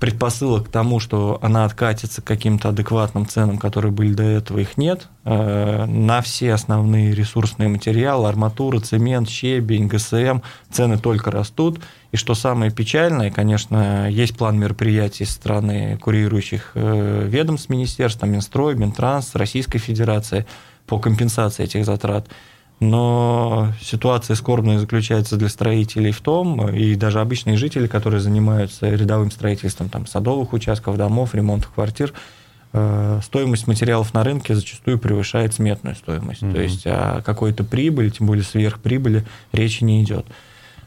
предпосылок 0.00 0.66
к 0.66 0.70
тому, 0.70 0.98
что 0.98 1.38
она 1.42 1.66
откатится 1.66 2.22
к 2.22 2.24
каким-то 2.24 2.70
адекватным 2.70 3.28
ценам, 3.28 3.58
которые 3.58 3.92
были 3.92 4.14
до 4.14 4.22
этого, 4.22 4.58
их 4.58 4.78
нет. 4.78 5.08
Э, 5.24 5.84
на 5.84 6.22
все 6.22 6.54
основные 6.54 7.14
ресурсные 7.14 7.68
материалы, 7.68 8.26
арматура, 8.26 8.80
цемент, 8.80 9.28
щебень, 9.28 9.88
ГСМ, 9.88 10.40
цены 10.72 10.98
только 10.98 11.30
растут. 11.30 11.80
И 12.12 12.16
что 12.16 12.34
самое 12.34 12.72
печальное, 12.72 13.30
конечно, 13.30 14.08
есть 14.10 14.36
план 14.38 14.58
мероприятий 14.58 15.26
со 15.26 15.34
стороны 15.34 15.98
курирующих 15.98 16.72
э, 16.74 17.26
ведомств 17.28 17.68
министерств, 17.68 18.22
Минстрой, 18.22 18.76
Минтранс, 18.76 19.34
Российской 19.34 19.78
Федерации 19.78 20.46
по 20.86 20.98
компенсации 20.98 21.64
этих 21.64 21.84
затрат– 21.84 22.26
но 22.80 23.72
ситуация 23.82 24.34
скорбная 24.34 24.78
заключается 24.78 25.36
для 25.36 25.50
строителей 25.50 26.12
в 26.12 26.20
том, 26.22 26.68
и 26.70 26.94
даже 26.94 27.20
обычные 27.20 27.58
жители, 27.58 27.86
которые 27.86 28.20
занимаются 28.20 28.88
рядовым 28.88 29.30
строительством 29.30 29.90
там, 29.90 30.06
садовых 30.06 30.54
участков, 30.54 30.96
домов, 30.96 31.34
ремонтов 31.34 31.70
квартир, 31.72 32.14
э, 32.72 33.20
стоимость 33.22 33.66
материалов 33.66 34.14
на 34.14 34.24
рынке 34.24 34.54
зачастую 34.54 34.98
превышает 34.98 35.52
сметную 35.52 35.94
стоимость. 35.94 36.42
Mm-hmm. 36.42 36.52
То 36.54 36.60
есть 36.60 36.86
о 36.86 37.22
какой-то 37.22 37.64
прибыли, 37.64 38.08
тем 38.08 38.26
более 38.26 38.44
сверхприбыли, 38.44 39.26
речи 39.52 39.84
не 39.84 40.02
идет. 40.02 40.24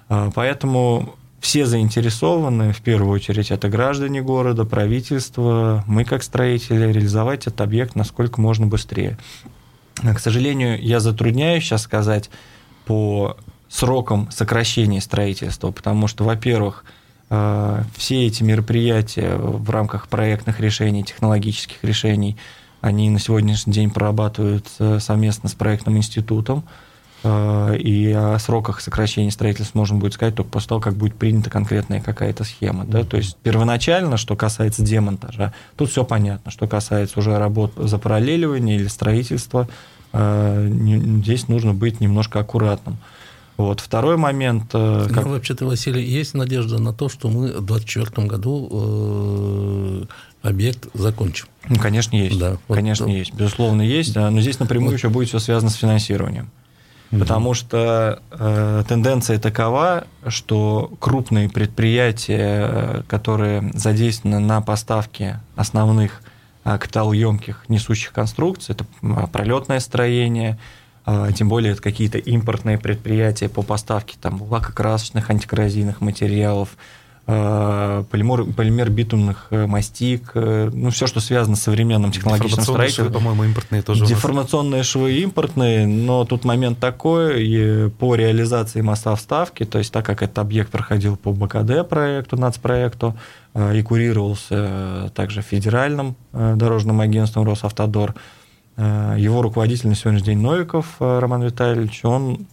А, 0.09 0.31
поэтому 0.33 1.15
все 1.39 1.67
заинтересованы, 1.67 2.73
в 2.73 2.81
первую 2.81 3.11
очередь, 3.11 3.51
это 3.51 3.69
граждане 3.69 4.23
города, 4.23 4.63
правительство, 4.65 5.83
мы 5.85 6.05
как 6.05 6.23
строители, 6.23 6.91
реализовать 6.91 7.47
этот 7.47 7.61
объект 7.61 7.95
насколько 7.95 8.41
можно 8.41 8.65
быстрее. 8.65 9.19
К 9.95 10.19
сожалению, 10.19 10.81
я 10.81 10.99
затрудняюсь 10.99 11.63
сейчас 11.63 11.83
сказать 11.83 12.29
по 12.85 13.37
срокам 13.69 14.29
сокращения 14.31 15.01
строительства, 15.01 15.71
потому 15.71 16.07
что, 16.07 16.23
во-первых, 16.23 16.85
э, 17.29 17.83
все 17.95 18.27
эти 18.27 18.43
мероприятия 18.43 19.35
в 19.35 19.69
рамках 19.69 20.07
проектных 20.07 20.59
решений, 20.59 21.03
технологических 21.03 21.83
решений, 21.83 22.37
они 22.81 23.09
на 23.09 23.19
сегодняшний 23.19 23.73
день 23.73 23.89
прорабатываются 23.89 24.99
совместно 24.99 25.49
с 25.49 25.53
проектным 25.53 25.97
институтом, 25.97 26.65
и 27.23 28.13
о 28.15 28.37
сроках 28.37 28.81
сокращения 28.81 29.31
строительства 29.31 29.77
можно 29.77 29.97
будет 29.97 30.13
сказать 30.13 30.35
только 30.35 30.51
после 30.51 30.69
того, 30.69 30.81
как 30.81 30.95
будет 30.95 31.15
принята 31.15 31.49
конкретная 31.49 32.01
какая-то 32.01 32.43
схема. 32.43 32.83
Да? 32.85 33.03
То 33.03 33.17
есть 33.17 33.37
первоначально, 33.37 34.17
что 34.17 34.35
касается 34.35 34.83
демонтажа, 34.83 35.53
тут 35.77 35.89
все 35.89 36.03
понятно. 36.03 36.51
Что 36.51 36.67
касается 36.67 37.19
уже 37.19 37.37
работ 37.37 37.73
за 37.77 37.97
параллеливание 37.97 38.75
или 38.75 38.87
строительства, 38.87 39.69
э, 40.11 40.69
здесь 41.23 41.47
нужно 41.47 41.73
быть 41.73 42.01
немножко 42.01 42.39
аккуратным. 42.39 42.97
Вот. 43.55 43.79
Второй 43.79 44.17
момент... 44.17 44.65
Э, 44.73 45.07
как... 45.13 45.25
Ну, 45.25 45.31
вообще-то, 45.31 45.65
Василий, 45.65 46.03
есть 46.03 46.33
надежда 46.33 46.79
на 46.81 46.91
то, 46.91 47.07
что 47.07 47.29
мы 47.29 47.47
в 47.47 47.65
2024 47.65 48.27
году 48.27 50.07
э, 50.41 50.47
объект 50.47 50.87
закончим? 50.93 51.47
Ну, 51.69 51.77
конечно, 51.77 52.15
есть. 52.15 52.37
Да, 52.37 52.57
вот, 52.67 52.75
конечно, 52.75 53.05
да. 53.05 53.11
есть. 53.11 53.33
Безусловно, 53.33 53.81
есть. 53.81 54.15
Но 54.15 54.41
здесь 54.41 54.59
напрямую 54.59 54.91
вот. 54.91 54.97
еще 54.97 55.09
будет 55.09 55.29
все 55.29 55.39
связано 55.39 55.69
с 55.69 55.75
финансированием. 55.75 56.49
Потому 57.19 57.53
что 57.53 58.21
э, 58.31 58.83
тенденция 58.87 59.39
такова, 59.39 60.05
что 60.27 60.91
крупные 60.99 61.49
предприятия, 61.49 63.03
которые 63.07 63.71
задействованы 63.73 64.39
на 64.39 64.61
поставке 64.61 65.39
основных 65.55 66.21
э, 66.63 66.77
капиталоемких 66.77 67.65
несущих 67.67 68.13
конструкций, 68.13 68.75
это 68.75 68.85
пролетное 69.27 69.79
строение, 69.79 70.57
э, 71.05 71.29
тем 71.35 71.49
более 71.49 71.73
это 71.73 71.81
какие-то 71.81 72.17
импортные 72.17 72.77
предприятия 72.77 73.49
по 73.49 73.61
поставке 73.61 74.15
там, 74.19 74.41
лакокрасочных, 74.41 75.29
антикоррозийных 75.29 76.01
материалов, 76.01 76.69
Э, 76.69 76.79
полимер, 77.25 78.43
полимер 78.53 78.89
битумных 78.89 79.47
э, 79.49 79.65
мастик, 79.65 80.31
э, 80.33 80.69
ну, 80.73 80.89
все, 80.89 81.07
что 81.07 81.21
связано 81.21 81.55
с 81.55 81.61
современным 81.61 82.11
технологичным 82.11 82.65
строительством. 82.65 83.13
По-моему, 83.13 83.45
импортные 83.45 83.81
тоже 83.81 84.05
Деформационные 84.05 84.83
швы 84.83 85.13
импортные, 85.19 85.87
но 85.87 86.25
тут 86.25 86.43
момент 86.43 86.79
такой, 86.79 87.45
и 87.45 87.89
по 87.89 88.15
реализации 88.15 88.81
моста 88.81 89.15
вставки, 89.15 89.63
то 89.63 89.77
есть 89.77 89.93
так 89.93 90.05
как 90.05 90.21
этот 90.21 90.37
объект 90.39 90.69
проходил 90.69 91.15
по 91.15 91.31
БКД 91.31 91.87
проекту, 91.87 92.35
нацпроекту, 92.35 93.15
и 93.55 93.81
курировался 93.83 95.11
также 95.13 95.41
федеральным 95.41 96.15
дорожным 96.33 96.99
агентством 97.01 97.45
Росавтодор, 97.45 98.15
его 98.75 99.43
руководитель 99.43 99.89
на 99.89 99.95
сегодняшний 99.95 100.33
день 100.33 100.39
Новиков 100.39 100.95
Роман 100.99 101.43
Витальевич, 101.43 102.03
он 102.03 102.47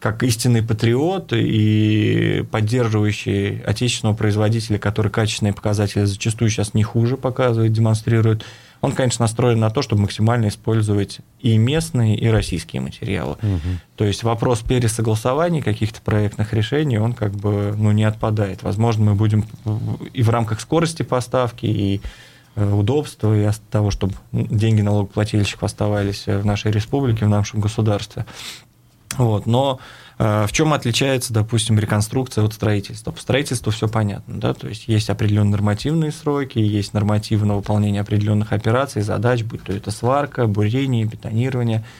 как 0.00 0.22
истинный 0.22 0.62
патриот 0.62 1.32
и 1.34 2.44
поддерживающий 2.50 3.60
отечественного 3.60 4.16
производителя, 4.16 4.78
который 4.78 5.10
качественные 5.10 5.52
показатели 5.52 6.04
зачастую 6.04 6.50
сейчас 6.50 6.72
не 6.72 6.82
хуже 6.82 7.18
показывает, 7.18 7.72
демонстрирует, 7.72 8.44
он, 8.80 8.92
конечно, 8.92 9.24
настроен 9.24 9.60
на 9.60 9.68
то, 9.68 9.82
чтобы 9.82 10.02
максимально 10.02 10.48
использовать 10.48 11.18
и 11.40 11.58
местные, 11.58 12.16
и 12.16 12.28
российские 12.28 12.80
материалы. 12.80 13.36
Угу. 13.42 13.60
То 13.96 14.04
есть 14.06 14.22
вопрос 14.22 14.60
пересогласования 14.60 15.60
каких-то 15.60 16.00
проектных 16.00 16.54
решений, 16.54 16.98
он 16.98 17.12
как 17.12 17.32
бы 17.32 17.74
ну, 17.76 17.92
не 17.92 18.04
отпадает. 18.04 18.62
Возможно, 18.62 19.04
мы 19.04 19.14
будем 19.14 19.44
и 20.14 20.22
в 20.22 20.30
рамках 20.30 20.60
скорости 20.60 21.02
поставки, 21.02 21.66
и 21.66 22.00
удобства 22.56 23.36
и 23.36 23.44
от 23.44 23.60
того, 23.70 23.90
чтобы 23.90 24.14
деньги 24.32 24.80
налогоплательщиков 24.80 25.62
оставались 25.62 26.26
в 26.26 26.44
нашей 26.44 26.72
республике, 26.72 27.26
в 27.26 27.28
нашем 27.28 27.60
государстве. 27.60 28.26
Вот. 29.24 29.46
Но 29.46 29.78
в 30.18 30.48
чем 30.52 30.74
отличается, 30.74 31.32
допустим, 31.32 31.78
реконструкция 31.78 32.44
от 32.44 32.52
строительства? 32.52 33.10
По 33.10 33.20
строительству 33.20 33.72
все 33.72 33.88
понятно, 33.88 34.38
да, 34.38 34.52
то 34.52 34.68
есть 34.68 34.86
есть 34.86 35.08
определенные 35.08 35.52
нормативные 35.52 36.12
сроки, 36.12 36.58
есть 36.58 36.92
нормативное 36.92 37.56
выполнение 37.56 38.02
определенных 38.02 38.52
операций, 38.52 39.00
задач, 39.00 39.42
будь 39.44 39.62
то 39.62 39.72
это 39.72 39.90
сварка, 39.90 40.46
бурение, 40.46 41.06
бетонирование– 41.06 41.84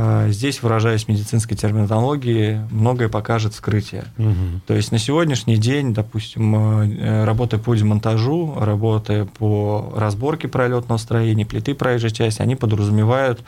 а, 0.00 0.28
здесь, 0.28 0.62
выражаясь 0.62 1.08
медицинской 1.08 1.56
терминологией, 1.56 2.60
многое 2.70 3.08
покажет 3.08 3.52
вскрытие. 3.52 4.04
Угу. 4.16 4.60
То 4.68 4.74
есть 4.74 4.92
на 4.92 4.98
сегодняшний 4.98 5.56
день, 5.56 5.92
допустим, 5.92 6.54
э, 6.54 7.24
работая 7.24 7.58
по 7.58 7.74
демонтажу, 7.74 8.54
работая 8.60 9.24
по 9.24 9.92
разборке 9.96 10.46
пролетного 10.46 10.98
строения, 10.98 11.44
плиты 11.44 11.74
проезжей 11.74 12.12
части, 12.12 12.40
они 12.40 12.54
подразумевают 12.54 13.40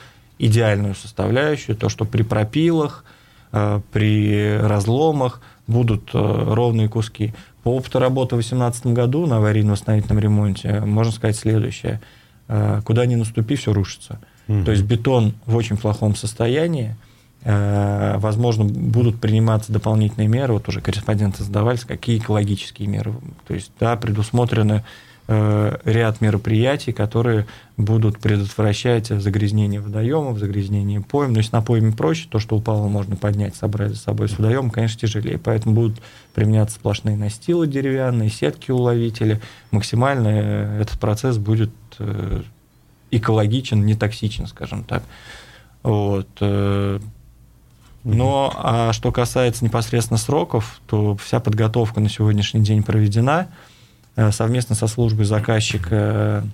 идеальную 0.46 0.94
составляющую, 0.94 1.76
то, 1.76 1.88
что 1.88 2.05
при 2.05 2.22
пропилах, 2.22 3.05
э, 3.53 3.81
при 3.92 4.57
разломах 4.57 5.40
будут 5.66 6.11
э, 6.14 6.18
ровные 6.18 6.88
куски. 6.88 7.35
По 7.62 7.74
опыту 7.76 7.98
работы 7.98 8.37
в 8.37 8.38
2018 8.38 8.87
году 8.88 9.26
на 9.26 9.37
аварийно-восстановительном 9.37 10.18
ремонте 10.18 10.81
можно 10.81 11.12
сказать 11.12 11.37
следующее. 11.37 12.00
Куда 12.85 13.07
ни 13.07 13.14
наступи, 13.14 13.55
все 13.55 13.72
рушится. 13.72 14.18
Угу. 14.48 14.64
То 14.64 14.72
есть 14.72 14.83
бетон 14.83 15.35
в 15.46 15.55
очень 15.55 15.76
плохом 15.76 16.16
состоянии. 16.16 16.96
Э, 17.42 18.18
возможно, 18.18 18.64
будут 18.64 19.20
приниматься 19.20 19.72
дополнительные 19.72 20.29
меры. 20.29 20.55
Вот 20.55 20.68
уже 20.68 20.81
корреспонденты 20.81 21.42
задавались, 21.42 21.85
какие 21.85 22.18
экологические 22.18 22.87
меры. 22.88 23.14
То 23.46 23.55
есть, 23.55 23.72
да, 23.81 23.96
предусмотрены 23.96 24.72
э, 24.72 24.83
ряд 25.85 26.21
мероприятий, 26.21 26.93
которые 26.93 27.47
будут 27.77 28.19
предотвращать 28.19 29.09
загрязнение 29.09 29.81
водоемов, 29.81 30.38
загрязнение 30.38 31.01
поем. 31.01 31.33
Но 31.33 31.38
если 31.38 31.53
на 31.53 31.62
поеме 31.62 31.93
проще, 31.93 32.27
то, 32.29 32.38
что 32.38 32.57
упало, 32.57 32.88
можно 32.88 33.14
поднять, 33.14 33.55
собрать 33.55 33.90
за 33.90 33.99
собой 33.99 34.29
с 34.29 34.38
водоемом, 34.38 34.71
конечно, 34.71 35.01
тяжелее. 35.01 35.38
Поэтому 35.38 35.75
будут 35.75 36.01
применяться 36.35 36.77
сплошные 36.77 37.16
настилы 37.16 37.66
деревянные, 37.66 38.29
сетки-уловители. 38.29 39.40
Максимально 39.71 40.29
э, 40.29 40.81
этот 40.83 40.99
процесс 40.99 41.38
будет 41.38 41.71
экологичен, 43.11 43.85
не 43.85 43.95
токсичен, 43.95 44.47
скажем 44.47 44.85
так. 44.85 45.03
Вот. 45.83 46.29
Э, 46.40 46.99
но 48.03 48.53
а 48.57 48.93
что 48.93 49.12
касается 49.12 49.64
непосредственно 49.64 50.19
сроков, 50.19 50.81
то 50.87 51.16
вся 51.16 51.38
подготовка 51.38 52.01
на 52.01 52.09
сегодняшний 52.09 52.62
день 52.62 52.83
проведена 52.83 53.49
э, 53.49 53.69
совместно 54.31 54.75
со 54.75 54.87
службой 54.87 55.25
заказчика 55.25 56.44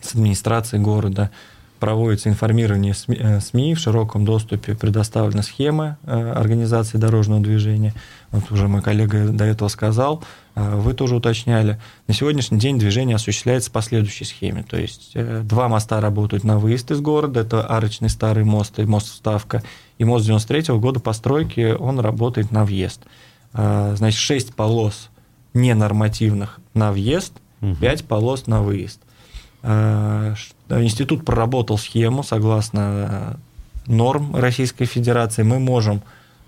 с 0.00 0.14
администрацией 0.14 0.82
города 0.82 1.30
проводится 1.82 2.28
информирование 2.28 2.94
СМИ, 2.94 3.74
в 3.74 3.78
широком 3.80 4.24
доступе 4.24 4.76
предоставлены 4.76 5.42
схемы 5.42 5.96
организации 6.04 6.96
дорожного 6.96 7.42
движения. 7.42 7.92
Вот 8.30 8.52
уже 8.52 8.68
мой 8.68 8.82
коллега 8.82 9.26
до 9.30 9.44
этого 9.44 9.66
сказал, 9.66 10.22
вы 10.54 10.94
тоже 10.94 11.16
уточняли. 11.16 11.80
На 12.06 12.14
сегодняшний 12.14 12.60
день 12.60 12.78
движение 12.78 13.16
осуществляется 13.16 13.72
по 13.72 13.82
следующей 13.82 14.24
схеме. 14.26 14.62
То 14.62 14.76
есть 14.76 15.10
э, 15.14 15.40
два 15.42 15.68
моста 15.68 16.00
работают 16.00 16.44
на 16.44 16.58
выезд 16.58 16.90
из 16.92 17.00
города, 17.00 17.40
это 17.40 17.66
арочный 17.66 18.10
старый 18.10 18.44
мост 18.44 18.78
и 18.78 18.84
мост 18.84 19.08
Вставка, 19.08 19.64
и 19.98 20.04
мост 20.04 20.24
93 20.24 20.60
-го 20.60 20.78
года 20.78 21.00
постройки, 21.00 21.74
он 21.76 21.98
работает 21.98 22.52
на 22.52 22.64
въезд. 22.64 23.00
Значит, 23.54 24.20
шесть 24.20 24.54
полос 24.54 25.10
ненормативных 25.54 26.60
на 26.74 26.92
въезд, 26.92 27.32
угу. 27.60 27.74
5 27.76 28.04
полос 28.04 28.46
на 28.46 28.62
выезд. 28.62 29.00
А, 29.62 30.34
институт 30.70 31.24
проработал 31.24 31.78
схему 31.78 32.22
согласно 32.22 33.38
норм 33.86 34.34
Российской 34.34 34.86
Федерации. 34.86 35.42
Мы 35.42 35.58
можем 35.58 36.02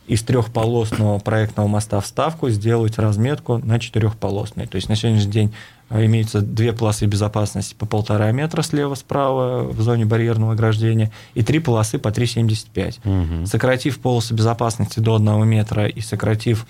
из 0.06 0.22
трехполосного 0.22 1.18
проектного 1.18 1.66
моста 1.66 2.00
вставку 2.00 2.50
сделать 2.50 2.98
разметку 2.98 3.58
на 3.58 3.78
четырехполосный. 3.78 4.66
То 4.66 4.76
есть 4.76 4.88
на 4.88 4.96
сегодняшний 4.96 5.32
день 5.32 5.54
а, 5.88 6.04
имеются 6.04 6.40
две 6.40 6.72
полосы 6.72 7.06
безопасности 7.06 7.74
по 7.74 7.86
полтора 7.86 8.30
метра 8.32 8.62
слева-справа 8.62 9.62
в 9.62 9.80
зоне 9.80 10.04
барьерного 10.04 10.52
ограждения 10.52 11.10
и 11.34 11.42
три 11.42 11.58
полосы 11.58 11.98
по 11.98 12.08
3,75. 12.08 13.38
Угу. 13.38 13.46
Сократив 13.46 13.98
полосы 13.98 14.34
безопасности 14.34 15.00
до 15.00 15.16
1 15.16 15.46
метра 15.46 15.86
и 15.86 16.00
сократив 16.00 16.66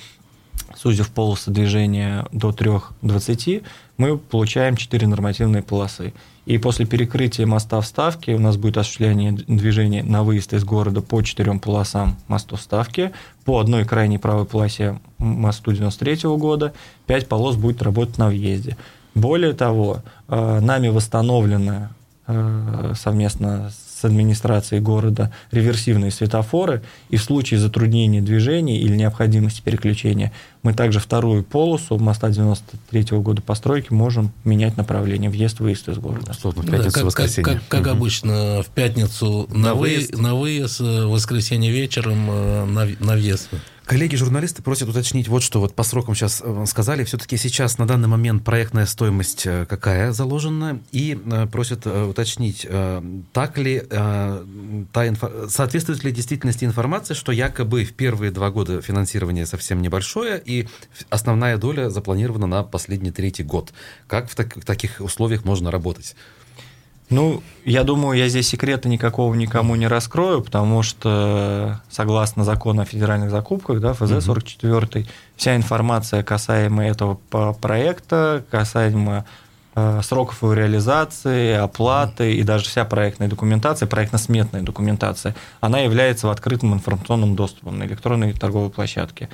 сузив 0.84 1.08
полосы 1.08 1.50
движения 1.50 2.26
до 2.30 2.50
3,20, 2.50 3.62
мы 3.96 4.18
получаем 4.18 4.76
4 4.76 5.06
нормативные 5.06 5.62
полосы. 5.62 6.12
И 6.44 6.58
после 6.58 6.84
перекрытия 6.84 7.46
моста 7.46 7.80
вставки 7.80 8.32
у 8.32 8.38
нас 8.38 8.58
будет 8.58 8.76
осуществление 8.76 9.32
движения 9.32 10.02
на 10.02 10.22
выезд 10.22 10.52
из 10.52 10.62
города 10.62 11.00
по 11.00 11.22
четырем 11.22 11.58
полосам 11.58 12.18
мосту 12.28 12.56
вставки, 12.56 13.12
по 13.46 13.60
одной 13.60 13.86
крайней 13.86 14.18
правой 14.18 14.44
полосе 14.44 15.00
мосту 15.16 15.72
93 15.72 16.26
-го 16.26 16.36
года, 16.36 16.74
пять 17.06 17.28
полос 17.28 17.56
будет 17.56 17.80
работать 17.80 18.18
на 18.18 18.28
въезде. 18.28 18.76
Более 19.14 19.54
того, 19.54 20.02
э, 20.28 20.60
нами 20.60 20.88
восстановлено 20.88 21.88
э, 22.26 22.92
совместно 22.94 23.70
с 23.70 24.04
администрацией 24.04 24.82
города 24.82 25.30
реверсивные 25.50 26.10
светофоры, 26.10 26.82
и 27.08 27.16
в 27.16 27.22
случае 27.22 27.58
затруднения 27.58 28.20
движения 28.20 28.78
или 28.78 28.96
необходимости 28.96 29.62
переключения 29.62 30.30
мы 30.64 30.72
также 30.72 30.98
вторую 30.98 31.44
полосу 31.44 31.98
моста 31.98 32.30
93 32.30 33.00
-го 33.02 33.22
года 33.22 33.42
постройки 33.42 33.92
можем 33.92 34.32
менять 34.44 34.76
направление 34.76 35.30
въезд-выезд 35.30 35.88
из 35.90 35.98
города. 35.98 36.32
Условно, 36.32 36.62
в 36.62 36.66
пятницу, 36.66 36.84
да, 36.84 36.90
как, 36.90 37.04
воскресенье. 37.04 37.44
Как, 37.44 37.68
как, 37.68 37.84
как 37.84 37.92
обычно, 37.92 38.62
в 38.62 38.70
пятницу 38.70 39.46
на, 39.50 39.58
на 39.58 39.74
выезд, 39.74 40.16
на 40.16 40.34
выезд, 40.34 40.80
в 40.80 41.08
воскресенье 41.08 41.70
вечером 41.70 42.30
э, 42.30 42.64
на, 42.64 42.88
на 42.98 43.12
въезд. 43.12 43.50
Коллеги-журналисты 43.86 44.62
просят 44.62 44.88
уточнить 44.88 45.28
вот 45.28 45.42
что. 45.42 45.60
Вот 45.60 45.74
по 45.74 45.82
срокам 45.82 46.14
сейчас 46.14 46.40
э, 46.42 46.64
сказали. 46.66 47.04
Все-таки 47.04 47.36
сейчас 47.36 47.76
на 47.76 47.86
данный 47.86 48.08
момент 48.08 48.42
проектная 48.42 48.86
стоимость 48.86 49.46
э, 49.46 49.66
какая 49.66 50.12
заложена? 50.12 50.80
И 50.90 51.18
э, 51.22 51.46
просят 51.46 51.86
уточнить, 51.86 52.66
так 53.32 53.58
ли, 53.58 53.82
та 53.88 55.08
инфо... 55.08 55.48
соответствует 55.48 56.02
ли 56.04 56.12
действительности 56.12 56.64
информация, 56.64 57.14
что 57.14 57.32
якобы 57.32 57.84
в 57.84 57.92
первые 57.92 58.30
два 58.30 58.50
года 58.50 58.80
финансирование 58.80 59.44
совсем 59.44 59.82
небольшое, 59.82 60.40
и 60.44 60.53
основная 61.10 61.56
доля 61.56 61.90
запланирована 61.90 62.46
на 62.46 62.62
последний 62.62 63.10
третий 63.10 63.44
год. 63.44 63.72
Как 64.06 64.30
в, 64.30 64.34
так... 64.34 64.56
в 64.56 64.64
таких 64.64 65.00
условиях 65.00 65.44
можно 65.44 65.70
работать? 65.70 66.16
Ну, 67.10 67.42
я 67.64 67.84
думаю, 67.84 68.18
я 68.18 68.28
здесь 68.28 68.48
секрета 68.48 68.88
никакого 68.88 69.34
никому 69.34 69.76
не 69.76 69.86
раскрою, 69.86 70.42
потому 70.42 70.82
что 70.82 71.80
согласно 71.90 72.44
закону 72.44 72.82
о 72.82 72.84
федеральных 72.86 73.30
закупках, 73.30 73.80
да, 73.80 73.92
ФЗ-44, 73.92 75.00
угу. 75.00 75.08
вся 75.36 75.56
информация 75.56 76.22
касаемая 76.22 76.90
этого 76.90 77.18
проекта, 77.60 78.42
касаемо 78.50 79.26
э, 79.74 80.00
сроков 80.02 80.42
его 80.42 80.54
реализации, 80.54 81.52
оплаты 81.52 82.34
и 82.34 82.42
даже 82.42 82.64
вся 82.64 82.86
проектная 82.86 83.28
документация, 83.28 83.86
проектно-сметная 83.86 84.62
документация, 84.62 85.36
она 85.60 85.80
является 85.80 86.26
в 86.26 86.30
открытом 86.30 86.72
информационном 86.72 87.36
доступе 87.36 87.70
на 87.70 87.84
электронной 87.84 88.32
торговой 88.32 88.70
площадке. 88.70 89.28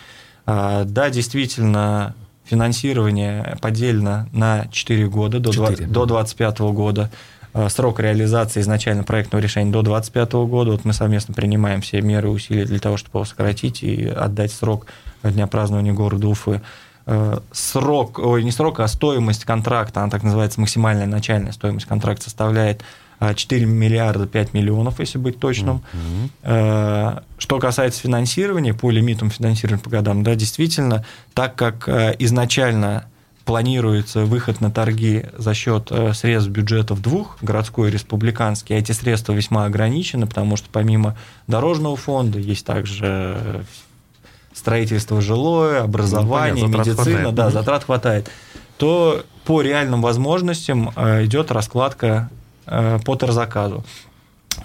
А, 0.52 0.82
да, 0.84 1.10
действительно, 1.10 2.16
финансирование 2.44 3.56
поделено 3.62 4.26
на 4.32 4.66
4 4.72 5.06
года, 5.06 5.38
до 5.38 5.52
2025 5.52 6.58
года. 6.72 7.08
Э, 7.54 7.68
срок 7.68 8.00
реализации 8.00 8.60
изначально 8.60 9.04
проектного 9.04 9.40
решения 9.40 9.70
до 9.70 9.82
2025 9.82 10.32
года. 10.48 10.72
Вот 10.72 10.84
мы 10.84 10.92
совместно 10.92 11.34
принимаем 11.34 11.82
все 11.82 12.00
меры 12.02 12.28
и 12.28 12.32
усилия 12.32 12.64
для 12.64 12.80
того, 12.80 12.96
чтобы 12.96 13.18
его 13.18 13.24
сократить 13.24 13.84
и 13.84 14.04
отдать 14.06 14.50
срок 14.50 14.86
дня 15.22 15.46
празднования 15.46 15.92
города 15.92 16.26
Уфы. 16.26 16.60
Э, 17.06 17.38
срок, 17.52 18.18
ой, 18.18 18.42
не 18.42 18.50
срок, 18.50 18.80
а 18.80 18.88
стоимость 18.88 19.44
контракта, 19.44 20.00
она 20.00 20.10
так 20.10 20.24
называется, 20.24 20.60
максимальная 20.60 21.06
начальная 21.06 21.52
стоимость 21.52 21.86
контракта 21.86 22.24
составляет 22.24 22.82
4 23.34 23.62
э, 23.62 23.66
миллиарда 23.66 24.26
5 24.26 24.54
миллионов, 24.54 25.00
если 25.00 25.18
быть 25.18 25.38
точным. 25.38 25.82
Mm-hmm. 26.42 27.24
Что 27.38 27.58
касается 27.58 28.00
финансирования, 28.00 28.74
по 28.74 28.90
лимитам 28.90 29.30
финансирования 29.30 29.82
по 29.82 29.90
годам, 29.90 30.22
да, 30.22 30.34
действительно, 30.34 31.04
так 31.34 31.54
как 31.54 31.88
изначально 32.18 33.06
планируется 33.50 34.26
выход 34.26 34.60
на 34.60 34.70
торги 34.70 35.24
за 35.36 35.54
счет 35.54 35.88
э, 35.90 36.12
средств 36.12 36.50
бюджетов 36.50 37.02
двух, 37.02 37.36
городской 37.42 37.88
и 37.88 37.92
республиканский, 37.92 38.76
а 38.76 38.78
эти 38.78 38.92
средства 38.92 39.32
весьма 39.32 39.64
ограничены, 39.64 40.28
потому 40.28 40.56
что 40.56 40.68
помимо 40.70 41.16
дорожного 41.48 41.96
фонда 41.96 42.38
есть 42.38 42.64
также 42.64 43.06
э, 43.06 43.62
строительство 44.54 45.20
жилое, 45.20 45.82
образование, 45.82 46.64
ну, 46.66 46.70
понятно, 46.70 46.90
медицина, 46.90 47.16
хватает. 47.16 47.34
да, 47.34 47.50
затрат 47.50 47.84
хватает, 47.84 48.30
то 48.76 49.24
по 49.44 49.62
реальным 49.62 50.00
возможностям 50.00 50.92
э, 50.94 51.24
идет 51.24 51.50
раскладка 51.50 52.30
по 53.04 53.16
тарзаказу. 53.16 53.84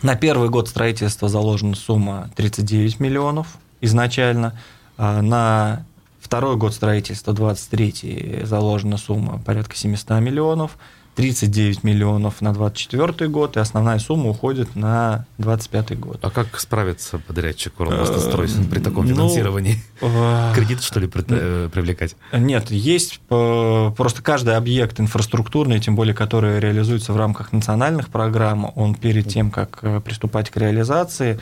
На 0.02 0.16
первый 0.16 0.50
год 0.50 0.68
строительства 0.70 1.30
заложена 1.30 1.76
сумма 1.76 2.30
39 2.36 3.00
миллионов 3.00 3.58
изначально, 3.82 4.58
а 4.98 5.22
на 5.22 5.86
Второй 6.26 6.56
год 6.58 6.74
строительства, 6.74 7.34
23 7.34 8.40
заложена 8.46 8.98
сумма 8.98 9.40
порядка 9.46 9.76
700 9.76 10.22
миллионов. 10.22 10.76
39 11.16 11.84
миллионов 11.84 12.42
на 12.42 12.54
2024 12.54 13.30
год, 13.30 13.56
и 13.56 13.60
основная 13.60 14.00
сумма 14.00 14.30
уходит 14.30 14.76
на 14.76 15.26
2025 15.38 16.00
год. 16.00 16.20
А 16.22 16.30
как 16.30 16.60
справиться 16.60 17.20
подрядчик 17.20 17.80
Уралмостострой 17.80 18.50
при 18.70 18.80
таком 18.80 19.06
ну, 19.06 19.16
финансировании? 19.16 19.82
Ну, 20.02 20.52
Кредит, 20.56 20.84
что 20.84 21.00
ли, 21.00 21.10
ну, 21.14 21.70
привлекать? 21.70 22.16
Нет, 22.34 22.70
есть 22.70 23.20
просто 23.28 24.22
каждый 24.22 24.58
объект 24.58 25.00
инфраструктурный, 25.00 25.80
тем 25.80 25.96
более 25.96 26.14
который 26.14 26.60
реализуется 26.60 27.14
в 27.14 27.18
рамках 27.18 27.54
национальных 27.54 28.10
программ, 28.10 28.72
он 28.76 28.96
перед 28.96 29.28
тем, 29.28 29.52
как 29.52 29.84
приступать 30.04 30.50
к 30.50 30.58
реализации, 30.58 31.40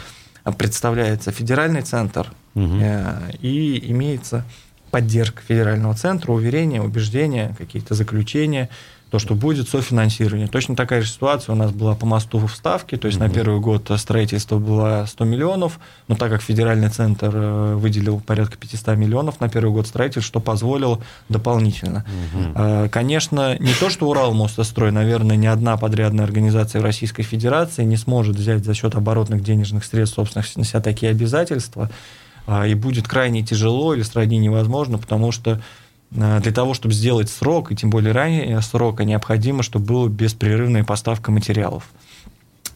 представляется 0.58 1.32
федеральный 1.32 1.82
центр 1.82 2.32
и 2.56 3.84
имеется 3.88 4.46
поддержка 4.92 5.42
федерального 5.42 5.96
центра, 5.96 6.32
уверения, 6.32 6.80
убеждения, 6.80 7.56
какие-то 7.58 7.96
заключения, 7.96 8.70
то, 9.14 9.20
что 9.20 9.36
будет 9.36 9.70
софинансирование. 9.70 10.48
Точно 10.48 10.76
такая 10.76 11.04
же 11.04 11.08
ситуация 11.08 11.54
у 11.54 11.56
нас 11.56 11.72
была 11.72 11.94
по 11.94 12.08
мосту 12.08 12.40
в 12.40 12.50
Ставке, 12.50 12.98
то 12.98 13.06
есть 13.06 13.20
угу. 13.20 13.28
на 13.28 13.32
первый 13.32 13.60
год 13.60 13.92
строительство 13.98 14.58
было 14.58 15.06
100 15.08 15.26
миллионов, 15.26 15.80
но 16.08 16.16
так 16.16 16.32
как 16.32 16.42
федеральный 16.42 16.90
центр 16.90 17.30
э, 17.32 17.76
выделил 17.76 18.20
порядка 18.20 18.58
500 18.58 18.98
миллионов 18.98 19.40
на 19.40 19.50
первый 19.50 19.72
год 19.72 19.86
строительства, 19.86 20.24
что 20.24 20.40
позволило 20.40 21.00
дополнительно. 21.30 22.04
Угу. 22.34 22.90
Конечно, 22.90 23.56
не 23.60 23.76
то, 23.76 23.92
что 23.92 24.10
Урал 24.10 24.34
мостострой, 24.34 24.92
наверное, 24.92 25.36
ни 25.36 25.46
одна 25.46 25.78
подрядная 25.78 26.26
организация 26.26 26.82
в 26.82 26.84
Российской 26.84 27.22
Федерации 27.22 27.84
не 27.84 27.98
сможет 27.98 28.36
взять 28.36 28.66
за 28.66 28.74
счет 28.74 28.96
оборотных 28.96 29.44
денежных 29.44 29.86
средств 29.86 30.16
собственных 30.16 30.56
на 30.56 30.64
себя 30.64 30.82
такие 30.82 31.12
обязательства, 31.12 31.92
и 32.66 32.74
будет 32.74 33.08
крайне 33.08 33.44
тяжело 33.44 33.94
или 33.94 34.02
сродни 34.02 34.40
невозможно, 34.40 34.98
потому 34.98 35.32
что 35.32 35.52
Э, 35.52 35.60
для 36.14 36.52
того, 36.52 36.74
чтобы 36.74 36.94
сделать 36.94 37.30
срок, 37.30 37.72
и 37.72 37.76
тем 37.76 37.90
более 37.90 38.12
ранее 38.12 38.62
срока, 38.62 39.04
необходимо, 39.04 39.64
чтобы 39.64 39.86
была 39.86 40.10
беспрерывная 40.10 40.84
поставка 40.84 41.32
материалов. 41.32 41.90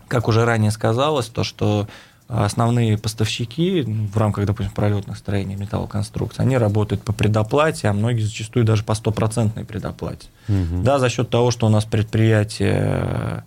Как 0.08 0.28
уже 0.28 0.46
ранее 0.46 0.72
сказалось, 0.72 1.28
то, 1.28 1.44
что 1.44 1.88
основные 2.28 2.98
поставщики 2.98 3.82
в 3.82 4.18
рамках, 4.18 4.46
допустим, 4.46 4.74
пролетных 4.74 5.18
строений 5.18 5.56
металлоконструкций, 5.56 6.44
они 6.44 6.58
работают 6.58 7.04
по 7.04 7.14
предоплате, 7.14 7.88
а 7.88 7.94
многие 7.94 8.22
зачастую 8.22 8.66
даже 8.66 8.84
по 8.84 8.96
стопроцентной 8.96 9.66
предоплате. 9.66 10.28
Угу. 10.50 10.84
Да, 10.84 11.00
за 11.00 11.10
счет 11.10 11.30
того, 11.30 11.52
что 11.52 11.68
у 11.68 11.70
нас 11.70 11.86
предприятие 11.86 13.44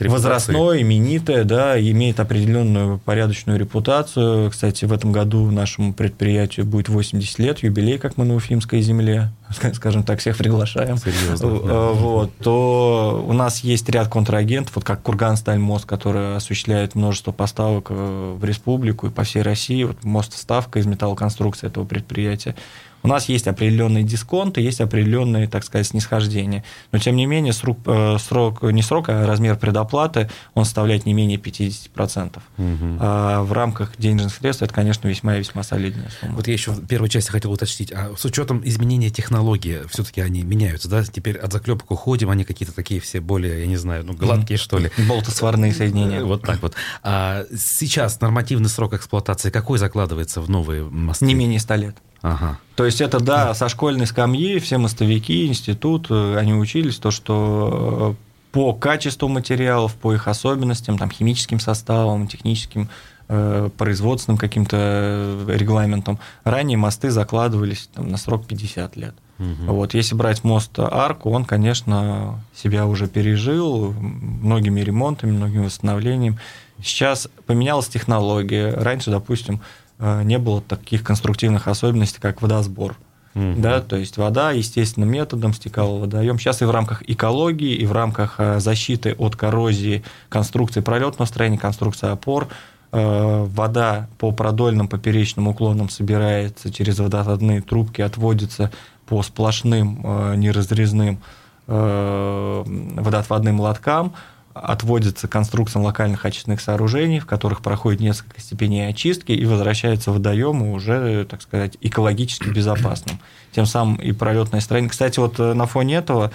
возрастное, 0.00 0.82
именитое, 0.82 1.44
да, 1.44 1.80
имеет 1.80 2.20
определенную 2.20 2.98
порядочную 2.98 3.58
репутацию. 3.58 4.50
Кстати, 4.50 4.84
в 4.84 4.92
этом 4.92 5.12
году 5.12 5.50
нашему 5.50 5.92
предприятию 5.92 6.66
будет 6.66 6.88
80 6.88 7.38
лет, 7.38 7.58
юбилей, 7.60 7.98
как 7.98 8.16
мы 8.16 8.24
на 8.24 8.34
Уфимской 8.34 8.80
земле, 8.80 9.30
скажем 9.72 10.02
так, 10.02 10.20
всех 10.20 10.36
приглашаем. 10.36 10.98
Серьезно, 10.98 11.50
да. 11.50 11.72
Э, 11.72 11.92
вот, 11.94 12.36
то 12.38 13.24
у 13.26 13.32
нас 13.32 13.60
есть 13.60 13.88
ряд 13.88 14.08
контрагентов, 14.08 14.76
вот 14.76 14.84
как 14.84 15.02
Кургансталь-мост, 15.02 15.86
который 15.86 16.36
осуществляет 16.36 16.94
множество 16.94 17.32
поставок 17.32 17.86
э, 17.90 18.36
в 18.38 18.44
республику 18.44 19.06
и 19.06 19.10
по 19.10 19.24
всей 19.24 19.42
России. 19.42 19.84
Вот 19.84 20.04
мост 20.04 20.36
ставка 20.36 20.78
из 20.78 20.86
металлоконструкции 20.86 21.66
этого 21.66 21.84
предприятия 21.84 22.54
у 23.02 23.08
нас 23.08 23.28
есть 23.28 23.46
определенные 23.46 24.04
дисконты, 24.04 24.60
есть 24.60 24.80
определенные, 24.80 25.48
так 25.48 25.64
сказать, 25.64 25.86
снисхождения. 25.86 26.64
Но, 26.92 26.98
тем 26.98 27.16
не 27.16 27.26
менее, 27.26 27.52
срок, 27.52 27.78
э, 27.86 28.16
срок 28.18 28.62
не 28.62 28.82
срок, 28.82 29.08
а 29.08 29.26
размер 29.26 29.56
предоплаты, 29.56 30.30
он 30.54 30.64
составляет 30.64 31.06
не 31.06 31.14
менее 31.14 31.38
50%. 31.38 32.42
Угу. 32.56 32.98
А 33.00 33.42
в 33.42 33.52
рамках 33.52 33.92
денежных 33.98 34.34
средств 34.34 34.62
это, 34.62 34.74
конечно, 34.74 35.08
весьма 35.08 35.36
и 35.36 35.38
весьма 35.38 35.62
солидная 35.62 36.10
сумма. 36.20 36.34
Вот 36.34 36.46
я 36.46 36.52
еще 36.52 36.72
в 36.72 36.86
первой 36.86 37.08
части 37.08 37.30
хотел 37.30 37.52
уточнить, 37.52 37.92
а 37.92 38.14
с 38.16 38.24
учетом 38.24 38.62
изменения 38.64 39.10
технологии, 39.10 39.80
все-таки 39.90 40.20
они 40.20 40.42
меняются, 40.42 40.88
да? 40.88 41.04
Теперь 41.04 41.36
от 41.36 41.52
заклепок 41.52 41.90
уходим, 41.90 42.30
они 42.30 42.44
какие-то 42.44 42.74
такие 42.74 43.00
все 43.00 43.20
более, 43.20 43.60
я 43.60 43.66
не 43.66 43.76
знаю, 43.76 44.04
ну, 44.04 44.14
гладкие, 44.14 44.58
что 44.58 44.78
ли. 44.78 44.90
Болтосварные 45.08 45.72
соединения. 45.72 46.24
Вот 46.24 46.42
так 46.42 46.62
вот. 46.62 46.74
А 47.02 47.44
сейчас 47.56 48.20
нормативный 48.20 48.68
срок 48.68 48.94
эксплуатации 48.94 49.50
какой 49.50 49.78
закладывается 49.78 50.40
в 50.40 50.50
новые 50.50 50.84
мосты? 50.84 51.24
Не 51.24 51.34
менее 51.34 51.60
100 51.60 51.74
лет. 51.76 51.96
Ага. 52.22 52.58
То 52.74 52.84
есть 52.84 53.00
это, 53.00 53.20
да, 53.20 53.54
со 53.54 53.68
школьной 53.68 54.06
скамьи 54.06 54.58
все 54.58 54.78
мостовики, 54.78 55.46
институт, 55.46 56.06
э, 56.10 56.36
они 56.36 56.54
учились 56.54 56.96
то, 56.96 57.10
что 57.10 58.16
э, 58.18 58.24
по 58.52 58.72
качеству 58.72 59.28
материалов, 59.28 59.94
по 59.94 60.12
их 60.14 60.26
особенностям, 60.26 60.98
там, 60.98 61.10
химическим 61.10 61.60
составам, 61.60 62.26
техническим, 62.26 62.88
э, 63.28 63.70
производственным 63.76 64.38
каким-то 64.38 65.44
регламентом, 65.48 66.18
ранее 66.44 66.78
мосты 66.78 67.10
закладывались 67.10 67.88
там, 67.94 68.08
на 68.08 68.16
срок 68.16 68.46
50 68.46 68.96
лет. 68.96 69.14
Угу. 69.38 69.72
Вот, 69.72 69.94
если 69.94 70.16
брать 70.16 70.42
мост 70.42 70.76
Арку, 70.78 71.30
он, 71.30 71.44
конечно, 71.44 72.42
себя 72.54 72.86
уже 72.86 73.06
пережил 73.06 73.92
многими 73.92 74.80
ремонтами, 74.80 75.30
многими 75.30 75.66
восстановлениями. 75.66 76.38
Сейчас 76.82 77.28
поменялась 77.46 77.88
технология. 77.88 78.72
Раньше, 78.72 79.10
допустим, 79.10 79.60
не 79.98 80.38
было 80.38 80.60
таких 80.60 81.02
конструктивных 81.02 81.68
особенностей, 81.68 82.20
как 82.20 82.40
водосбор. 82.42 82.96
Mm-hmm. 83.34 83.60
Да, 83.60 83.80
то 83.80 83.96
есть 83.96 84.16
вода 84.16 84.50
естественным 84.52 85.10
методом 85.10 85.52
стекала 85.52 85.96
в 85.96 86.00
водоем. 86.00 86.38
Сейчас 86.38 86.62
и 86.62 86.64
в 86.64 86.70
рамках 86.70 87.02
экологии, 87.08 87.74
и 87.74 87.86
в 87.86 87.92
рамках 87.92 88.36
э, 88.38 88.58
защиты 88.58 89.14
от 89.16 89.36
коррозии 89.36 90.02
конструкции 90.28 90.80
пролетного 90.80 91.26
строения, 91.26 91.58
конструкции 91.58 92.10
опор, 92.10 92.48
э, 92.90 93.44
вода 93.48 94.08
по 94.18 94.32
продольным 94.32 94.88
поперечным 94.88 95.46
уклонам 95.46 95.88
собирается 95.88 96.72
через 96.72 96.98
водоотводные 96.98 97.60
трубки, 97.62 98.00
отводится 98.00 98.72
по 99.06 99.22
сплошным 99.22 100.02
неразрезным 100.38 101.20
водоотводным 101.66 103.60
лоткам, 103.60 104.14
отводится 104.58 105.28
конструкциям 105.28 105.84
локальных 105.84 106.24
очистных 106.24 106.60
сооружений, 106.60 107.20
в 107.20 107.26
которых 107.26 107.60
проходит 107.60 108.00
несколько 108.00 108.40
степеней 108.40 108.88
очистки 108.88 109.32
и 109.32 109.44
возвращается 109.44 110.10
в 110.10 110.14
водоем 110.14 110.62
уже, 110.62 111.24
так 111.24 111.42
сказать, 111.42 111.76
экологически 111.80 112.48
безопасным. 112.48 113.18
Тем 113.52 113.66
самым 113.66 113.96
и 113.96 114.12
пролетное 114.12 114.60
строение. 114.60 114.90
Кстати, 114.90 115.18
вот 115.18 115.38
э, 115.40 115.54
на 115.54 115.66
фоне 115.66 115.96
этого 115.96 116.30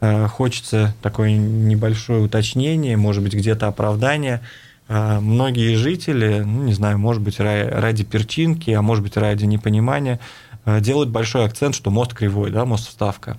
э, 0.00 0.26
хочется 0.26 0.94
такое 1.02 1.32
небольшое 1.36 2.22
уточнение, 2.22 2.96
может 2.96 3.22
быть, 3.22 3.34
где-то 3.34 3.68
оправдание. 3.68 4.42
Э, 4.88 5.18
многие 5.20 5.74
жители, 5.74 6.42
ну, 6.44 6.64
не 6.64 6.74
знаю, 6.74 6.98
может 6.98 7.22
быть, 7.22 7.40
ради 7.40 8.04
перчинки, 8.04 8.70
а 8.70 8.82
может 8.82 9.02
быть, 9.02 9.16
ради 9.16 9.44
непонимания, 9.44 10.20
делают 10.66 11.08
большой 11.08 11.46
акцент, 11.46 11.74
что 11.74 11.90
мост 11.90 12.12
кривой, 12.12 12.50
да, 12.50 12.66
мост 12.66 12.88
вставка. 12.88 13.38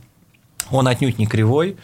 Он 0.72 0.88
отнюдь 0.88 1.20
не 1.20 1.28
кривой, 1.28 1.78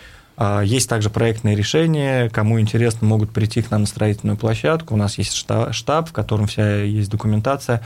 есть 0.63 0.89
также 0.89 1.09
проектные 1.09 1.55
решения. 1.55 2.29
Кому 2.29 2.59
интересно, 2.59 3.07
могут 3.07 3.31
прийти 3.31 3.61
к 3.61 3.71
нам 3.71 3.81
на 3.81 3.87
строительную 3.87 4.37
площадку. 4.37 4.93
У 4.93 4.97
нас 4.97 5.17
есть 5.17 5.33
штаб, 5.33 6.09
в 6.09 6.11
котором 6.11 6.47
вся 6.47 6.81
есть 6.83 7.09
документация. 7.09 7.81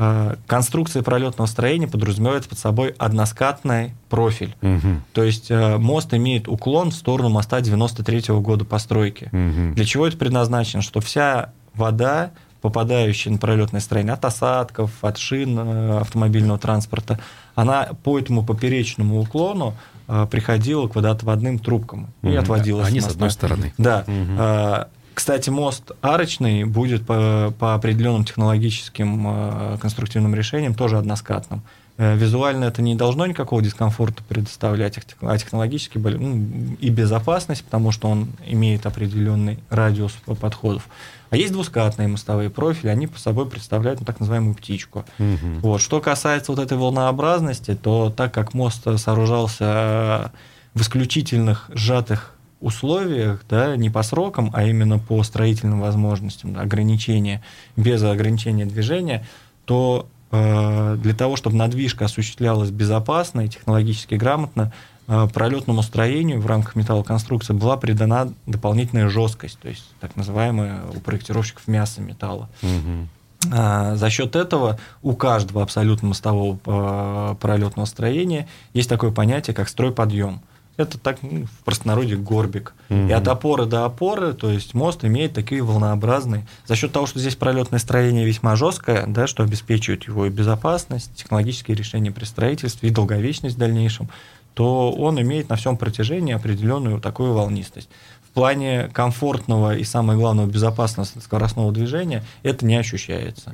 А, 0.00 0.36
конструкция 0.46 1.02
пролетного 1.02 1.48
строения 1.48 1.88
подразумевает 1.88 2.48
под 2.48 2.56
собой 2.56 2.94
односкатный 2.98 3.94
профиль. 4.08 4.54
Угу. 4.62 5.00
То 5.12 5.24
есть 5.24 5.48
а, 5.50 5.76
мост 5.76 6.14
имеет 6.14 6.46
уклон 6.46 6.92
в 6.92 6.94
сторону 6.94 7.30
моста 7.30 7.60
93 7.60 8.18
-го 8.18 8.40
года 8.40 8.64
постройки. 8.64 9.24
Угу. 9.32 9.74
Для 9.74 9.84
чего 9.84 10.06
это 10.06 10.16
предназначено? 10.16 10.82
Что 10.82 11.00
вся 11.00 11.52
вода, 11.74 12.30
попадающая 12.60 13.32
на 13.32 13.38
пролетное 13.38 13.80
строение 13.80 14.14
от 14.14 14.24
осадков, 14.24 14.90
от 15.02 15.18
шин 15.18 15.58
э, 15.58 15.98
автомобильного 16.00 16.58
транспорта, 16.58 17.18
она 17.54 17.88
по 18.04 18.18
этому 18.18 18.44
поперечному 18.44 19.20
уклону 19.20 19.74
а, 20.06 20.26
приходила 20.26 20.86
к 20.86 20.94
водоотводным 20.94 21.58
трубкам 21.58 22.08
и 22.22 22.34
отводилась. 22.34 22.86
Они 22.86 23.00
с 23.00 23.08
одной 23.08 23.30
стороны. 23.30 23.74
Да. 23.78 24.04
Угу. 24.06 24.86
Кстати, 25.14 25.50
мост 25.50 25.90
арочный 26.00 26.62
будет 26.62 27.04
по, 27.04 27.52
по 27.58 27.74
определенным 27.74 28.24
технологическим 28.24 29.78
конструктивным 29.80 30.36
решениям 30.36 30.74
тоже 30.74 30.96
односкатным. 30.96 31.62
Э, 31.98 32.16
визуально 32.16 32.66
это 32.66 32.80
не 32.80 32.94
должно 32.94 33.26
никакого 33.26 33.60
дискомфорта 33.60 34.22
предоставлять, 34.22 34.98
а 35.20 35.36
технологически 35.36 35.98
ну, 35.98 36.76
и 36.80 36.90
безопасность, 36.90 37.64
потому 37.64 37.90
что 37.90 38.08
он 38.08 38.28
имеет 38.46 38.86
определенный 38.86 39.58
радиус 39.68 40.12
подходов. 40.40 40.88
А 41.30 41.36
есть 41.36 41.52
двускатные 41.52 42.06
мостовые 42.06 42.50
профили, 42.50 42.88
они 42.88 43.08
по 43.08 43.18
собой 43.18 43.50
представляют 43.50 43.98
ну, 43.98 44.06
так 44.06 44.20
называемую 44.20 44.54
птичку. 44.54 45.04
Угу. 45.18 45.60
Вот. 45.62 45.80
Что 45.80 46.00
касается 46.00 46.52
вот 46.52 46.60
этой 46.60 46.78
волнообразности, 46.78 47.74
то 47.74 48.10
так 48.16 48.32
как 48.32 48.54
мост 48.54 48.86
сооружался 48.96 50.30
в 50.74 50.80
исключительных 50.80 51.68
сжатых 51.74 52.32
условиях, 52.60 53.44
да, 53.48 53.76
не 53.76 53.90
по 53.90 54.04
срокам, 54.04 54.50
а 54.54 54.64
именно 54.64 55.00
по 55.00 55.22
строительным 55.24 55.80
возможностям, 55.80 56.54
да, 56.54 56.60
ограничения, 56.60 57.42
без 57.76 58.02
ограничения 58.04 58.66
движения, 58.66 59.26
то 59.64 60.08
э, 60.08 60.17
для 60.30 61.14
того, 61.14 61.36
чтобы 61.36 61.56
надвижка 61.56 62.04
осуществлялась 62.04 62.70
безопасно 62.70 63.42
и 63.42 63.48
технологически 63.48 64.14
грамотно, 64.14 64.72
Э, 65.10 65.26
пролетному 65.32 65.82
строению 65.82 66.38
в 66.38 66.46
рамках 66.46 66.76
металлоконструкции 66.76 67.54
была 67.54 67.78
придана 67.78 68.30
дополнительная 68.44 69.08
жесткость, 69.08 69.58
то 69.58 69.68
есть 69.68 69.84
так 70.00 70.14
называемая 70.16 70.82
у 70.94 71.00
проектировщиков 71.00 71.66
мясо 71.66 72.02
металла. 72.02 72.50
Угу. 72.62 73.08
За 73.50 74.10
счет 74.10 74.36
этого 74.36 74.78
у 75.00 75.14
каждого 75.14 75.62
абсолютно 75.62 76.08
мостового 76.08 76.58
э, 76.66 77.34
пролетного 77.40 77.86
строения 77.86 78.48
есть 78.74 78.90
такое 78.90 79.10
понятие, 79.10 79.54
как 79.54 79.70
стройподъем. 79.70 80.42
Это 80.78 80.96
так 80.96 81.18
ну, 81.22 81.44
в 81.44 81.64
простонародье 81.64 82.16
горбик. 82.16 82.72
Угу. 82.88 83.08
И 83.08 83.12
от 83.12 83.26
опоры 83.26 83.66
до 83.66 83.84
опоры, 83.84 84.32
то 84.32 84.48
есть 84.48 84.74
мост 84.74 85.04
имеет 85.04 85.34
такие 85.34 85.60
волнообразные. 85.60 86.46
За 86.66 86.76
счет 86.76 86.92
того, 86.92 87.06
что 87.06 87.18
здесь 87.18 87.34
пролетное 87.34 87.80
строение 87.80 88.24
весьма 88.24 88.54
жесткое, 88.54 89.04
да, 89.08 89.26
что 89.26 89.42
обеспечивает 89.42 90.04
его 90.04 90.26
и 90.26 90.30
безопасность, 90.30 91.12
технологические 91.16 91.76
решения 91.76 92.12
при 92.12 92.24
строительстве 92.24 92.88
и 92.88 92.92
долговечность 92.92 93.56
в 93.56 93.58
дальнейшем, 93.58 94.08
то 94.54 94.92
он 94.92 95.20
имеет 95.20 95.48
на 95.48 95.56
всем 95.56 95.76
протяжении 95.76 96.32
определенную 96.32 97.00
такую 97.00 97.32
волнистость. 97.32 97.88
В 98.22 98.30
плане 98.30 98.88
комфортного 98.92 99.76
и, 99.76 99.82
самое 99.82 100.16
главное, 100.16 100.46
безопасного 100.46 101.06
скоростного 101.06 101.72
движения 101.72 102.24
это 102.44 102.64
не 102.64 102.76
ощущается. 102.76 103.52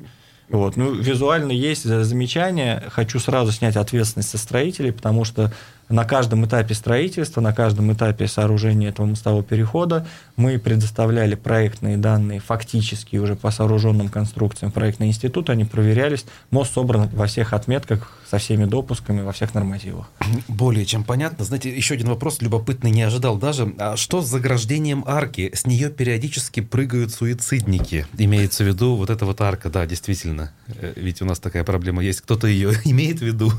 Вот. 0.49 0.77
Ну, 0.77 0.93
визуально 0.93 1.53
есть 1.53 1.85
замечания. 1.85 2.83
Хочу 2.91 3.19
сразу 3.19 3.53
снять 3.53 3.77
ответственность 3.77 4.31
со 4.31 4.39
строителей, 4.39 4.93
потому 4.93 5.25
что 5.25 5.53
на 5.89 6.05
каждом 6.05 6.47
этапе 6.47 6.75
строительства, 6.75 7.41
на 7.41 7.53
каждом 7.53 7.93
этапе 7.93 8.27
сооружения 8.27 8.89
этого 8.89 9.07
мостового 9.07 9.43
перехода 9.43 10.07
мы 10.37 10.59
предоставляли 10.59 11.35
проектные 11.35 11.99
данные 11.99 12.41
фактически 12.41 13.17
уже 13.17 13.37
по 13.37 13.51
сооруженным 13.51 14.09
конструкциям 14.09 14.73
проектный 14.73 15.09
институт, 15.09 15.51
они 15.51 15.65
проверялись. 15.65 16.25
Мост 16.51 16.73
собран 16.73 17.09
во 17.13 17.27
всех 17.27 17.53
отметках, 17.53 18.13
со 18.29 18.39
всеми 18.39 18.65
допусками, 18.65 19.21
во 19.21 19.33
всех 19.33 19.55
нормативах. 19.55 20.09
Более 20.49 20.87
чем 20.87 21.05
понятно. 21.05 21.45
Знаете, 21.45 21.75
еще 21.75 21.95
один 21.95 22.09
вопрос 22.09 22.41
любопытный, 22.41 22.91
не 22.91 23.03
ожидал 23.03 23.37
даже. 23.37 23.73
А 23.79 23.97
что 23.97 24.23
с 24.23 24.27
заграждением 24.27 25.05
арки? 25.07 25.53
С 25.55 25.67
нее 25.67 25.91
периодически 25.91 26.61
прыгают 26.61 27.13
суицидники. 27.13 28.07
Имеется 28.17 28.65
в 28.65 28.67
виду 28.67 28.97
вот 28.97 29.11
эта 29.11 29.25
вот 29.27 29.41
арка, 29.41 29.69
да, 29.71 29.87
действительно. 29.87 30.34
Э, 30.69 30.93
ведь 30.97 31.23
у 31.23 31.25
нас 31.25 31.39
такая 31.39 31.65
проблема 31.65 32.03
есть. 32.03 32.21
Кто-то 32.21 32.47
ее 32.47 32.73
имеет 32.85 33.19
в 33.19 33.23
виду? 33.23 33.53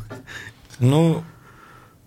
Ну, 0.80 1.24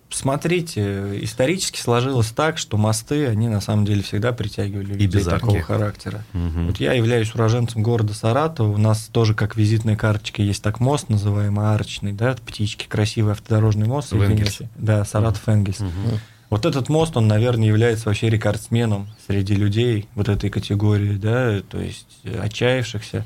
смотрите, 0.09 1.23
исторически 1.23 1.79
сложилось 1.79 2.31
так, 2.31 2.57
что 2.57 2.77
мосты, 2.77 3.27
они 3.27 3.47
на 3.47 3.61
самом 3.61 3.85
деле 3.85 4.01
всегда 4.03 4.31
притягивали 4.31 4.93
людей 4.93 5.07
без 5.07 5.25
такого 5.25 5.61
характера. 5.61 6.23
Угу. 6.33 6.67
Вот 6.67 6.79
я 6.79 6.93
являюсь 6.93 7.33
уроженцем 7.33 7.83
города 7.83 8.13
Саратова, 8.13 8.71
у 8.71 8.77
нас 8.77 9.09
тоже 9.11 9.33
как 9.33 9.55
визитная 9.55 9.95
карточка 9.95 10.41
есть 10.41 10.63
так 10.63 10.79
мост, 10.79 11.09
называемый 11.09 11.73
арочный, 11.73 12.13
да, 12.13 12.35
птички, 12.45 12.87
красивый 12.87 13.33
автодорожный 13.33 13.87
мост. 13.87 14.13
Энгельс. 14.13 14.59
Да, 14.75 15.05
Саратов-Энгельс. 15.05 15.81
Угу. 15.81 16.19
Вот 16.49 16.65
этот 16.65 16.89
мост, 16.89 17.15
он, 17.15 17.27
наверное, 17.27 17.67
является 17.67 18.07
вообще 18.07 18.29
рекордсменом 18.29 19.07
среди 19.27 19.53
людей 19.53 20.07
вот 20.15 20.29
этой 20.29 20.49
категории, 20.49 21.15
да, 21.15 21.61
то 21.61 21.79
есть 21.79 22.07
отчаявшихся. 22.25 23.25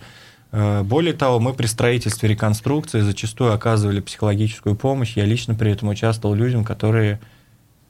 Э, 0.53 0.83
более 0.83 1.13
того, 1.13 1.39
мы 1.39 1.53
при 1.53 1.65
строительстве 1.65 2.29
реконструкции 2.29 3.01
зачастую 3.01 3.53
оказывали 3.53 3.99
психологическую 3.99 4.75
помощь. 4.75 5.17
Я 5.17 5.25
лично 5.25 5.55
при 5.55 5.71
этом 5.71 5.89
участвовал 5.89 6.35
людям, 6.35 6.63
которые 6.63 7.19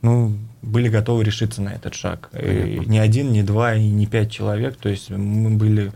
ну, 0.01 0.33
были 0.61 0.87
готовы 0.87 1.25
решиться 1.25 1.61
на 1.61 1.69
этот 1.69 1.93
шаг. 1.93 2.29
И 2.33 2.81
ни 2.85 2.97
один, 2.97 3.33
ни 3.33 3.41
два, 3.41 3.75
и 3.75 3.85
ни 3.85 4.05
пять 4.05 4.31
человек. 4.31 4.77
То 4.77 4.87
есть 4.87 5.09
мы 5.09 5.49
были 5.51 5.91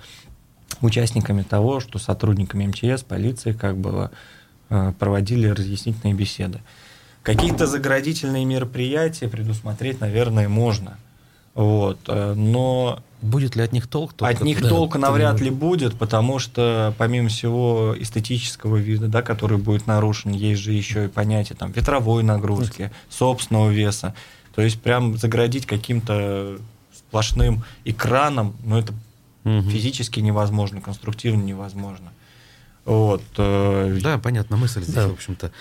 участниками 0.81 1.41
того, 1.41 1.79
что 1.79 1.99
сотрудниками 1.99 2.67
МЧС, 2.67 3.03
полиции 3.03 3.53
как 3.53 3.77
бы 3.77 4.11
э, 4.69 4.93
проводили 4.99 5.47
разъяснительные 5.47 6.13
беседы. 6.13 6.59
Какие-то 7.23 7.65
заградительные 7.65 8.43
мероприятия 8.43 9.29
предусмотреть, 9.29 10.01
наверное, 10.01 10.49
можно. 10.49 10.97
Вот. 11.53 11.99
Э, 12.07 12.33
но 12.33 13.01
Будет 13.21 13.55
ли 13.55 13.63
от 13.63 13.71
них 13.71 13.87
толк? 13.87 14.13
Только 14.13 14.37
от 14.37 14.41
них 14.41 14.61
да, 14.61 14.69
толка 14.69 14.99
навряд 14.99 15.41
ли 15.41 15.49
будет, 15.49 15.95
потому 15.95 16.37
что 16.37 16.93
помимо 16.97 17.29
всего 17.29 17.95
эстетического 17.97 18.77
вида, 18.77 19.07
да, 19.07 19.23
который 19.23 19.57
будет 19.57 19.87
нарушен, 19.87 20.31
есть 20.31 20.61
же 20.61 20.71
еще 20.71 21.05
и 21.05 21.07
понятие 21.07 21.55
там, 21.55 21.71
ветровой 21.71 22.21
нагрузки, 22.21 22.91
собственного 23.09 23.69
веса. 23.69 24.13
То 24.53 24.61
есть 24.61 24.79
прям 24.81 25.17
заградить 25.17 25.65
каким-то 25.65 26.57
сплошным 26.95 27.63
экраном, 27.85 28.55
ну 28.63 28.77
это 28.77 28.93
угу. 29.43 29.61
физически 29.69 30.19
невозможно, 30.19 30.79
конструктивно 30.79 31.41
невозможно. 31.41 32.11
Вот. 32.85 33.23
Э, 33.37 33.99
да, 34.01 34.17
понятно, 34.17 34.57
мысль 34.57 34.81
здесь, 34.81 34.95
да. 34.95 35.07
в 35.07 35.13
общем-то. 35.13 35.51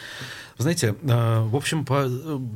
Знаете, 0.59 0.95
э, 1.03 1.41
в 1.43 1.55
общем, 1.55 1.85
по 1.85 2.09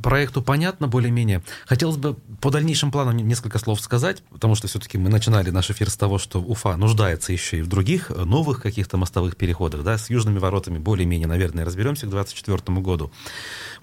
проекту 0.03 0.43
понятно 0.43 0.89
более-менее. 0.89 1.43
Хотелось 1.67 1.99
бы 1.99 2.15
по 2.41 2.51
дальнейшим 2.51 2.91
планам 2.91 3.17
несколько 3.17 3.59
слов 3.59 3.81
сказать, 3.81 4.23
потому 4.31 4.55
что 4.55 4.69
все-таки 4.69 4.97
мы 4.97 5.11
начинали 5.11 5.51
наш 5.51 5.71
эфир 5.71 5.91
с 5.91 5.97
того, 5.97 6.19
что 6.19 6.41
Уфа 6.41 6.77
нуждается 6.77 7.33
еще 7.33 7.59
и 7.59 7.63
в 7.63 7.67
других 7.67 8.11
э, 8.11 8.25
новых 8.25 8.63
каких-то 8.63 8.97
мостовых 8.97 9.37
переходах. 9.37 9.85
Да? 9.85 9.99
С 9.99 10.09
южными 10.09 10.39
воротами 10.39 10.79
более-менее, 10.79 11.29
наверное, 11.29 11.65
разберемся 11.65 12.07
к 12.07 12.11
2024 12.11 12.81
году. 12.81 13.13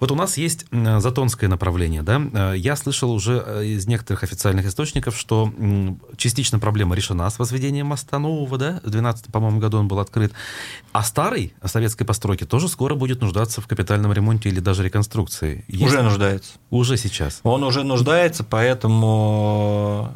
Вот 0.00 0.10
у 0.10 0.16
нас 0.16 0.36
есть 0.36 0.66
затонское 0.70 1.48
направление. 1.48 2.02
Да? 2.02 2.54
Я 2.54 2.76
слышал 2.76 3.12
уже 3.12 3.38
из 3.64 3.86
некоторых 3.86 4.24
официальных 4.24 4.66
источников, 4.66 5.16
что 5.16 5.52
частично 6.16 6.58
проблема 6.58 6.96
решена 6.96 7.28
с 7.30 7.38
возведением 7.38 7.86
моста 7.86 8.18
нового. 8.18 8.58
Да? 8.58 8.80
В 8.82 8.90
2012, 8.90 9.26
по-моему, 9.26 9.60
году 9.60 9.78
он 9.78 9.88
был 9.88 10.00
открыт. 10.00 10.32
А 10.92 11.02
старый 11.02 11.54
советской 11.64 12.04
постройки 12.04 12.44
тоже 12.44 12.68
скоро 12.68 12.94
будет 12.94 13.20
нуждаться 13.20 13.60
в 13.60 13.66
капитальном 13.66 14.07
ремонте 14.12 14.48
или 14.48 14.60
даже 14.60 14.84
реконструкции. 14.84 15.64
Есть... 15.68 15.84
Уже 15.84 16.02
нуждается. 16.02 16.52
Уже 16.70 16.96
сейчас. 16.96 17.40
Он 17.42 17.64
уже 17.64 17.84
нуждается, 17.84 18.44
поэтому 18.44 20.12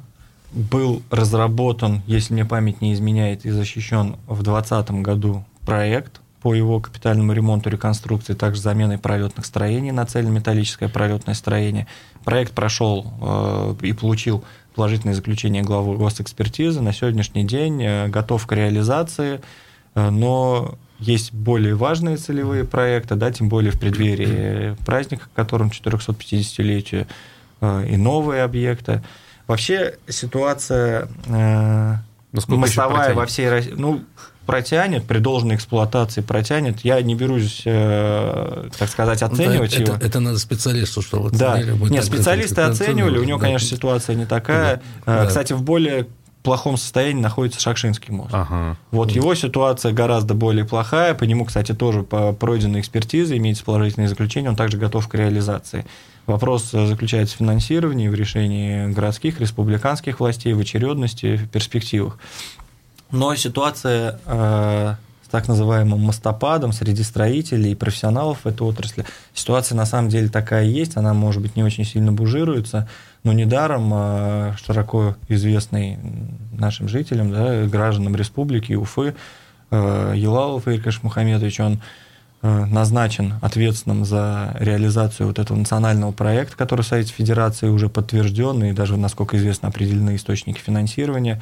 был 0.53 1.03
разработан, 1.11 2.03
если 2.07 2.35
мне 2.35 2.45
память 2.45 2.81
не 2.81 2.93
изменяет, 2.93 3.47
и 3.47 3.51
защищен 3.51 4.17
в 4.27 4.43
2020 4.43 4.91
году 5.03 5.45
проект 5.65 6.21
по 6.43 6.55
его 6.55 6.81
капитальному 6.81 7.33
ремонту, 7.33 7.71
реконструкции, 7.71 8.35
также 8.35 8.61
заменой 8.61 8.99
пролетных 8.99 9.47
строений 9.47 9.93
на 9.93 10.05
цельнометаллическое 10.05 10.89
пролетное 10.89 11.35
строение. 11.35 11.87
Проект 12.25 12.53
прошел 12.53 13.13
э, 13.21 13.75
и 13.83 13.93
получил 13.93 14.45
положительное 14.75 15.15
заключение 15.15 15.63
главы 15.63 15.97
госэкспертизы. 15.97 16.81
На 16.81 16.93
сегодняшний 16.93 17.45
день 17.45 17.81
э, 17.83 18.09
готов 18.09 18.45
к 18.47 18.53
реализации. 18.53 19.41
Э, 19.95 20.11
но 20.11 20.75
есть 21.03 21.33
более 21.33 21.75
важные 21.75 22.17
целевые 22.17 22.65
проекты, 22.65 23.15
да, 23.15 23.31
тем 23.31 23.49
более 23.49 23.73
в 23.73 23.81
преддверии 23.81 24.77
праздника, 24.85 25.27
которым 25.35 25.69
450-летию, 25.69 27.07
э, 27.61 27.87
и 27.89 27.97
новые 27.97 28.43
объекты. 28.43 29.03
Вообще 29.47 29.97
ситуация 30.09 31.09
э, 31.27 31.95
Насколько 32.33 32.61
мостовая 32.61 33.15
во 33.15 33.27
всей 33.27 33.51
России, 33.51 33.75
ну, 33.77 34.03
протянет, 34.47 35.05
при 35.05 35.19
должной 35.19 35.57
эксплуатации 35.57 36.21
протянет. 36.21 36.81
Я 36.81 37.01
не 37.03 37.15
берусь, 37.15 37.63
э, 37.65 38.69
так 38.79 38.89
сказать, 38.89 39.23
оценивать 39.23 39.75
это, 39.75 39.83
его. 39.83 39.95
Это, 39.95 40.07
это 40.07 40.21
надо 40.21 40.39
специалисту, 40.39 41.03
чтобы 41.03 41.31
да. 41.31 41.61
Нет, 41.61 42.05
специалисты 42.05 42.63
оценивали, 42.63 43.19
у 43.19 43.25
него, 43.25 43.39
да. 43.39 43.47
конечно, 43.47 43.69
ситуация 43.69 44.17
не 44.17 44.27
такая. 44.27 44.81
Да. 45.07 45.27
Кстати, 45.27 45.53
в 45.53 45.63
более 45.63 46.07
плохом 46.43 46.77
состоянии 46.77 47.21
находится 47.21 47.61
Шакшинский 47.61 48.13
мост. 48.13 48.31
Ага. 48.33 48.77
Вот 48.91 49.11
его 49.11 49.35
ситуация 49.35 49.93
гораздо 49.93 50.35
более 50.35 50.65
плохая. 50.65 51.15
По 51.15 51.25
нему, 51.25 51.45
кстати, 51.45 51.73
тоже 51.73 52.03
по 52.03 52.33
пройденной 52.33 52.81
экспертизе 52.81 53.37
имеется 53.37 53.65
положительное 53.65 54.09
заключение, 54.09 54.51
он 54.51 54.57
также 54.57 54.77
готов 54.77 55.07
к 55.09 55.15
реализации. 55.15 55.87
Вопрос 56.27 56.71
заключается 56.71 57.35
в 57.35 57.39
финансировании, 57.39 58.09
в 58.09 58.15
решении 58.15 58.93
городских, 58.93 59.41
республиканских 59.41 60.21
властей, 60.21 60.53
в 60.53 60.61
очередности, 60.61 61.37
в 61.37 61.49
перспективах. 61.49 62.19
Но 63.11 63.35
ситуация 63.35 64.21
э, 64.25 64.95
так 65.33 65.49
называемым 65.49 65.99
мостопадом 65.99 66.73
среди 66.73 67.03
строителей 67.03 67.73
и 67.73 67.75
профессионалов 67.75 68.41
в 68.45 68.47
этой 68.47 68.63
отрасли, 68.63 69.07
ситуация 69.33 69.75
на 69.75 69.87
самом 69.87 70.11
деле 70.11 70.29
такая 70.29 70.65
есть, 70.65 70.99
она, 70.99 71.15
может 71.15 71.41
быть, 71.41 71.57
не 71.57 71.65
очень 71.65 71.87
сильно 71.87 72.13
бужируется, 72.13 72.87
но 73.25 73.33
недаром 73.33 73.91
а, 73.95 74.55
широко 74.63 75.17
известный 75.29 75.99
нашим 76.53 76.87
жителям, 76.87 77.33
да, 77.33 77.65
гражданам 77.65 78.15
республики 78.15 78.75
Уфы, 78.75 79.15
а, 79.71 80.13
Елалов 80.13 80.69
Игорь 80.69 80.95
Мухамедович, 81.03 81.61
он 81.61 81.81
а, 82.43 82.67
назначен 82.67 83.35
ответственным 83.41 84.05
за 84.05 84.55
реализацию 84.61 85.29
вот 85.29 85.39
этого 85.39 85.57
национального 85.57 86.13
проекта, 86.13 86.59
который 86.59 86.83
в 86.83 86.87
Совете 86.87 87.15
Федерации 87.15 87.69
уже 87.69 87.89
подтвержден, 87.89 88.63
и 88.65 88.73
даже, 88.73 88.99
насколько 88.99 89.39
известно, 89.39 89.69
определены 89.69 90.17
источники 90.17 90.59
финансирования. 90.59 91.41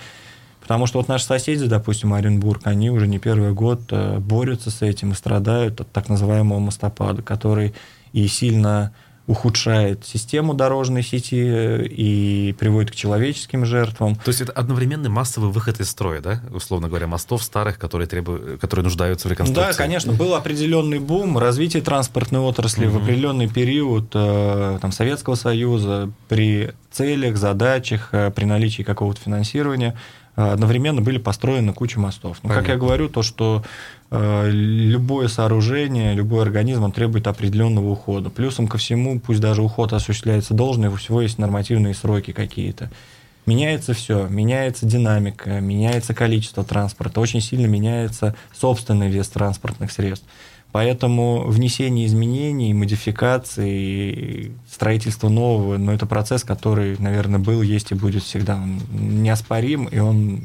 Потому 0.71 0.87
что 0.87 0.99
вот 0.99 1.09
наши 1.09 1.25
соседи, 1.25 1.67
допустим, 1.67 2.15
Оренбург, 2.15 2.61
они 2.63 2.91
уже 2.91 3.09
не 3.09 3.19
первый 3.19 3.53
год 3.53 3.93
борются 4.21 4.71
с 4.71 4.83
этим 4.83 5.11
и 5.11 5.15
страдают 5.17 5.81
от 5.81 5.91
так 5.91 6.09
называемого 6.09 6.61
мостопада, 6.61 7.23
который 7.23 7.75
и 8.13 8.29
сильно 8.29 8.93
ухудшает 9.27 10.07
систему 10.07 10.55
дорожной 10.55 11.03
сети 11.03 11.43
э, 11.45 11.87
и 11.87 12.55
приводит 12.59 12.91
к 12.91 12.95
человеческим 12.95 13.65
жертвам. 13.65 14.17
То 14.17 14.29
есть 14.29 14.41
это 14.41 14.53
одновременный 14.53 15.09
массовый 15.09 15.51
выход 15.51 15.81
из 15.81 15.89
строя, 15.89 16.21
да, 16.21 16.41
условно 16.53 16.89
говоря, 16.89 17.07
мостов 17.07 17.43
старых, 17.43 17.79
которые, 17.79 18.09
требуют, 18.09 18.61
которые 18.61 18.85
нуждаются 18.85 19.29
в 19.29 19.31
реконструкции? 19.31 19.73
Да, 19.73 19.77
конечно, 19.77 20.13
был 20.13 20.35
определенный 20.35 20.99
бум 20.99 21.39
развития 21.39 21.81
транспортной 21.81 22.41
отрасли 22.41 22.87
угу. 22.87 22.99
в 22.99 23.03
определенный 23.03 23.49
период 23.49 24.11
э, 24.15 24.79
там, 24.81 24.91
Советского 24.91 25.37
Союза 25.37 26.11
при 26.29 26.73
целях, 26.91 27.37
задачах, 27.37 28.09
э, 28.13 28.31
при 28.31 28.45
наличии 28.45 28.83
какого-то 28.83 29.21
финансирования 29.21 29.97
одновременно 30.41 31.01
были 31.01 31.19
построены 31.19 31.73
куча 31.73 31.99
мостов. 32.01 32.39
Ну, 32.43 32.49
как 32.49 32.69
я 32.69 32.77
говорю, 32.77 33.09
то, 33.09 33.23
что 33.23 33.63
любое 34.11 35.29
сооружение, 35.29 36.15
любой 36.15 36.43
организм, 36.43 36.83
он 36.85 36.93
требует 36.93 37.27
определенного 37.27 37.91
ухода. 37.91 38.31
Плюсом 38.31 38.67
ко 38.67 38.79
всему, 38.79 39.21
пусть 39.21 39.41
даже 39.41 39.63
уход 39.63 39.93
осуществляется 39.93 40.55
должно, 40.55 40.89
у 40.89 40.97
всего 40.97 41.23
есть 41.23 41.39
нормативные 41.39 41.95
сроки 41.95 42.33
какие-то. 42.33 42.91
Меняется 43.47 43.95
все, 43.95 44.27
меняется 44.29 44.87
динамика, 44.87 45.61
меняется 45.61 46.15
количество 46.15 46.63
транспорта, 46.63 47.21
очень 47.21 47.41
сильно 47.41 47.67
меняется 47.67 48.35
собственный 48.53 49.09
вес 49.09 49.29
транспортных 49.29 49.91
средств. 49.91 50.27
Поэтому 50.73 51.47
внесение 51.47 52.07
изменений, 52.07 52.73
модификации, 52.75 54.53
строительство 54.71 55.29
нового, 55.29 55.77
но 55.79 55.87
ну, 55.87 55.93
это 55.93 56.07
процесс, 56.07 56.45
который, 56.45 56.97
наверное, 56.99 57.41
был, 57.41 57.63
есть 57.63 57.91
и 57.91 57.95
будет 57.95 58.23
всегда. 58.23 58.57
Он 58.57 58.79
неоспорим, 59.23 59.87
и 59.87 59.99
он 59.99 60.43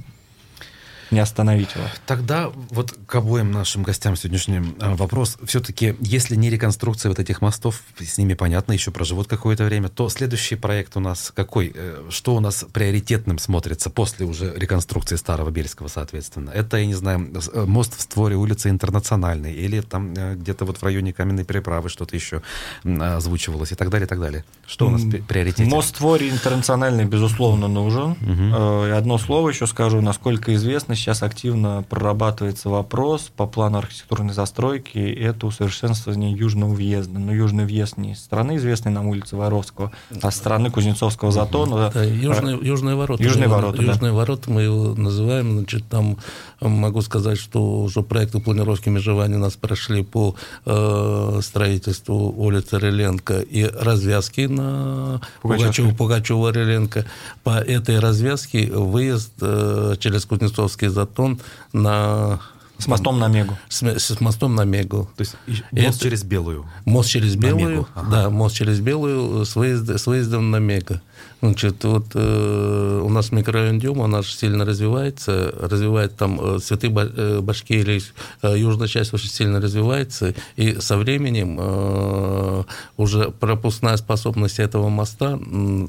не 1.12 1.20
остановить 1.20 1.74
его. 1.76 1.86
Тогда 2.06 2.52
вот 2.70 2.96
к 3.06 3.16
обоим 3.16 3.52
нашим 3.52 3.84
гостям 3.84 4.16
сегодняшним 4.16 4.76
э, 4.80 4.96
вопрос. 4.96 5.38
Все-таки, 5.46 5.96
если 6.00 6.36
не 6.36 6.50
реконструкция 6.50 7.10
вот 7.10 7.20
этих 7.20 7.42
мостов, 7.42 7.82
с 8.00 8.18
ними 8.18 8.34
понятно, 8.34 8.74
еще 8.74 8.92
проживут 8.92 9.28
какое-то 9.28 9.66
время, 9.66 9.90
то 9.90 10.10
следующий 10.10 10.56
проект 10.56 10.98
у 10.98 11.00
нас 11.00 11.32
какой? 11.36 11.72
Э, 11.76 12.04
что 12.10 12.36
у 12.36 12.40
нас 12.40 12.66
приоритетным 12.74 13.38
смотрится 13.38 13.90
после 13.90 14.26
уже 14.26 14.54
реконструкции 14.56 15.16
Старого 15.16 15.50
Бельского, 15.52 15.88
соответственно? 15.88 16.50
Это, 16.50 16.78
я 16.78 16.86
не 16.86 16.96
знаю, 16.96 17.32
э, 17.54 17.66
мост 17.66 17.98
в 17.98 18.02
створе 18.02 18.36
улицы 18.36 18.70
Интернациональной 18.70 19.54
или 19.54 19.82
там 19.82 20.14
где-то 20.14 20.66
вот 20.66 20.78
в 20.78 20.84
районе 20.84 21.14
Каменной 21.14 21.44
переправы 21.44 21.90
что-то 21.90 22.16
еще 22.16 22.42
озвучивалось 22.84 23.72
и 23.72 23.76
так 23.76 23.90
далее, 23.90 24.06
и 24.06 24.10
так 24.10 24.20
далее. 24.20 24.44
Что 24.66 24.88
у 24.88 24.90
нас 24.90 25.02
приоритет? 25.28 25.68
Мост 25.68 25.88
в 25.88 25.96
створе 25.96 26.30
Интернациональной, 26.30 27.06
безусловно, 27.06 27.68
нужен. 27.68 28.12
Угу. 28.12 28.94
Одно 28.96 29.18
слово 29.18 29.50
еще 29.50 29.68
скажу, 29.68 30.02
насколько 30.02 30.54
известно, 30.56 30.95
сейчас 30.96 31.24
активно 31.24 31.84
прорабатывается 31.90 32.70
вопрос 32.70 33.32
по 33.36 33.46
плану 33.48 33.80
архитектурной 33.80 34.34
застройки, 34.34 34.98
это 34.98 35.48
усовершенствование 35.48 36.32
южного 36.32 36.74
въезда. 36.74 37.20
Но 37.20 37.34
южный 37.34 37.66
въезд 37.66 37.98
не 37.98 38.16
страны, 38.16 38.58
известной 38.58 38.92
нам 38.92 39.08
улицы 39.08 39.36
Воровского, 39.36 39.92
а 40.22 40.32
с 40.32 40.36
стороны 40.36 40.70
Кузнецовского 40.72 41.32
затона. 41.32 41.92
Да, 41.94 42.04
южные, 42.04 42.58
южные 42.62 42.96
ворота. 42.96 43.24
Южные 43.24 43.48
ворота, 43.48 43.78
да. 43.78 43.84
Южные 43.84 44.12
ворота 44.12 44.52
мы 44.52 44.62
его 44.62 44.94
называем. 44.96 45.60
Значит, 45.60 45.86
там 45.90 46.18
могу 46.62 47.02
сказать, 47.02 47.38
что 47.38 47.82
уже 47.82 48.02
проекты 48.02 48.40
планировки 48.40 48.90
межевания 48.90 49.38
у 49.38 49.40
нас 49.40 49.54
прошли 49.54 50.04
по 50.04 50.36
э, 50.66 51.40
строительству 51.42 52.32
улицы 52.32 52.78
Реленко 52.78 53.40
и 53.40 53.64
развязки 53.64 54.42
на 54.42 55.22
Пугачева, 55.42 55.92
Пугачева 55.94 56.52
Реленко. 56.52 57.06
По 57.44 57.60
этой 57.60 58.00
развязке 58.00 58.72
выезд 58.72 59.34
э, 59.42 59.96
через 60.00 60.26
Кузнецовский 60.26 60.85
затон 60.90 61.40
на 61.74 62.40
с 62.78 62.88
мостом 62.88 63.20
на 63.20 63.28
Мегу. 63.28 63.58
С, 63.70 63.84
с 63.84 64.20
мостом 64.20 64.56
на 64.56 64.66
Мегу. 64.66 65.10
То 65.16 65.22
есть 65.22 65.36
мост 65.72 65.96
это, 65.96 66.00
через 66.00 66.24
Белую. 66.24 66.66
Мост 66.84 67.10
через 67.10 67.36
Белую, 67.36 67.88
ага. 67.96 68.10
да, 68.10 68.30
мост 68.30 68.56
через 68.56 68.80
Белую 68.80 69.46
с, 69.46 69.56
выезд, 69.56 69.90
с 69.90 70.06
выездом 70.08 70.52
на 70.52 70.58
Мега. 70.58 71.02
Значит, 71.42 71.84
вот 71.84 72.06
э, 72.16 73.02
у 73.04 73.10
нас 73.10 73.32
микрорайон 73.32 73.80
Дюма, 73.80 74.08
наш 74.08 74.34
сильно 74.36 74.66
развивается, 74.66 75.54
развивает 75.60 76.16
там 76.16 76.40
э, 76.42 76.60
цветы 76.60 76.88
э, 76.88 77.40
Башкирии, 77.42 78.02
э, 78.42 78.58
южная 78.58 78.88
часть 78.88 79.14
очень 79.14 79.30
сильно 79.30 79.62
развивается, 79.62 80.34
и 80.56 80.80
со 80.80 80.98
временем 80.98 81.58
э, 81.60 82.64
уже 82.98 83.30
пропускная 83.32 83.98
способность 83.98 84.60
этого 84.60 84.90
моста, 84.90 85.40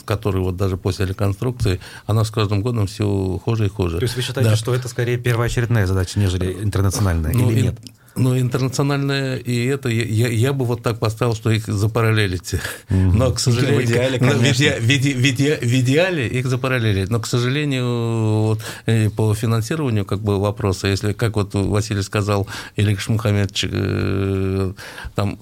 который 0.04 0.40
вот 0.40 0.56
даже 0.56 0.76
после 0.76 1.06
реконструкции, 1.06 1.80
она 2.06 2.24
с 2.24 2.30
каждым 2.30 2.60
годом 2.60 2.86
все 2.86 3.40
хуже 3.44 3.66
и 3.66 3.68
хуже. 3.68 3.98
То 3.98 4.04
есть 4.04 4.16
вы 4.16 4.22
считаете, 4.22 4.50
да. 4.50 4.56
что 4.56 4.74
это 4.74 4.88
скорее 4.88 5.16
первоочередная 5.16 5.86
задача, 5.86 6.18
нежели 6.18 6.52
интернациональная, 6.62 7.32
ну, 7.32 7.50
или 7.50 7.62
нет? 7.62 7.78
Ну, 8.16 8.38
интернациональное 8.38 9.36
и 9.36 9.66
это, 9.66 9.88
я, 9.88 10.28
я 10.28 10.52
бы 10.52 10.64
вот 10.64 10.82
так 10.82 10.98
поставил, 10.98 11.34
что 11.34 11.50
их 11.50 11.66
запараллелить. 11.66 12.54
Mm-hmm. 12.54 13.12
Но, 13.12 13.32
к 13.32 13.38
сожалению... 13.38 13.80
В 13.80 13.84
идеале, 13.84 14.18
конечно. 14.18 14.42
В, 14.42 14.52
иде, 14.52 15.14
в, 15.14 15.24
иде, 15.24 15.56
в 15.56 15.80
идеале 15.80 16.26
их 16.26 16.46
запараллелить. 16.46 17.10
Но, 17.10 17.20
к 17.20 17.26
сожалению, 17.26 18.42
вот, 18.42 18.62
э, 18.86 19.10
по 19.10 19.34
финансированию 19.34 20.04
как 20.04 20.20
бы 20.20 20.40
вопроса, 20.40 20.88
если, 20.88 21.12
как 21.12 21.36
вот 21.36 21.54
Василий 21.54 22.02
сказал, 22.02 22.46
Ильич 22.76 23.08
Мухаммедович, 23.08 23.66
э, 23.70 24.72
там 25.14 25.38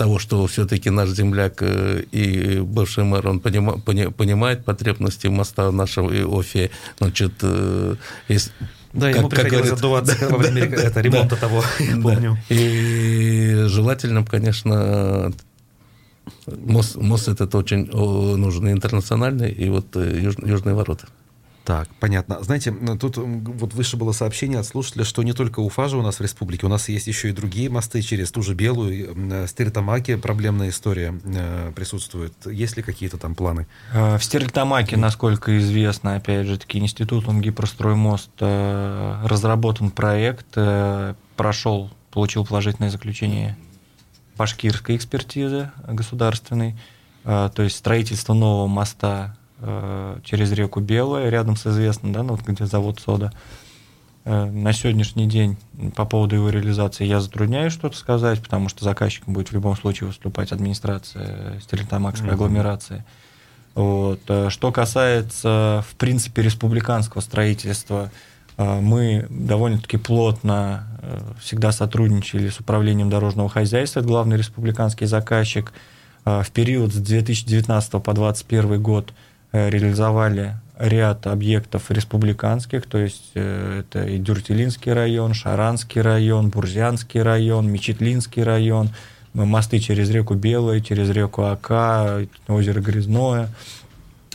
того, 0.00 0.18
что 0.18 0.46
все-таки 0.46 0.88
наш 0.88 1.10
земляк 1.10 1.56
э, 1.60 2.04
и 2.10 2.60
бывший 2.60 3.04
мэр, 3.04 3.28
он 3.28 3.40
понима, 3.40 3.78
понимает 3.78 4.64
потребности 4.64 5.26
моста 5.26 5.70
нашего 5.70 6.10
Офи, 6.38 6.70
значит, 6.98 7.32
э, 7.42 7.96
есть 8.28 8.52
да, 8.92 9.08
как, 9.08 9.16
ему 9.18 9.28
приходилось 9.28 9.68
как 9.68 9.78
отдуваться 9.78 10.16
да, 10.20 10.28
во 10.28 10.38
время 10.38 10.68
да, 10.68 10.82
это, 10.82 11.00
ремонта 11.00 11.36
да, 11.36 11.40
того, 11.40 11.62
да. 11.78 12.02
помню. 12.02 12.38
И 12.48 13.64
желательно, 13.66 14.24
конечно, 14.24 15.32
мост, 16.46 16.96
мост 16.96 17.28
этот 17.28 17.54
очень 17.54 17.86
нужен 17.86 18.70
интернациональный, 18.70 19.50
и 19.50 19.68
вот 19.68 19.94
э, 19.96 20.20
юж, 20.20 20.36
южные 20.38 20.74
ворота. 20.74 21.06
Так, 21.70 21.88
понятно. 22.00 22.42
Знаете, 22.42 22.72
тут 23.00 23.16
вот 23.16 23.74
выше 23.74 23.96
было 23.96 24.10
сообщение 24.10 24.58
от 24.58 24.66
слушателя, 24.66 25.04
что 25.04 25.22
не 25.22 25.32
только 25.32 25.60
Уфа 25.60 25.86
же 25.86 25.98
у 25.98 26.02
нас 26.02 26.18
в 26.18 26.20
республике, 26.20 26.66
у 26.66 26.68
нас 26.68 26.88
есть 26.88 27.06
еще 27.06 27.28
и 27.28 27.32
другие 27.32 27.70
мосты 27.70 28.02
через 28.02 28.32
ту 28.32 28.42
же 28.42 28.54
Белую. 28.54 29.14
Э, 29.30 29.46
Стерлитамаке 29.46 30.16
проблемная 30.18 30.70
история 30.70 31.14
э, 31.24 31.70
присутствует. 31.76 32.34
Есть 32.44 32.76
ли 32.76 32.82
какие-то 32.82 33.18
там 33.18 33.36
планы? 33.36 33.68
Э, 33.92 34.18
в 34.18 34.24
Стерлитамаке, 34.24 34.96
насколько 34.96 35.56
известно, 35.58 36.16
опять 36.16 36.48
же 36.48 36.58
таки, 36.58 36.80
институтом 36.80 37.40
Гипростроймост 37.40 38.32
разработан 38.40 39.92
проект, 39.92 40.58
прошел, 41.36 41.92
получил 42.10 42.44
положительное 42.44 42.90
заключение 42.90 43.56
башкирской 44.36 44.96
экспертизы 44.96 45.70
государственной, 45.86 46.76
то 47.22 47.52
есть 47.58 47.76
строительство 47.76 48.34
нового 48.34 48.66
моста 48.66 49.36
через 50.24 50.52
реку 50.52 50.80
Белая, 50.80 51.28
рядом 51.28 51.56
с 51.56 51.66
известным, 51.66 52.12
да, 52.12 52.22
ну, 52.22 52.36
где 52.36 52.66
завод 52.66 53.00
сода. 53.00 53.32
Э, 54.24 54.44
на 54.44 54.72
сегодняшний 54.72 55.26
день 55.26 55.56
по 55.96 56.04
поводу 56.04 56.36
его 56.36 56.50
реализации 56.50 57.04
я 57.06 57.20
затрудняюсь 57.20 57.72
что-то 57.72 57.96
сказать, 57.96 58.42
потому 58.42 58.68
что 58.68 58.84
заказчиком 58.84 59.32
будет 59.32 59.48
в 59.48 59.52
любом 59.52 59.76
случае 59.76 60.08
выступать 60.08 60.52
администрация 60.52 61.58
Стерлитамакской 61.60 62.28
mm-hmm. 62.28 62.34
агломерации. 62.34 63.04
Вот. 63.74 64.20
Э, 64.28 64.50
что 64.50 64.72
касается, 64.72 65.84
в 65.88 65.94
принципе, 65.96 66.42
республиканского 66.42 67.22
строительства, 67.22 68.10
мы 68.58 69.26
довольно-таки 69.30 69.96
плотно 69.96 70.86
всегда 71.40 71.72
сотрудничали 71.72 72.50
с 72.50 72.60
управлением 72.60 73.08
дорожного 73.08 73.48
хозяйства, 73.48 74.00
это 74.00 74.08
главный 74.08 74.36
республиканский 74.36 75.06
заказчик. 75.06 75.72
В 76.26 76.46
период 76.52 76.92
с 76.92 76.96
2019 76.96 77.90
по 77.92 78.12
2021 78.12 78.82
год– 78.82 79.14
Э, 79.22 79.29
реализовали 79.52 80.54
ряд 80.80 81.26
объектов 81.26 81.90
республиканских, 81.90 82.86
то 82.86 82.98
есть 82.98 83.32
э, 83.34 83.80
это 83.80 84.04
и 84.04 84.18
Дюртилинский 84.18 84.92
район, 84.92 85.34
Шаранский 85.34 86.00
район, 86.00 86.48
Бурзянский 86.48 87.20
район, 87.20 87.70
Мечетлинский 87.70 88.42
район, 88.42 88.88
мосты 89.34 89.78
через 89.78 90.08
реку 90.10 90.34
Белую, 90.34 90.80
через 90.80 91.10
реку 91.10 91.42
Ака, 91.42 92.26
озеро 92.48 92.80
Грязное. 92.80 93.50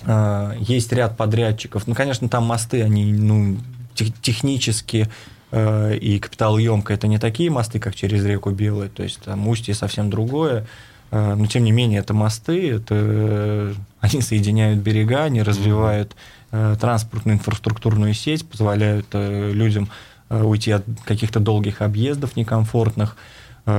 Э, 0.03 0.53
есть 0.59 0.93
ряд 0.93 1.17
подрядчиков. 1.17 1.87
Ну, 1.87 1.95
конечно, 1.95 2.29
там 2.29 2.43
мосты, 2.45 2.83
они 2.83 3.11
ну, 3.11 3.57
технически 4.21 5.09
и 5.51 6.19
капиталоемко 6.19 6.91
это 6.91 7.07
не 7.07 7.17
такие 7.17 7.49
мосты, 7.49 7.79
как 7.79 7.95
через 7.95 8.25
реку 8.25 8.49
Белую, 8.49 8.89
то 8.89 9.03
есть 9.03 9.21
там 9.21 9.47
устье 9.47 9.73
совсем 9.73 10.09
другое. 10.09 10.65
Э, 11.11 11.35
но 11.35 11.45
тем 11.45 11.63
не 11.63 11.71
менее 11.71 11.99
это 11.99 12.13
мосты, 12.13 12.71
это, 12.71 12.95
э, 12.95 13.73
они 14.05 14.21
соединяют 14.21 14.79
берега, 14.79 15.23
они 15.23 15.41
развивают 15.41 16.15
э, 16.51 16.75
транспортную 16.79 17.37
инфраструктурную 17.37 18.13
сеть, 18.13 18.47
позволяют 18.47 19.07
людям 19.13 19.89
уйти 20.29 20.71
от 20.71 20.83
каких-то 21.05 21.39
долгих 21.39 21.81
объездов 21.81 22.35
некомфортных. 22.35 23.15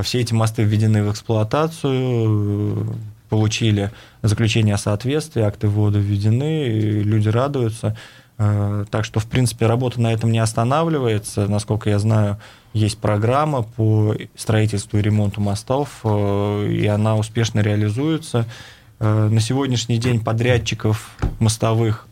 Все 0.03 0.21
эти 0.21 0.33
мосты 0.33 0.63
введены 0.63 1.03
в 1.03 1.11
эксплуатацию, 1.11 2.97
получили 3.29 3.91
заключение 4.23 4.77
о 4.77 4.79
соответствии, 4.79 5.43
акты 5.43 5.69
ввода 5.69 5.99
введены, 5.99 6.69
люди 7.03 7.29
радуются. 7.29 7.97
Так 8.37 9.05
что, 9.05 9.19
в 9.19 9.27
принципе, 9.27 9.67
работа 9.67 10.01
на 10.01 10.13
этом 10.13 10.31
не 10.31 10.39
останавливается. 10.39 11.49
Насколько 11.49 11.91
я 11.91 11.99
знаю, 11.99 12.39
есть 12.75 12.99
программа 12.99 13.63
по 13.63 14.15
строительству 14.37 14.99
и 14.99 15.03
ремонту 15.03 15.41
мостов, 15.41 16.01
э, 16.05 16.69
и 16.69 16.87
она 16.87 17.17
успешно 17.17 17.61
реализуется. 17.61 18.45
Э, 18.99 19.29
на 19.29 19.41
сегодняшний 19.41 19.99
день 19.99 20.23
подрядчиков 20.23 21.11
мостовых 21.39 22.07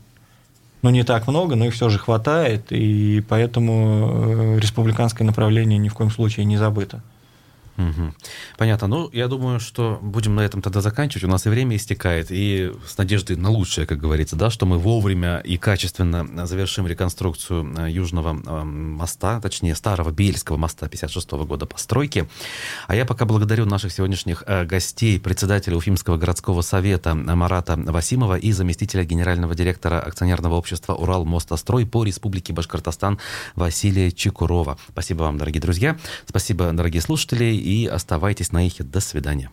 ну, 0.82 0.90
не 0.90 1.02
так 1.02 1.26
много, 1.26 1.56
но 1.56 1.64
их 1.64 1.72
все 1.72 1.88
же 1.88 1.98
хватает, 1.98 2.66
и 2.70 3.24
поэтому 3.26 4.56
э, 4.56 4.60
республиканское 4.60 5.26
направление 5.26 5.78
ни 5.78 5.88
в 5.88 5.94
коем 5.94 6.10
случае 6.10 6.44
не 6.44 6.58
забыто. 6.58 7.02
Угу. 7.76 8.14
Понятно. 8.56 8.86
Ну, 8.86 9.10
я 9.12 9.26
думаю, 9.26 9.58
что 9.58 9.98
будем 10.00 10.34
на 10.36 10.40
этом 10.40 10.62
тогда 10.62 10.80
заканчивать. 10.80 11.24
У 11.24 11.28
нас 11.28 11.46
и 11.46 11.48
время 11.48 11.76
истекает, 11.76 12.28
и 12.30 12.72
с 12.86 12.96
надеждой 12.96 13.36
на 13.36 13.50
лучшее, 13.50 13.86
как 13.86 13.98
говорится, 13.98 14.36
да, 14.36 14.50
что 14.50 14.64
мы 14.66 14.78
вовремя 14.78 15.38
и 15.38 15.56
качественно 15.56 16.46
завершим 16.46 16.86
реконструкцию 16.86 17.74
э, 17.76 17.90
Южного 17.90 18.34
э, 18.34 18.64
моста, 18.64 19.40
точнее, 19.40 19.74
старого 19.74 20.10
Бельского 20.10 20.56
моста 20.56 20.88
56 20.88 21.28
-го 21.30 21.46
года 21.46 21.66
постройки. 21.66 22.28
А 22.86 22.94
я 22.94 23.04
пока 23.04 23.24
благодарю 23.24 23.66
наших 23.66 23.92
сегодняшних 23.92 24.44
э, 24.46 24.64
гостей, 24.64 25.18
председателя 25.18 25.76
Уфимского 25.76 26.16
городского 26.16 26.62
совета 26.62 27.14
Марата 27.14 27.76
Васимова 27.76 28.38
и 28.38 28.52
заместителя 28.52 29.04
генерального 29.04 29.54
директора 29.54 30.00
акционерного 30.00 30.54
общества 30.54 30.94
«Урал 30.94 31.24
Мостострой» 31.24 31.86
по 31.86 32.04
Республике 32.04 32.52
Башкортостан 32.52 33.18
Василия 33.56 34.12
Чекурова. 34.12 34.78
Спасибо 34.90 35.22
вам, 35.22 35.38
дорогие 35.38 35.60
друзья. 35.60 35.96
Спасибо, 36.26 36.70
дорогие 36.72 37.02
слушатели 37.02 37.63
и 37.64 37.86
оставайтесь 37.86 38.52
на 38.52 38.66
эхе. 38.66 38.84
До 38.84 39.00
свидания. 39.00 39.50